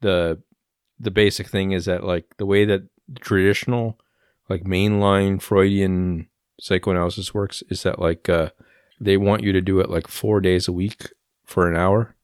[0.00, 0.40] the
[0.98, 2.82] the basic thing is that like the way that
[3.20, 3.98] traditional
[4.48, 6.28] like mainline Freudian
[6.60, 8.50] psychoanalysis works is that like uh,
[9.00, 11.10] they want you to do it like four days a week
[11.44, 12.14] for an hour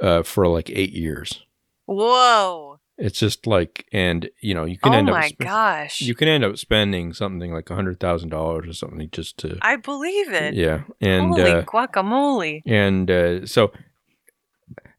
[0.00, 1.44] uh, for like eight years.
[1.86, 2.71] Whoa.
[2.98, 6.00] It's just like, and you know, you can Oh end up my sp- gosh.
[6.02, 9.58] you can end up spending something like a hundred thousand dollars or something just to
[9.62, 10.54] I believe it.
[10.54, 12.62] yeah, and Holy uh, guacamole.
[12.66, 13.72] and uh, so,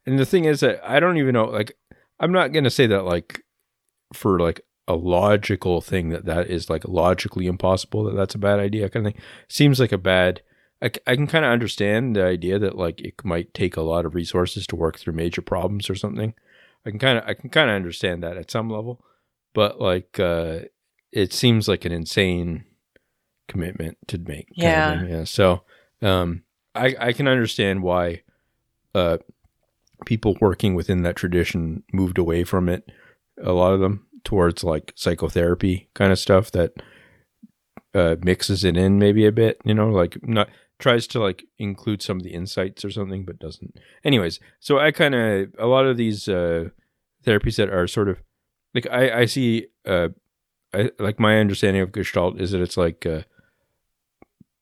[0.06, 1.44] and the thing is that I don't even know.
[1.46, 1.76] Like,
[2.20, 3.42] I'm not gonna say that like
[4.12, 8.58] for like a logical thing that that is like logically impossible that that's a bad
[8.60, 9.22] idea kind of thing.
[9.48, 10.42] Seems like a bad.
[10.82, 14.04] I, I can kind of understand the idea that like it might take a lot
[14.04, 16.34] of resources to work through major problems or something.
[16.86, 19.04] I can kind of I can kind of understand that at some level,
[19.54, 20.60] but like uh,
[21.12, 22.64] it seems like an insane
[23.48, 24.48] commitment to make.
[24.52, 25.00] Yeah.
[25.00, 25.10] thing.
[25.10, 25.24] yeah.
[25.24, 25.62] So
[26.02, 26.42] um,
[26.74, 28.22] I I can understand why
[28.94, 29.18] uh,
[30.04, 32.90] people working within that tradition moved away from it.
[33.42, 36.72] A lot of them towards like psychotherapy kind of stuff that
[37.94, 39.60] uh, mixes it in maybe a bit.
[39.64, 40.48] You know, like not
[40.78, 43.76] tries to like include some of the insights or something, but doesn't.
[44.04, 46.68] Anyways, so I kind of a lot of these uh,
[47.24, 48.18] therapies that are sort of
[48.74, 50.08] like I I see uh
[50.72, 53.22] I like my understanding of Gestalt is that it's like uh,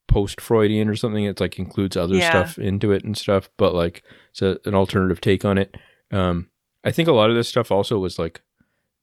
[0.08, 1.24] post Freudian or something.
[1.24, 2.28] It's like includes other Yeah.
[2.30, 5.76] stuff into it and stuff, but like it's a, an alternative take on it.
[6.10, 6.48] Um,
[6.84, 8.42] I think a lot of this stuff also was like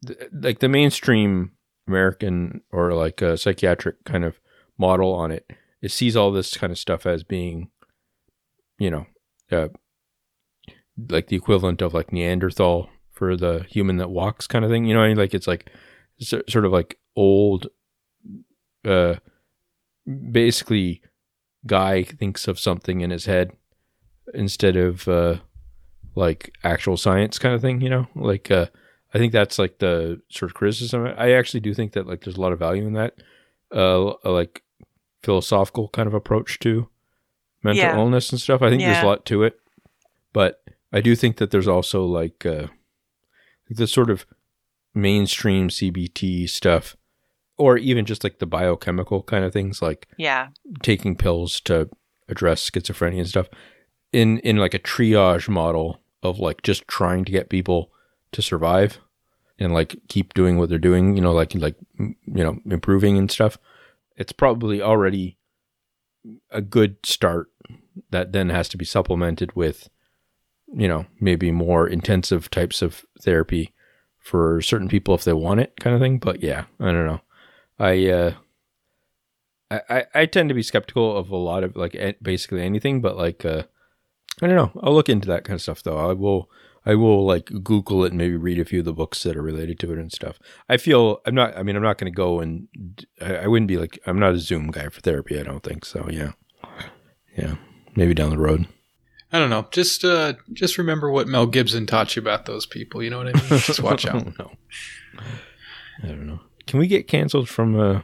[0.06, 1.53] th- like the mainstream
[1.88, 4.40] American or like a psychiatric kind of
[4.77, 5.49] model on it.
[5.81, 7.69] It sees all this kind of stuff as being,
[8.77, 9.06] you know,
[9.51, 9.69] uh,
[11.10, 14.85] like the equivalent of like Neanderthal for the human that walks kind of thing.
[14.85, 15.18] You know, I mean?
[15.18, 15.69] like it's like
[16.19, 17.68] so- sort of like old,
[18.85, 19.15] uh,
[20.31, 21.01] basically,
[21.65, 23.51] guy thinks of something in his head
[24.34, 25.35] instead of uh,
[26.15, 27.81] like actual science kind of thing.
[27.81, 28.68] You know, like uh,
[29.14, 31.06] I think that's like the sort of criticism.
[31.18, 33.15] I actually do think that like there's a lot of value in that,
[33.73, 34.64] uh, like
[35.23, 36.89] philosophical kind of approach to
[37.63, 37.95] mental Yeah.
[37.97, 38.61] illness and stuff.
[38.61, 39.59] I think there's a lot to it,
[40.33, 40.63] but
[40.93, 42.67] I do think that there's also like uh,
[43.69, 44.25] the sort of
[44.93, 46.95] mainstream CBT stuff,
[47.57, 50.49] or even just like the biochemical kind of things, like Yeah.
[50.81, 51.89] taking pills to
[52.27, 53.49] address schizophrenia and stuff
[54.13, 57.91] in in like a triage model of like just trying to get people
[58.31, 58.99] to survive
[59.57, 63.31] and like keep doing what they're doing you know like like you know improving and
[63.31, 63.57] stuff
[64.19, 65.37] it's probably already
[66.51, 67.47] a good start
[68.11, 69.89] that then has to be supplemented with
[70.71, 73.73] you know maybe more intensive types of therapy
[74.19, 77.21] for certain people if they want it kind of thing but yeah i don't know
[77.79, 78.33] i uh
[79.71, 83.45] I, I, tend to be skeptical of a lot of like basically anything, but like
[83.45, 83.63] uh,
[84.41, 84.71] I don't know.
[84.81, 85.97] I'll look into that kind of stuff though.
[85.97, 86.49] I will
[86.85, 89.41] I will like Google it and maybe read a few of the books that are
[89.41, 90.39] related to it and stuff.
[90.68, 91.56] I feel I'm not.
[91.57, 92.68] I mean, I'm not going to go and
[93.22, 95.39] I, I wouldn't be like I'm not a Zoom guy for therapy.
[95.39, 96.07] I don't think so.
[96.10, 96.31] Yeah,
[97.38, 97.56] yeah.
[97.95, 98.68] Maybe down the road.
[99.31, 99.68] I don't know.
[99.72, 103.03] Just uh, just remember what Mel Gibson taught you about those people.
[103.03, 103.60] You know what I mean?
[103.60, 104.38] Just watch out.
[104.39, 104.51] no.
[106.03, 106.39] I don't know.
[106.65, 108.01] Can we get canceled from uh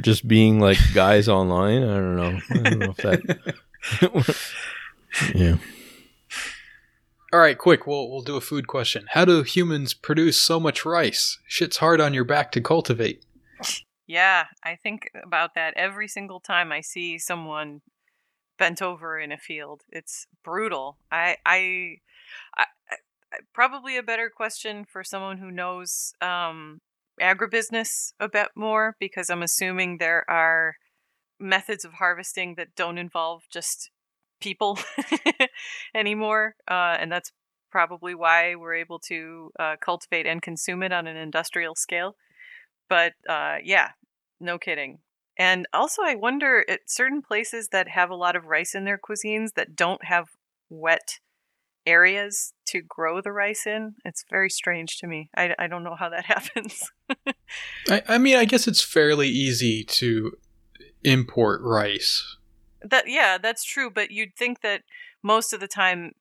[0.00, 1.82] just being like guys online?
[1.82, 2.40] I don't know.
[2.50, 3.54] I don't know if that.
[5.34, 5.56] yeah.
[7.32, 7.86] All right, quick.
[7.86, 9.06] We'll we'll do a food question.
[9.10, 11.38] How do humans produce so much rice?
[11.46, 13.24] Shit's hard on your back to cultivate.
[14.06, 17.80] Yeah, I think about that every single time I see someone
[18.58, 19.80] bent over in a field.
[19.88, 20.98] It's brutal.
[21.10, 21.96] I, I,
[22.58, 22.96] I, I
[23.54, 26.82] probably a better question for someone who knows um,
[27.18, 30.76] agribusiness a bit more, because I'm assuming there are
[31.40, 33.90] methods of harvesting that don't involve just
[34.42, 34.78] people
[35.94, 37.32] anymore, uh, and that's
[37.70, 42.16] probably why we're able to uh, cultivate and consume it on an industrial scale
[42.92, 43.92] but uh, yeah,
[44.38, 44.98] no kidding.
[45.38, 48.98] And also, I wonder at certain places that have a lot of rice in their
[48.98, 50.26] cuisines that don't have
[50.68, 51.18] wet
[51.86, 53.94] areas to grow the rice in.
[54.04, 55.30] It's very strange to me.
[55.34, 56.82] I, I don't know how that happens.
[57.88, 60.36] I, I mean, I guess it's fairly easy to
[61.02, 62.36] import rice.
[62.84, 63.90] That yeah, that's true.
[63.90, 64.82] But you'd think that
[65.22, 66.12] most of the time,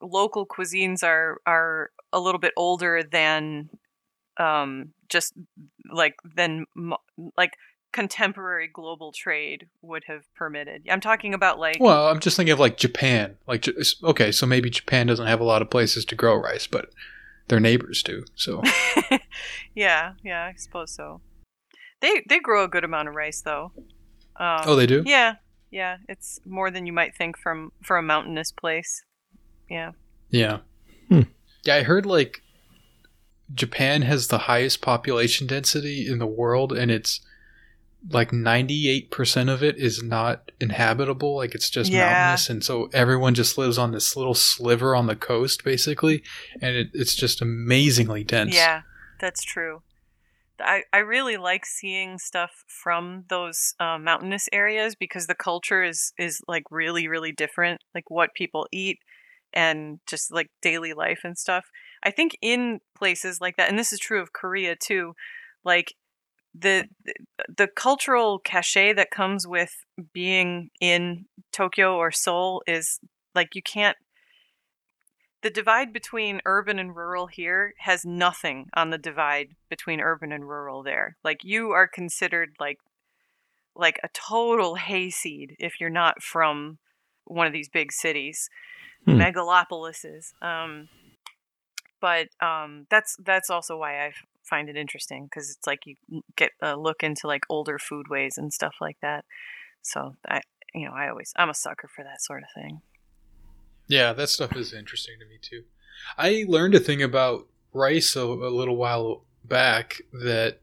[0.00, 3.70] local cuisines are are a little bit older than
[4.38, 5.34] um just
[5.92, 6.64] like than
[7.36, 7.52] like
[7.92, 10.86] contemporary global trade would have permitted.
[10.90, 13.36] I'm talking about like Well, I'm just thinking of like Japan.
[13.46, 13.66] Like,
[14.04, 16.90] okay, so maybe Japan doesn't have a lot of places to grow rice, but
[17.48, 18.24] their neighbors do.
[18.34, 18.62] So,
[19.74, 21.20] yeah, yeah, I suppose so.
[22.00, 23.72] They they grow a good amount of rice though.
[24.36, 25.02] Um, oh, they do.
[25.04, 25.36] Yeah,
[25.70, 29.02] yeah, it's more than you might think from for a mountainous place.
[29.68, 29.92] Yeah.
[30.30, 30.58] Yeah.
[31.08, 31.22] Hmm.
[31.64, 32.42] Yeah, I heard like
[33.54, 37.20] Japan has the highest population density in the world, and it's
[38.10, 41.36] like 98% of it is not inhabitable.
[41.36, 42.06] Like it's just Yeah.
[42.06, 42.48] mountainous.
[42.48, 46.22] And so everyone just lives on this little sliver on the coast, basically.
[46.62, 48.54] And it, it's just amazingly dense.
[48.54, 48.82] Yeah,
[49.20, 49.82] that's true.
[50.60, 56.12] I, I really like seeing stuff from those uh, mountainous areas because the culture is
[56.18, 58.98] is like really really different like what people eat
[59.52, 61.66] and just like daily life and stuff.
[62.02, 65.14] I think in places like that and this is true of korea too
[65.64, 65.94] like
[66.58, 66.84] the
[67.56, 72.98] the cultural cachet that comes with being in tokyo or seoul is
[73.34, 73.96] like you can't
[75.42, 80.48] the divide between urban and rural here has nothing on the divide between urban and
[80.48, 81.16] rural there.
[81.22, 82.78] Like you are considered like
[83.76, 86.78] like a total hayseed if you're not from
[87.24, 88.48] one of these big cities,
[89.04, 89.20] Hmm.
[89.20, 90.32] megalopolises.
[90.42, 90.88] Um,
[92.00, 94.12] but um, that's that's also why I
[94.44, 98.52] find it interesting because it's like you get a look into like older foodways and
[98.52, 99.24] stuff like that.
[99.82, 100.40] So I,
[100.74, 102.80] you know, I always I'm a sucker for that sort of thing.
[103.88, 105.64] Yeah, that stuff is interesting to me too.
[106.16, 110.60] I learned a thing about rice a, a little while back that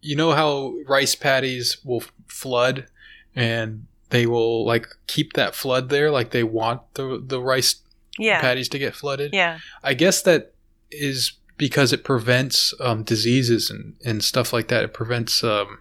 [0.00, 2.86] you know how rice paddies will flood
[3.34, 7.76] and they will like keep that flood there like they want the the rice
[8.18, 9.32] Yeah, paddies to get flooded.
[9.34, 10.54] yeah, I guess that
[10.90, 14.84] is because it prevents um, diseases and, and stuff like that.
[14.84, 15.80] It prevents um,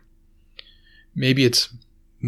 [1.16, 1.70] maybe it's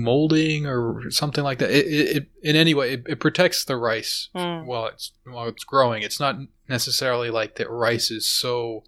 [0.01, 1.69] molding or something like that.
[1.71, 4.65] It, it, it in any way it, it protects the rice Mm.
[4.65, 6.03] while it's while it's growing.
[6.03, 8.83] It's not necessarily like that rice is so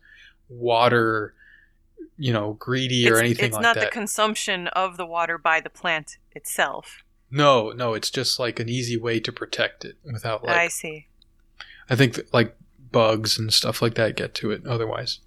[0.49, 1.33] water,
[2.17, 3.85] you know, greedy or it's, anything it's like not that.
[3.85, 7.03] the consumption of the water by the plant itself.
[7.29, 11.07] no, no, it's just like an easy way to protect it without like I see.
[11.89, 12.55] I think that, like
[12.91, 15.19] bugs and stuff like that get to it otherwise.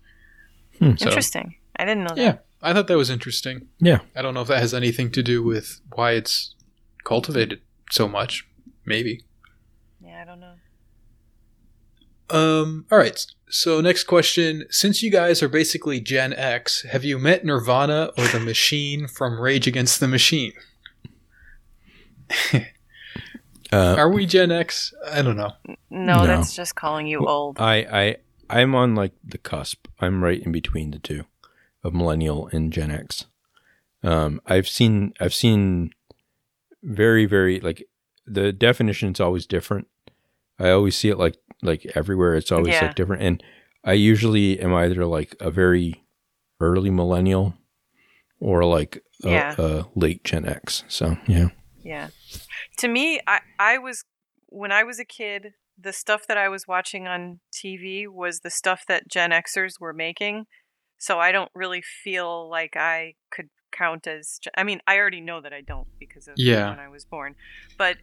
[0.79, 0.97] Hmm.
[0.97, 1.57] So, Interesting.
[1.77, 2.21] I didn't know that.
[2.23, 3.69] Yeah, I thought that was interesting.
[3.79, 4.01] Yeah.
[4.17, 6.55] I don't know if that has anything to do with why it's
[7.05, 7.61] cultivated
[7.91, 8.47] so much.
[8.87, 9.23] Maybe.
[10.01, 10.55] Yeah, I don't know.
[12.31, 12.87] Um.
[12.91, 13.25] All right.
[13.51, 18.27] So next question: Since you guys are basically Gen X, have you met Nirvana or
[18.29, 20.53] the Machine from Rage Against the Machine?
[23.73, 24.93] Uh, Are we Gen X?
[25.11, 25.51] I don't know.
[25.91, 26.27] No, No.
[26.27, 27.59] that's just calling you old.
[27.59, 28.17] I I
[28.49, 29.89] I'm on like the cusp.
[30.01, 31.25] I'm right in between the two,
[31.85, 33.27] of millennial and Gen X.
[34.03, 35.91] Um, I've seen I've seen
[36.83, 37.85] very very like
[38.27, 39.87] the definition's always different.
[40.59, 42.35] I always see it like like everywhere.
[42.35, 42.87] It's always Yeah.
[42.87, 43.43] like different, and
[43.85, 46.05] I usually am either like a very
[46.61, 47.55] early millennial
[48.41, 49.55] or like a, Yeah.
[49.59, 50.85] a late Gen X.
[50.89, 51.49] So yeah,
[51.83, 52.09] Yeah.
[52.79, 54.05] To me, I I was
[54.49, 58.51] when I was a kid, the stuff that I was watching on TV was the
[58.51, 60.47] stuff that Gen Xers were making.
[60.99, 64.39] So I don't really feel like I could count as.
[64.57, 66.71] I mean, I already know that I don't because of Yeah.
[66.71, 67.35] when I was born.
[67.77, 67.99] But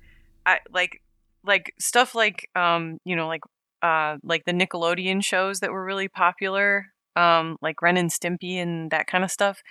[0.46, 1.02] I like
[1.44, 3.42] like stuff like um, you know, like
[3.82, 8.92] uh like the Nickelodeon shows that were really popular, um like Ren and Stimpy and
[8.92, 9.62] that kind of stuff.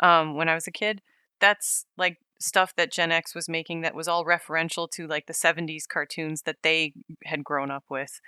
[0.00, 1.02] Um when I was a kid,
[1.40, 5.34] that's like stuff that Gen X was making that was all referential to like the
[5.34, 6.94] 70s cartoons that they
[7.26, 8.18] had grown up with.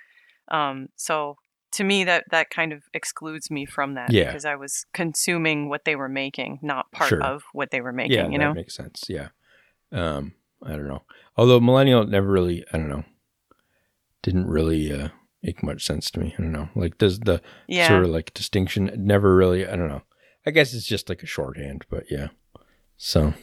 [0.49, 1.37] Um, so
[1.73, 4.25] to me that that kind of excludes me from that Yeah.
[4.25, 7.23] because I was consuming what they were making, not part Sure.
[7.23, 8.53] of what they were making, yeah, you that know.
[8.53, 9.03] makes sense.
[9.09, 9.29] Yeah.
[9.91, 10.33] Um,
[10.63, 11.03] I don't know.
[11.37, 13.03] Although millennial never really, I don't know,
[14.21, 15.09] didn't really uh,
[15.41, 16.33] make much sense to me.
[16.37, 16.69] I don't know.
[16.75, 17.87] Like, does the Yeah.
[17.89, 19.67] sort of like distinction never really?
[19.67, 20.03] I don't know.
[20.45, 22.27] I guess it's just like a shorthand, but yeah.
[22.97, 23.33] So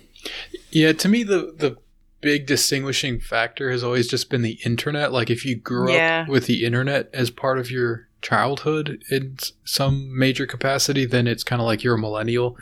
[0.70, 1.77] Yeah, to me the the
[2.20, 5.11] big distinguishing factor has always just been the internet.
[5.12, 6.23] Like if you grew Yeah.
[6.23, 11.44] up with the internet as part of your childhood in some major capacity, then it's
[11.44, 12.56] kind of like you're a millennial.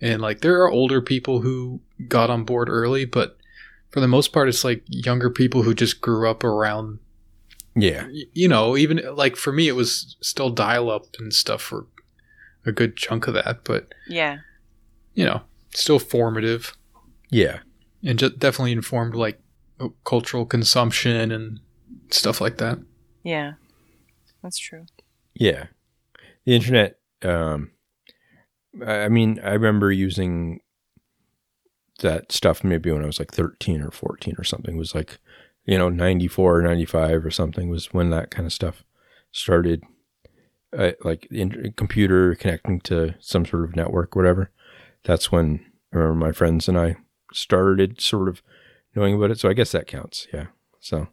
[0.00, 3.36] and like there are older people who got on board early, but
[3.90, 6.98] for the most part, it's like younger people who just grew up around.
[7.76, 8.08] Yeah.
[8.32, 11.86] You know, even like for me, it was still dial up and stuff for
[12.66, 14.38] a good chunk of that, but Yeah.
[15.14, 15.42] you know,
[15.74, 16.76] still formative
[17.30, 17.60] Yeah.
[18.02, 19.40] and just definitely informed like
[20.04, 21.60] cultural consumption and
[22.10, 22.78] stuff like that.
[23.22, 23.52] Yeah.
[24.42, 24.86] That's true.
[25.34, 25.66] Yeah.
[26.44, 27.70] The internet, um,
[28.86, 30.60] I mean, I remember using
[32.00, 34.74] that stuff maybe when I was like 13 or 14 or something.
[34.74, 35.18] It was like,
[35.64, 38.84] you know, 94 or 95 or something was when that kind of stuff
[39.30, 39.82] started.
[40.76, 41.28] Uh, like
[41.76, 44.50] computer connecting to some sort of network, whatever.
[45.04, 46.96] That's when I remember my friends and I
[47.32, 48.42] started sort of
[48.94, 49.38] knowing about it.
[49.38, 50.26] So I guess that counts.
[50.32, 50.46] Yeah.
[50.80, 51.08] So,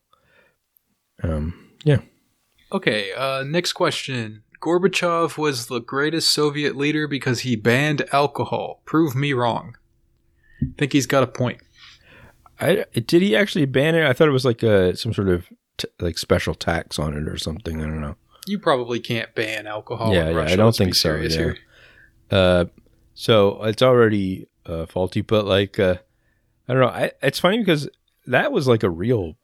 [1.24, 2.00] um, yeah.
[2.72, 4.44] Okay, uh, next question.
[4.62, 8.82] Gorbachev was the greatest Soviet leader because he banned alcohol.
[8.86, 9.76] Prove me wrong.
[10.78, 11.62] think he's got a point.
[12.60, 14.06] I did he actually ban it?
[14.06, 15.48] I thought it was like a some sort of
[15.78, 17.82] t- like special tax on it or something.
[17.82, 18.16] I don't know.
[18.48, 20.14] You probably can't ban alcohol.
[20.14, 20.54] Yeah, in yeah, Russia.
[20.54, 21.54] I don't let's think so, yeah.
[22.30, 22.66] Uh,
[23.14, 25.96] so it's already uh, faulty, but like uh,
[26.68, 26.90] I don't know.
[26.90, 27.88] I, it's funny because
[28.28, 29.36] that was like a real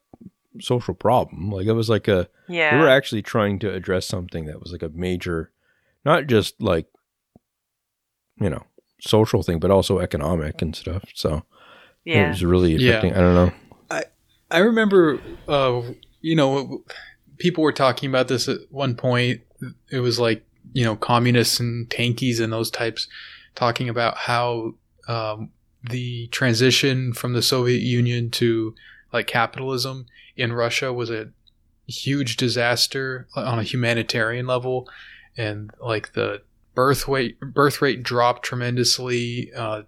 [0.62, 1.52] social problem.
[1.52, 2.72] Like it was like a Yeah.
[2.72, 5.52] they were actually trying to address something that was like a major,
[6.04, 6.88] not just like
[8.40, 8.64] you know
[9.02, 11.04] social thing, but also economic and stuff.
[11.14, 11.44] So
[12.06, 12.90] it was really Yeah.
[12.92, 13.14] affecting.
[13.14, 13.52] I don't know.
[14.52, 15.82] I remember, uh,
[16.22, 16.84] you know,
[17.40, 19.42] people were talking about this at one point.
[19.92, 23.08] It was like, you know, communists and tankies and those types
[23.56, 24.76] talking about how
[25.08, 25.50] um,
[25.90, 28.76] the transition from the Soviet Union to
[29.16, 30.06] like capitalism
[30.36, 31.30] in Russia was a
[31.88, 34.90] huge disaster on a humanitarian level,
[35.38, 36.42] and like the
[36.76, 39.52] birth rate birth rate dropped tremendously.
[39.56, 39.84] Uh,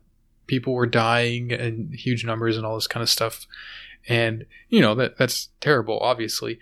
[0.48, 3.46] people were dying in huge numbers and all this kind of stuff.
[4.08, 6.60] And you know that that's terrible obviously.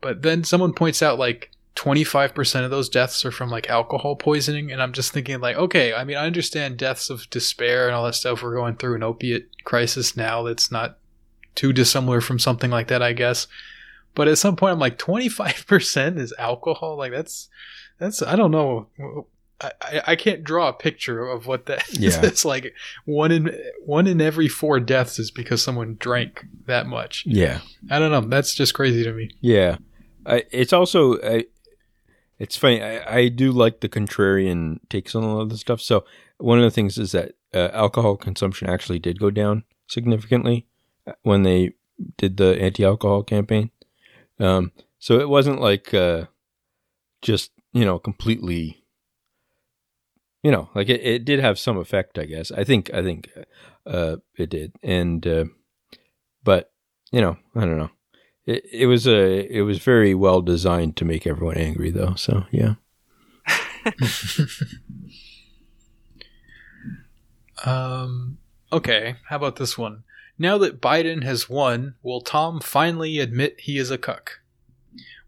[0.00, 4.70] But then someone points out like 25% of those deaths are from like alcohol poisoning.
[4.70, 8.04] And i'm just thinking like okay i mean i understand deaths of despair and all
[8.04, 8.42] that stuff.
[8.42, 10.98] We're going through an opiate crisis now that's not
[11.56, 13.48] too dissimilar from something like that i guess
[14.14, 17.48] but at some point i'm like 25% is alcohol like that's
[17.98, 18.86] that's i don't know
[19.58, 21.98] I, I- can't draw a picture of what that is.
[21.98, 22.26] Yeah.
[22.26, 22.74] It's like
[23.06, 27.24] one in one in every four deaths is because someone drank that much.
[27.26, 27.60] Yeah.
[27.90, 28.20] I don't know.
[28.20, 29.30] That's just crazy to me.
[29.40, 29.78] Yeah,
[30.26, 31.46] I, it's also I,
[32.38, 32.82] it's funny.
[32.82, 35.80] I, I do like the contrarian takes on a lot of the stuff.
[35.80, 36.04] So
[36.36, 40.66] one of the things is that uh, alcohol consumption actually did go down significantly
[41.22, 41.72] when they
[42.18, 43.70] did the anti-alcohol campaign.
[44.38, 46.26] Um, so it wasn't like uh,
[47.22, 48.82] just you know completely.
[50.42, 52.52] You know, like it, it did have some effect, I guess.
[52.52, 53.28] I think I think
[53.84, 55.44] uh, it did, and uh,
[56.44, 56.70] but
[57.10, 57.90] you know, I don't know.
[58.44, 62.14] It, it was a it was very well designed to make everyone angry though.
[62.14, 62.74] So yeah.
[67.64, 68.38] Um.
[68.72, 69.16] Okay.
[69.28, 70.04] How about this one?
[70.38, 74.40] Now that Biden has won, will Tom finally admit he is a cuck?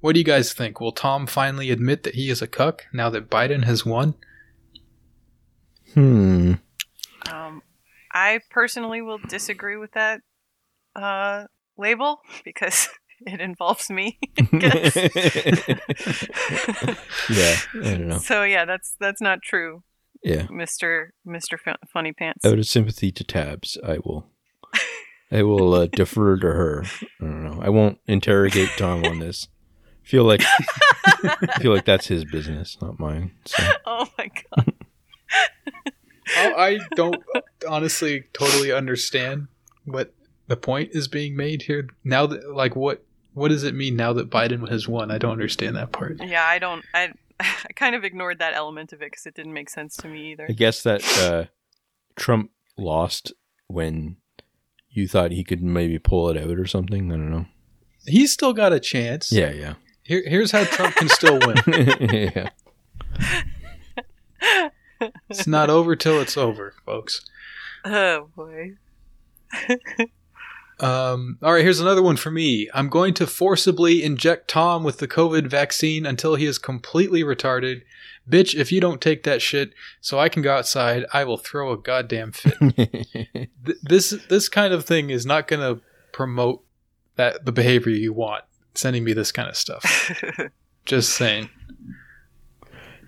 [0.00, 0.80] What do you guys think?
[0.80, 4.14] Will Tom finally admit that he is a cuck now that Biden has won?
[5.94, 6.54] Hmm.
[7.32, 7.62] Um,
[8.12, 10.20] I personally will disagree with that
[10.94, 11.44] uh,
[11.76, 12.88] label because
[13.20, 14.18] it involves me.
[17.30, 18.18] Yeah, I don't know.
[18.18, 19.82] So yeah, that's that's not true,
[20.22, 20.46] Yeah.
[20.50, 21.58] Mister Mister
[21.92, 22.44] Funny Pants.
[22.44, 24.26] Out of sympathy to Tabs, I will
[25.30, 26.84] I will uh, defer to her.
[27.20, 27.60] I don't know.
[27.62, 29.48] I won't interrogate Tom on this.
[30.02, 30.42] Feel like
[31.60, 33.32] feel like that's his business, not mine.
[33.44, 34.72] So oh my god.
[36.34, 37.22] I I don't
[37.68, 39.48] honestly totally understand
[39.84, 40.14] what
[40.46, 41.88] the point is being made here.
[42.04, 45.10] Now that like what what does it mean now that Biden has won?
[45.10, 46.18] I don't understand that part.
[46.24, 46.84] Yeah, I don't.
[46.94, 50.08] I I kind of ignored that element of it because it didn't make sense to
[50.08, 50.46] me either.
[50.48, 51.44] I guess that uh,
[52.16, 53.32] Trump lost
[53.66, 54.16] when
[54.98, 57.10] you thought he could maybe pull it out or something.
[57.10, 57.46] I don't know.
[58.06, 59.32] He's still got a chance.
[59.32, 59.74] Yeah, yeah.
[60.02, 61.56] Here, here's how Trump can still win.
[62.34, 62.50] yeah.
[65.30, 67.24] It's not over till it's over, folks.
[67.84, 68.72] Oh boy.
[70.80, 72.68] Um, all right, here's another one for me.
[72.72, 77.82] I'm going to forcibly inject Tom with the COVID vaccine until he is completely retarded.
[78.28, 81.72] Bitch, if you don't take that shit so I can go outside, I will throw
[81.72, 82.58] a goddamn fit.
[82.76, 83.48] Th-
[83.82, 85.82] this this kind of thing is not going to
[86.12, 86.62] promote
[87.16, 88.44] that the behavior you want.
[88.74, 90.12] Sending me this kind of stuff.
[90.84, 91.48] Just saying.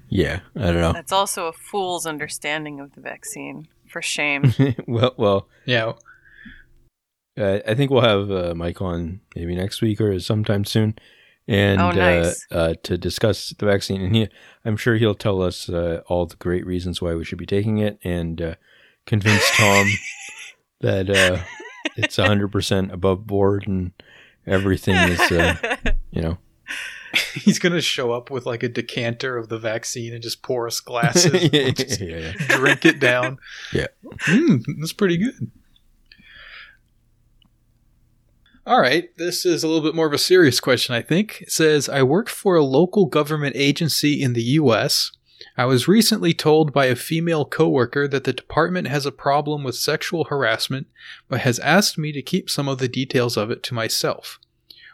[0.09, 0.93] yeah, I don't know.
[0.93, 3.69] That's also a fool's understanding of the vaccine.
[3.89, 4.55] For shame.
[4.87, 5.93] well, well, Yeah.
[7.39, 10.97] uh, I think we'll have uh, Mike on maybe next week or sometime soon,
[11.51, 12.47] and Oh, nice.
[12.51, 14.01] uh, uh, to discuss the vaccine.
[14.01, 14.29] And he,
[14.65, 17.79] I'm sure he'll tell us uh, all the great reasons why we should be taking
[17.79, 18.55] it, and uh,
[19.05, 19.87] convince Tom
[20.81, 21.43] that uh,
[21.97, 23.93] it's 100 percent above board and
[24.47, 25.57] everything is, uh,
[26.11, 26.39] you know.
[27.35, 30.79] He's gonna show up with like a decanter of the vaccine and just pour us
[30.79, 31.33] glasses.
[31.53, 32.33] yeah, We'll just yeah, yeah.
[32.57, 33.39] drink it down.
[33.73, 33.89] Yeah.
[34.27, 35.51] Mm, that's pretty good.
[38.67, 41.43] All right, this is a little bit more of a serious question, I think.
[41.43, 45.13] It says I work for a local government agency in the US.
[45.57, 49.77] I was recently told by a female coworker that the department has a problem with
[49.77, 50.89] sexual harassment,
[51.29, 54.39] but has asked me to keep some of the details of it to myself.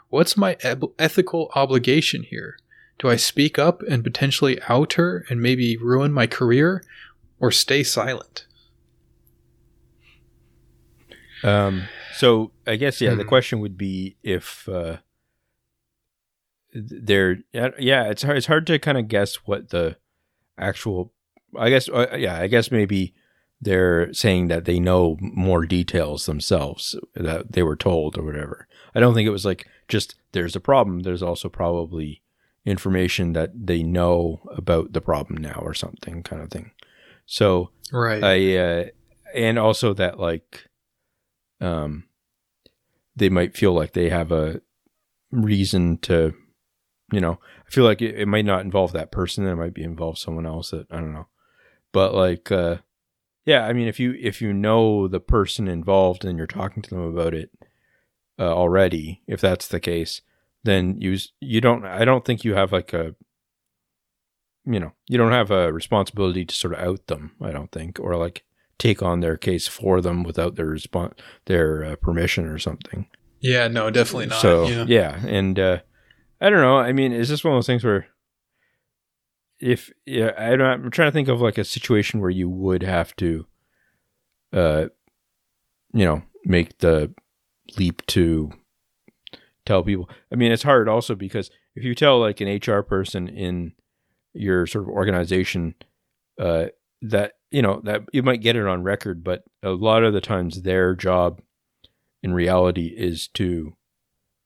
[0.09, 2.59] What's my eb- ethical obligation here?
[2.98, 6.82] Do I speak up and potentially out her and maybe ruin my career,
[7.40, 8.47] or stay silent?
[11.43, 13.28] Um, so I guess yeah, the Hmm.
[13.28, 14.98] question would be if uh,
[16.74, 19.97] they're yeah, it's hard, it's hard to kind of guess what the
[20.59, 21.12] actual.
[21.56, 23.14] I guess uh, yeah, I guess maybe
[23.60, 28.68] they're saying that they know more details themselves that they were told or whatever.
[28.94, 31.01] I don't think it was like just there's a problem.
[31.01, 32.22] There's also probably
[32.66, 36.72] information that they know about the problem now or something kind of thing.
[37.24, 38.22] So Right.
[38.22, 38.84] I uh,
[39.34, 40.66] and also that like
[41.61, 42.05] um
[43.15, 44.61] they might feel like they have a
[45.31, 46.35] reason to
[47.12, 49.83] you know I feel like it, it might not involve that person it might be
[49.83, 51.28] involve someone else that I don't know.
[51.93, 52.77] But like uh
[53.45, 56.91] yeah I mean if you if you know the person involved and you're talking to
[56.91, 57.51] them about it
[58.39, 60.20] uh, already if that's the case
[60.65, 63.15] then you you don't I don't think you have like a
[64.66, 67.99] you know you don't have a responsibility to sort of out them i don't think
[68.01, 68.45] or like
[68.78, 71.15] take on their case for them without their response
[71.47, 73.07] their uh, permission or something
[73.40, 74.40] yeah, no, definitely not.
[74.40, 74.85] so yeah.
[74.89, 75.78] yeah and uh
[76.40, 78.07] i don't know i mean is this one of those things where
[79.61, 82.82] if yeah I don't, i'm trying to think of like a situation where you would
[82.82, 83.47] have to
[84.53, 84.86] uh
[85.93, 87.12] you know make the
[87.78, 88.51] leap to
[89.65, 93.28] tell people i mean it's hard also because if you tell like an hr person
[93.28, 93.73] in
[94.32, 95.74] your sort of organization
[96.40, 96.66] uh
[97.11, 100.20] that you know that you might get it on record but a lot of the
[100.20, 101.41] times their job
[102.23, 103.77] in reality is to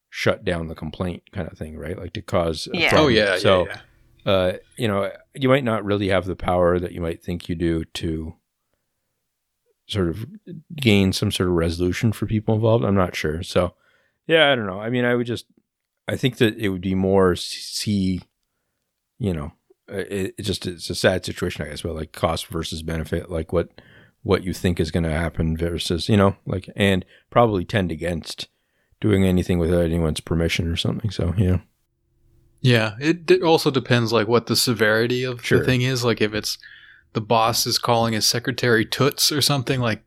[0.09, 2.87] shut down the complaint kind of thing right like to cause a Yeah.
[2.87, 3.13] Oh problem.
[3.13, 3.81] yeah, so yeah,
[4.25, 4.31] yeah.
[4.31, 7.55] uh, you know, you might not really have the power that you might think you
[7.55, 8.35] do to
[9.87, 10.25] sort of
[10.75, 12.83] gain some sort of resolution for people involved.
[12.85, 13.41] I'm not sure.
[13.43, 13.73] So,
[14.27, 14.79] yeah, I don't know.
[14.79, 15.45] I mean, I would just,
[16.07, 18.21] I think that it would be more see,
[19.17, 19.51] you know,
[19.87, 23.51] it, it just it's a sad situation, I guess, but like cost versus benefit, like
[23.53, 23.69] what
[24.23, 28.47] what you think is going to happen versus you know, like and probably tend against
[28.99, 31.09] doing anything without anyone's permission or something.
[31.11, 31.57] So yeah.
[32.63, 35.59] Yeah, it d- also depends like what the severity of Sure.
[35.59, 36.03] the thing is.
[36.05, 36.59] Like if it's
[37.13, 40.03] the boss is calling his secretary toots or something, like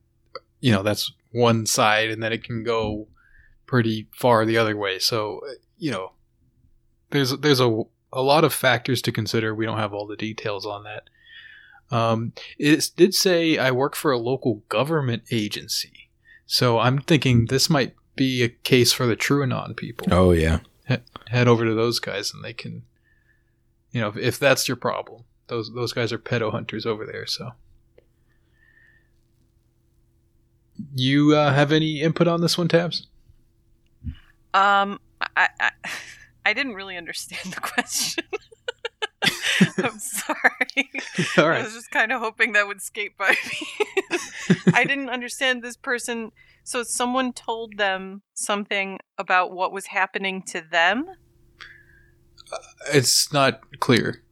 [0.61, 3.09] you know that's one side, and then it can go
[3.67, 5.01] pretty far the other way.
[5.01, 6.13] So uh, you know,
[7.11, 7.83] there's there's a
[8.15, 9.55] a lot of factors to consider.
[9.55, 11.11] We don't have all the details on that.
[11.95, 16.09] Um, it did say I work for a local government agency,
[16.47, 20.61] so I'm thinking this might be a case for the TrueAnon people Oh yeah.
[21.28, 22.85] head over to those guys and they can
[23.91, 27.27] you know if, if that's your problem those those guys are pedo hunters over there
[27.27, 27.51] so
[30.95, 33.07] you uh, have any input on this one tabs
[34.53, 35.01] Um,
[35.36, 35.70] I, I,
[36.45, 38.25] I didn't really understand the question.
[39.79, 40.91] I'm sorry.
[41.39, 43.31] all I was just kind of hoping that would skate by
[44.11, 44.19] me.
[44.75, 46.33] I didn't understand this person.
[46.65, 51.07] So someone told them something about what was happening to them.
[52.93, 54.23] it's not clear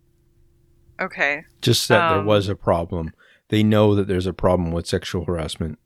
[1.00, 1.44] Okay.
[1.62, 3.12] just that there Um, was a problem.
[3.48, 5.78] They know that there's a problem with sexual harassment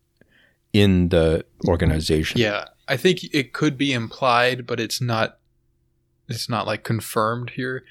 [0.72, 2.38] in the organization.
[2.40, 5.38] yeah i think it could be implied but it's not
[6.28, 7.84] it's not like confirmed here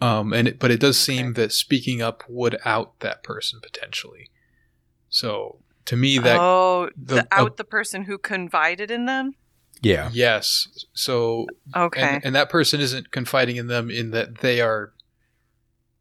[0.00, 4.30] um and it, but it does seem that speaking up would out that person potentially
[5.08, 9.32] so to me that oh, the- the, out the person who confided in them.
[9.80, 10.10] Yeah.
[10.12, 12.00] yes so Okay.
[12.02, 14.92] and, and that person isn't confiding in them in that they are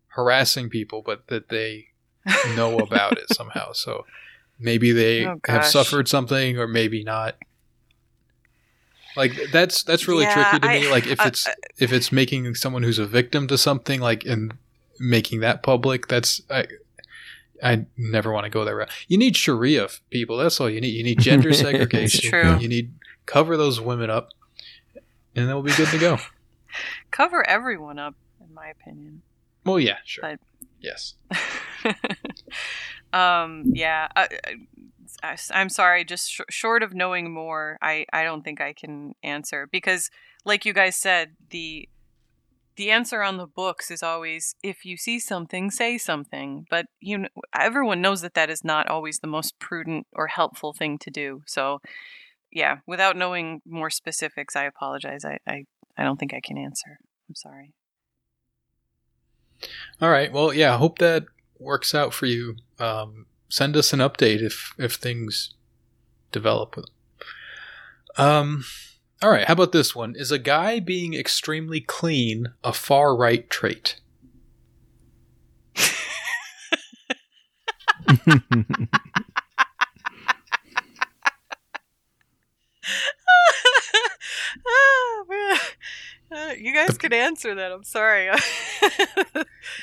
[0.08, 1.90] harassing people, but that they
[2.56, 3.72] know about it somehow.
[3.74, 4.06] So
[4.60, 7.36] maybe they Oh, have suffered something, or maybe not.
[9.18, 10.89] Like that's that's really Yeah, tricky to I- me.
[10.91, 11.48] Like if I- it's
[11.80, 14.53] if it's making someone who's a victim to something, like and
[14.99, 16.68] making that public, that's I,
[17.64, 18.89] I never want to go that route.
[19.07, 20.38] You need Sharia people.
[20.38, 20.89] That's all you need.
[20.95, 22.30] You need gender segregation.
[22.30, 22.57] true.
[22.60, 22.94] You need
[23.26, 24.30] cover those women up,
[25.35, 26.18] and then we'll be good to go.
[27.11, 29.23] Cover everyone up, in my opinion.
[29.65, 30.22] Well, yeah, sure.
[30.22, 30.39] But-
[30.80, 31.15] yes.
[33.14, 34.07] um, yeah.
[34.15, 34.53] I, I,
[35.23, 36.06] I'm sorry.
[36.06, 40.10] Just sh- short of knowing more, I I don't think I can answer because,
[40.45, 41.89] like you guys said, the
[42.76, 46.68] the answer on the books is always if you see something, say something.
[46.69, 47.30] But you, kn-
[47.60, 51.41] everyone knows that that is not always the most prudent or helpful thing to do.
[51.48, 51.81] So,
[52.52, 55.26] yeah, without knowing more specifics, I apologize.
[55.26, 55.65] I I,
[55.98, 56.99] I don't think I can answer.
[57.27, 57.73] I'm sorry.
[59.99, 60.31] All right.
[60.31, 60.76] Well, yeah.
[60.76, 61.26] I hope that
[61.60, 62.56] works out for you.
[62.80, 65.53] Um, send us an update if if things
[66.32, 66.76] develop.
[68.18, 68.64] Um.
[69.22, 69.48] All right.
[69.48, 70.15] How about this one?
[70.15, 73.99] Is a guy being extremely clean a far right trait?
[84.68, 85.56] oh.
[86.30, 87.72] Uh, you guys could answer that.
[87.72, 88.30] I'm sorry.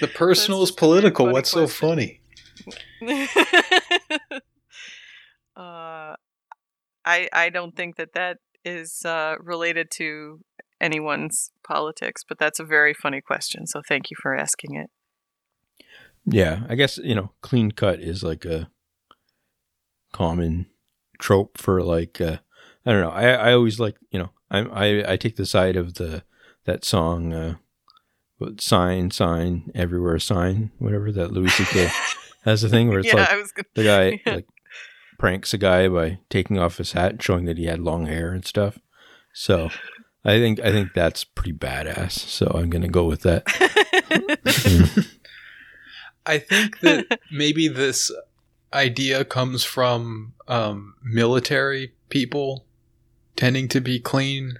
[0.00, 1.30] The personal is political.
[1.30, 2.20] What's so funny?
[5.56, 6.16] uh,
[7.04, 10.40] I I don't think that that is uh, related to
[10.80, 13.66] anyone's politics, but that's a very funny question.
[13.66, 14.90] So thank you for asking it.
[16.26, 18.70] Yeah, I guess you know, clean cut is like a
[20.12, 20.66] common
[21.18, 22.38] trope for like uh,
[22.86, 23.10] I don't know.
[23.10, 26.24] I I always like you know I I I take the side of the
[26.64, 27.54] that song uh,
[28.58, 31.90] sign sign everywhere sign whatever that Louis C.K.
[32.44, 33.66] has a thing where it's yeah, like I was gonna.
[33.74, 34.34] the guy Yeah.
[34.36, 34.46] like
[35.18, 38.32] pranks a guy by taking off his hat and showing that he had long hair
[38.32, 38.78] and stuff.
[39.32, 39.70] So
[40.24, 42.12] I think I think that's pretty badass.
[42.12, 43.44] So I'm gonna go with that.
[46.26, 48.10] I think that maybe this
[48.72, 52.64] idea comes from um, military people
[53.36, 54.58] tending to be clean,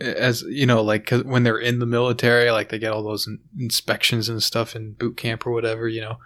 [0.00, 3.26] as you know, like 'cause when they're in the military, like they get all those
[3.26, 6.18] in- inspections and stuff in boot camp or whatever, you know.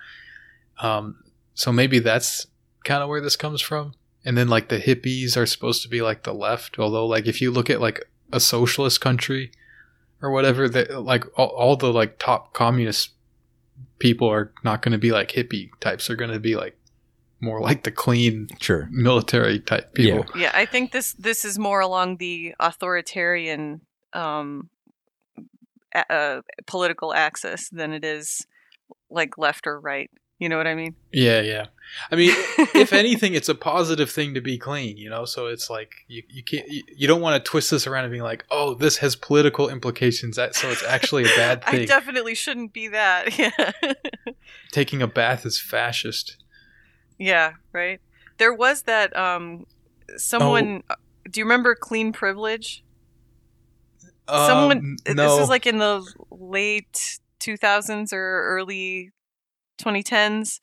[0.80, 1.22] Um,
[1.55, 2.46] so maybe that's
[2.84, 3.94] kind of where this comes from.
[4.24, 7.40] And then like the hippies are supposed to be like the left, although like if
[7.40, 9.52] you look at like a socialist country
[10.22, 13.10] or whatever, that like all, all the like top communist
[13.98, 16.06] people are not going to be like hippie types.
[16.09, 16.76] They're going to be like
[17.40, 18.88] more like the clean Sure.
[18.90, 20.24] military type people.
[20.34, 23.82] yeah, yeah, I think this this is more along the authoritarian
[24.14, 24.70] um,
[25.94, 28.46] a- uh, political axis than it is
[29.10, 30.10] like left or right.
[30.40, 30.97] You know what I mean?
[31.12, 31.66] Yeah, yeah.
[32.11, 32.31] I mean,
[32.74, 35.24] if anything, it's a positive thing to be clean, you know.
[35.24, 38.12] So it's like you, you can't you, you don't want to twist this around and
[38.12, 40.35] be like, oh, this has political implications.
[40.36, 41.86] That so it's actually a bad I thing.
[41.86, 43.39] definitely shouldn't be that.
[43.39, 43.73] Yeah.
[44.73, 46.36] Taking a bath is fascist.
[47.19, 48.01] yeah, right.
[48.39, 49.66] There was that um
[50.16, 50.94] someone Oh.
[50.94, 50.97] uh,
[51.31, 52.82] do you remember clean privilege?
[54.28, 55.39] Someone Um, this no.
[55.40, 59.12] is like in the late 2000s or early
[59.78, 60.60] 2010s.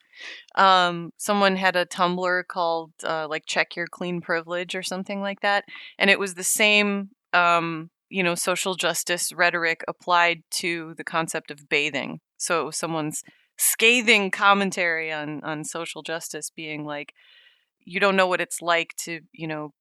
[0.55, 5.41] Um someone had a Tumblr called uh like check your clean privilege or something like
[5.41, 5.65] that
[5.97, 11.49] and it was the same um you know social justice rhetoric applied to the concept
[11.49, 12.19] of bathing.
[12.37, 13.23] So it was someone's
[13.57, 17.13] scathing commentary on on social justice being like
[17.83, 19.71] you don't know what it's like to you know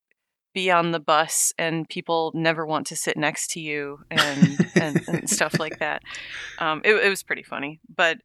[0.52, 5.00] be on the bus and people never want to sit next to you and and,
[5.08, 6.02] and stuff like that
[6.58, 8.18] um it, it was pretty funny but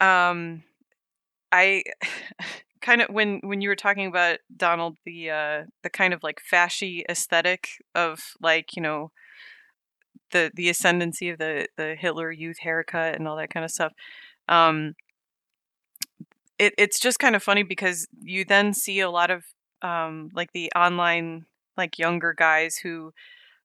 [0.00, 0.62] um
[1.52, 1.82] i
[2.80, 6.40] kind of when when you were talking about donald the uh the kind of like
[6.50, 9.10] fashy aesthetic of like you know
[10.30, 13.92] the the ascendancy of the the hitler youth haircut and all that kind of stuff
[14.48, 14.94] um
[16.58, 19.44] it, it's just kind of funny because you then see a lot of
[19.82, 21.46] um like the online
[21.76, 23.12] like younger guys who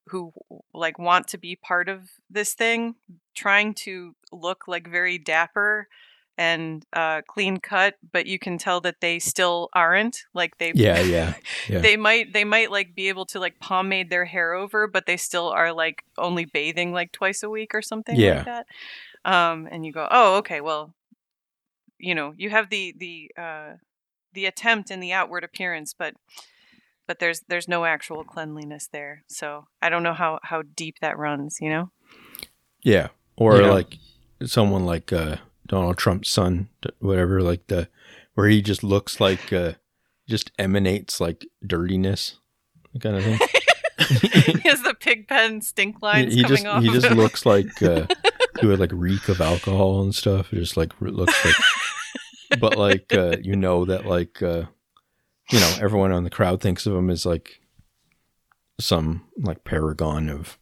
[0.08, 0.32] who
[0.74, 2.96] like want to be part of this thing
[3.34, 5.88] trying to look like very dapper
[6.38, 11.00] and uh clean cut but you can tell that they still aren't like they Yeah,
[11.02, 11.34] yeah,
[11.70, 11.80] yeah.
[11.82, 15.18] they might they might like be able to like pomade their hair over but they
[15.18, 18.38] still are like only bathing like twice a week or something Yeah.
[18.38, 18.66] like that
[19.26, 20.94] um and you go oh okay well
[22.00, 23.74] you know you have the the uh
[24.34, 26.16] the attempt in the outward appearance but
[27.08, 31.18] but there's there's no actual cleanliness there so i don't know how how deep that
[31.18, 31.92] runs you know
[32.84, 33.10] Yeah.
[33.38, 33.72] Or Yeah.
[33.72, 33.98] like
[34.46, 35.38] someone like uh,
[35.68, 36.70] Donald Trump's son,
[37.00, 37.90] whatever, like the
[38.36, 39.74] where he just looks like uh,
[40.28, 42.40] just emanates like dirtiness
[43.00, 43.40] kind of thing.
[44.62, 47.82] he has the pig pen stink lines he coming just off he just looks like
[47.82, 48.06] uh,
[48.60, 50.52] he would like reek of alcohol and stuff.
[50.54, 51.56] It just like looks like
[52.60, 54.64] but like uh, you know that like uh,
[55.52, 57.60] you know everyone on the crowd thinks of him as like
[58.80, 60.58] some like paragon of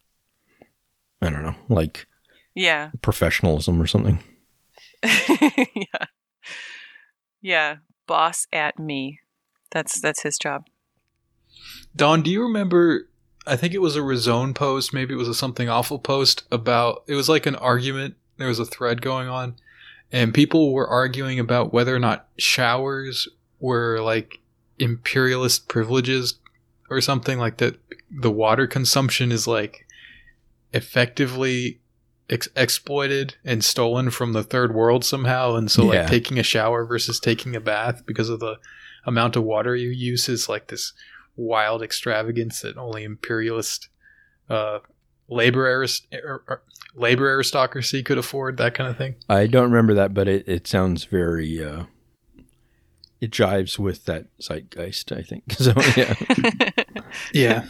[1.22, 2.06] I don't know, like
[2.54, 2.90] yeah.
[3.00, 4.18] professionalism or something.
[5.74, 6.06] yeah.
[7.40, 7.76] Yeah.
[8.06, 9.20] Boss at me.
[9.70, 10.66] That's that's his job.
[11.94, 13.08] Don, do you remember?
[13.46, 17.02] I think it was a Razone post, maybe it was a something awful post about.
[17.06, 18.14] It was like an argument.
[18.36, 19.56] There was a thread going on,
[20.10, 24.40] and people were arguing about whether or not showers were like
[24.78, 26.38] imperialist privileges
[26.88, 27.78] or something like that.
[28.10, 29.86] The water consumption is like
[30.72, 31.80] effectively
[32.30, 36.00] ex- exploited and stolen from the third world somehow, and so Yeah.
[36.02, 38.56] like taking a shower versus taking a bath because of the
[39.04, 40.92] amount of water you use is like this
[41.36, 43.88] wild extravagance that only imperialist
[44.50, 44.78] uh,
[45.28, 46.62] labor arist- er- er-
[46.94, 48.58] labor aristocracy could afford.
[48.58, 49.14] That kind of thing.
[49.28, 51.84] I don't remember that, but it, it sounds very uh,
[53.20, 55.10] it jives with that zeitgeist.
[55.16, 55.72] I think so.
[55.96, 56.14] Yeah,
[57.32, 57.64] Yeah,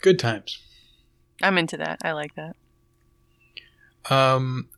[0.00, 0.58] good times.
[1.42, 1.98] I'm into that.
[2.04, 2.54] I like that.
[4.08, 4.68] Um,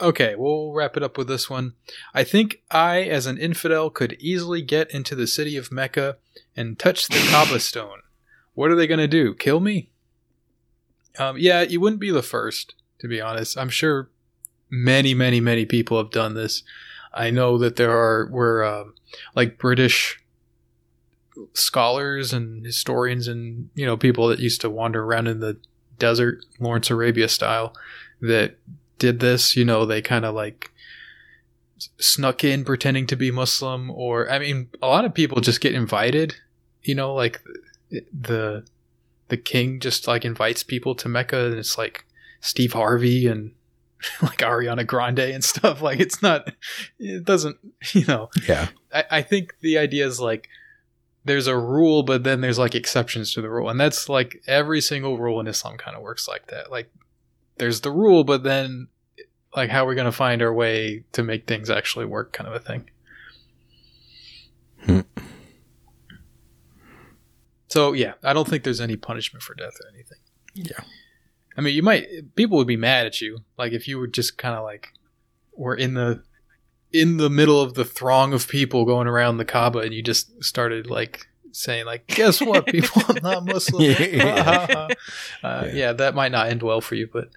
[0.00, 1.74] okay, we'll wrap it up with this one.
[2.12, 6.16] I think I, as an infidel, could easily get into the city of Mecca
[6.56, 8.00] and touch the Kaaba stone.
[8.54, 9.34] What are they going to do?
[9.34, 9.90] Kill me?
[11.18, 13.56] Um, yeah, you wouldn't be the first, to be honest.
[13.56, 14.10] I'm sure
[14.70, 16.62] many, many, many people have done this.
[17.12, 18.94] I know that there are were um,
[19.34, 20.22] like British
[21.52, 25.58] scholars and historians and you know people that used to wander around in the
[25.98, 27.74] desert, Lawrence Arabia style,
[28.20, 28.56] that
[28.98, 29.56] did this.
[29.56, 30.70] You know, they kind of like
[31.98, 35.74] snuck in pretending to be Muslim, or I mean, a lot of people just get
[35.74, 36.36] invited.
[36.82, 37.42] You know, like
[37.90, 38.64] the
[39.28, 42.04] the king just like invites people to Mecca, and it's like
[42.40, 43.52] Steve Harvey and
[44.22, 45.82] like Ariana Grande and stuff.
[45.82, 46.52] Like it's not,
[46.98, 47.58] it doesn't,
[47.92, 48.30] you know.
[48.46, 50.48] yeah, I, I think the idea is like
[51.24, 54.80] there's a rule, but then there's like exceptions to the rule, and that's like every
[54.80, 56.70] single rule in Islam kind of works like that.
[56.70, 56.90] Like
[57.58, 58.88] there's the rule, but then
[59.54, 62.48] like how are we going to find our way to make things actually work, kind
[62.48, 62.90] of a thing.
[64.84, 65.00] Hmm.
[67.68, 70.18] So yeah, I don't think there's any punishment for death or anything.
[70.54, 70.84] yeah.
[71.58, 74.36] I mean, you might people would be mad at you, like if you were just
[74.36, 74.92] kind of like
[75.54, 76.22] were in the
[76.92, 80.44] in the middle of the throng of people going around the Kaaba, and you just
[80.44, 83.02] started like saying like, "Guess what, people?
[83.08, 83.94] I'm not Muslim." Yeah.
[85.42, 85.72] uh, Yeah.
[85.72, 87.30] yeah, that might not end well for you, but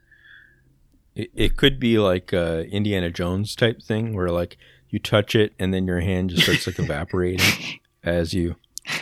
[1.19, 4.57] It, it could be like uh, Indiana Jones type thing, where like
[4.89, 8.55] you touch it and then your hand just starts like evaporating as you.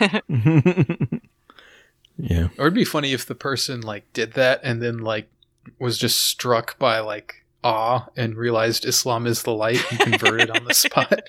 [2.18, 2.48] yeah.
[2.58, 5.30] or it'd be funny if the person like did that and then like
[5.78, 10.64] was just struck by like awe and realized Islam is the light and converted on
[10.64, 11.20] the spot.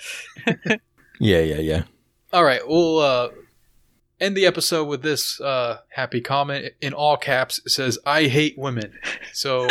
[1.21, 1.41] Yeah.
[1.41, 1.59] Yeah.
[1.59, 1.83] Yeah.
[2.31, 3.29] All right, we'll uh,
[4.21, 7.59] end the episode with this uh, happy comment in all caps.
[7.65, 8.97] It says, "I hate women."
[9.33, 9.67] So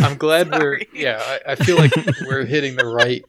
[0.00, 1.20] I'm glad we're yeah.
[1.46, 1.92] I, I feel like
[2.26, 3.24] we're hitting the right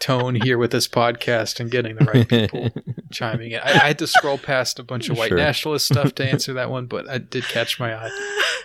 [0.00, 2.70] tone here with this podcast and getting the right people
[3.12, 3.60] chiming in.
[3.60, 5.38] I, I had to scroll past a bunch of white Sure.
[5.38, 8.10] nationalist stuff to answer that one, but I did catch my eye.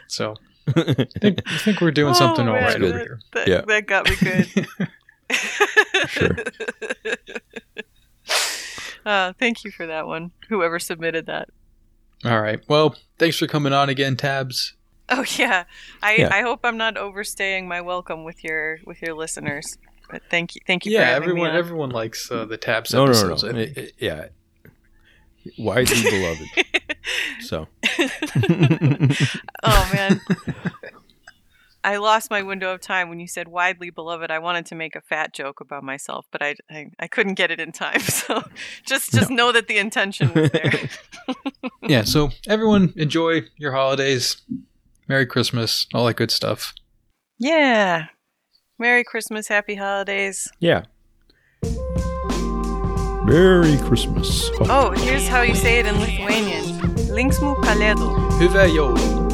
[0.08, 0.36] So
[0.68, 3.20] I think, I think we're doing something Oh, all man, right over here.
[3.34, 3.62] That, Yeah.
[3.62, 4.68] that got me good.
[6.08, 6.36] Sure.
[9.06, 10.30] Uh, thank you for that one.
[10.50, 11.50] Whoever submitted that.
[12.26, 12.60] All right.
[12.68, 14.74] Well, thanks for coming on again, Tabs.
[15.11, 15.64] Oh yeah.
[16.03, 16.30] I, Yeah.
[16.31, 19.77] I hope I'm not overstaying my welcome with your with your listeners.
[20.10, 21.56] But thank you thank you Yeah, having everyone me on.
[21.56, 23.44] everyone likes uh, the Tabs no, no, episodes.
[23.44, 23.60] no, I no.
[23.60, 24.26] It- it- yeah.
[25.57, 26.48] Widely beloved.
[27.41, 27.68] So.
[29.64, 30.22] oh man.
[31.84, 34.30] I lost my window of time when you said widely beloved.
[34.30, 37.52] I wanted to make a fat joke about myself, but I, I, I couldn't get
[37.52, 38.02] it in time.
[38.02, 38.44] So
[38.86, 40.73] just just know that the intention was there.
[41.88, 44.41] Yeah, so everyone enjoy your holidays.
[45.10, 46.73] Merry Christmas, all that good stuff.
[47.40, 48.06] yeah.
[48.81, 50.48] Merry Christmas, happy holidays.
[50.61, 50.84] Yeah.
[53.26, 54.49] Merry Christmas.
[54.69, 56.64] Oh, here's how you say it in Lithuanian.
[57.11, 58.07] Linksmu Kalėdų.
[58.40, 59.29] Hyvää joulua.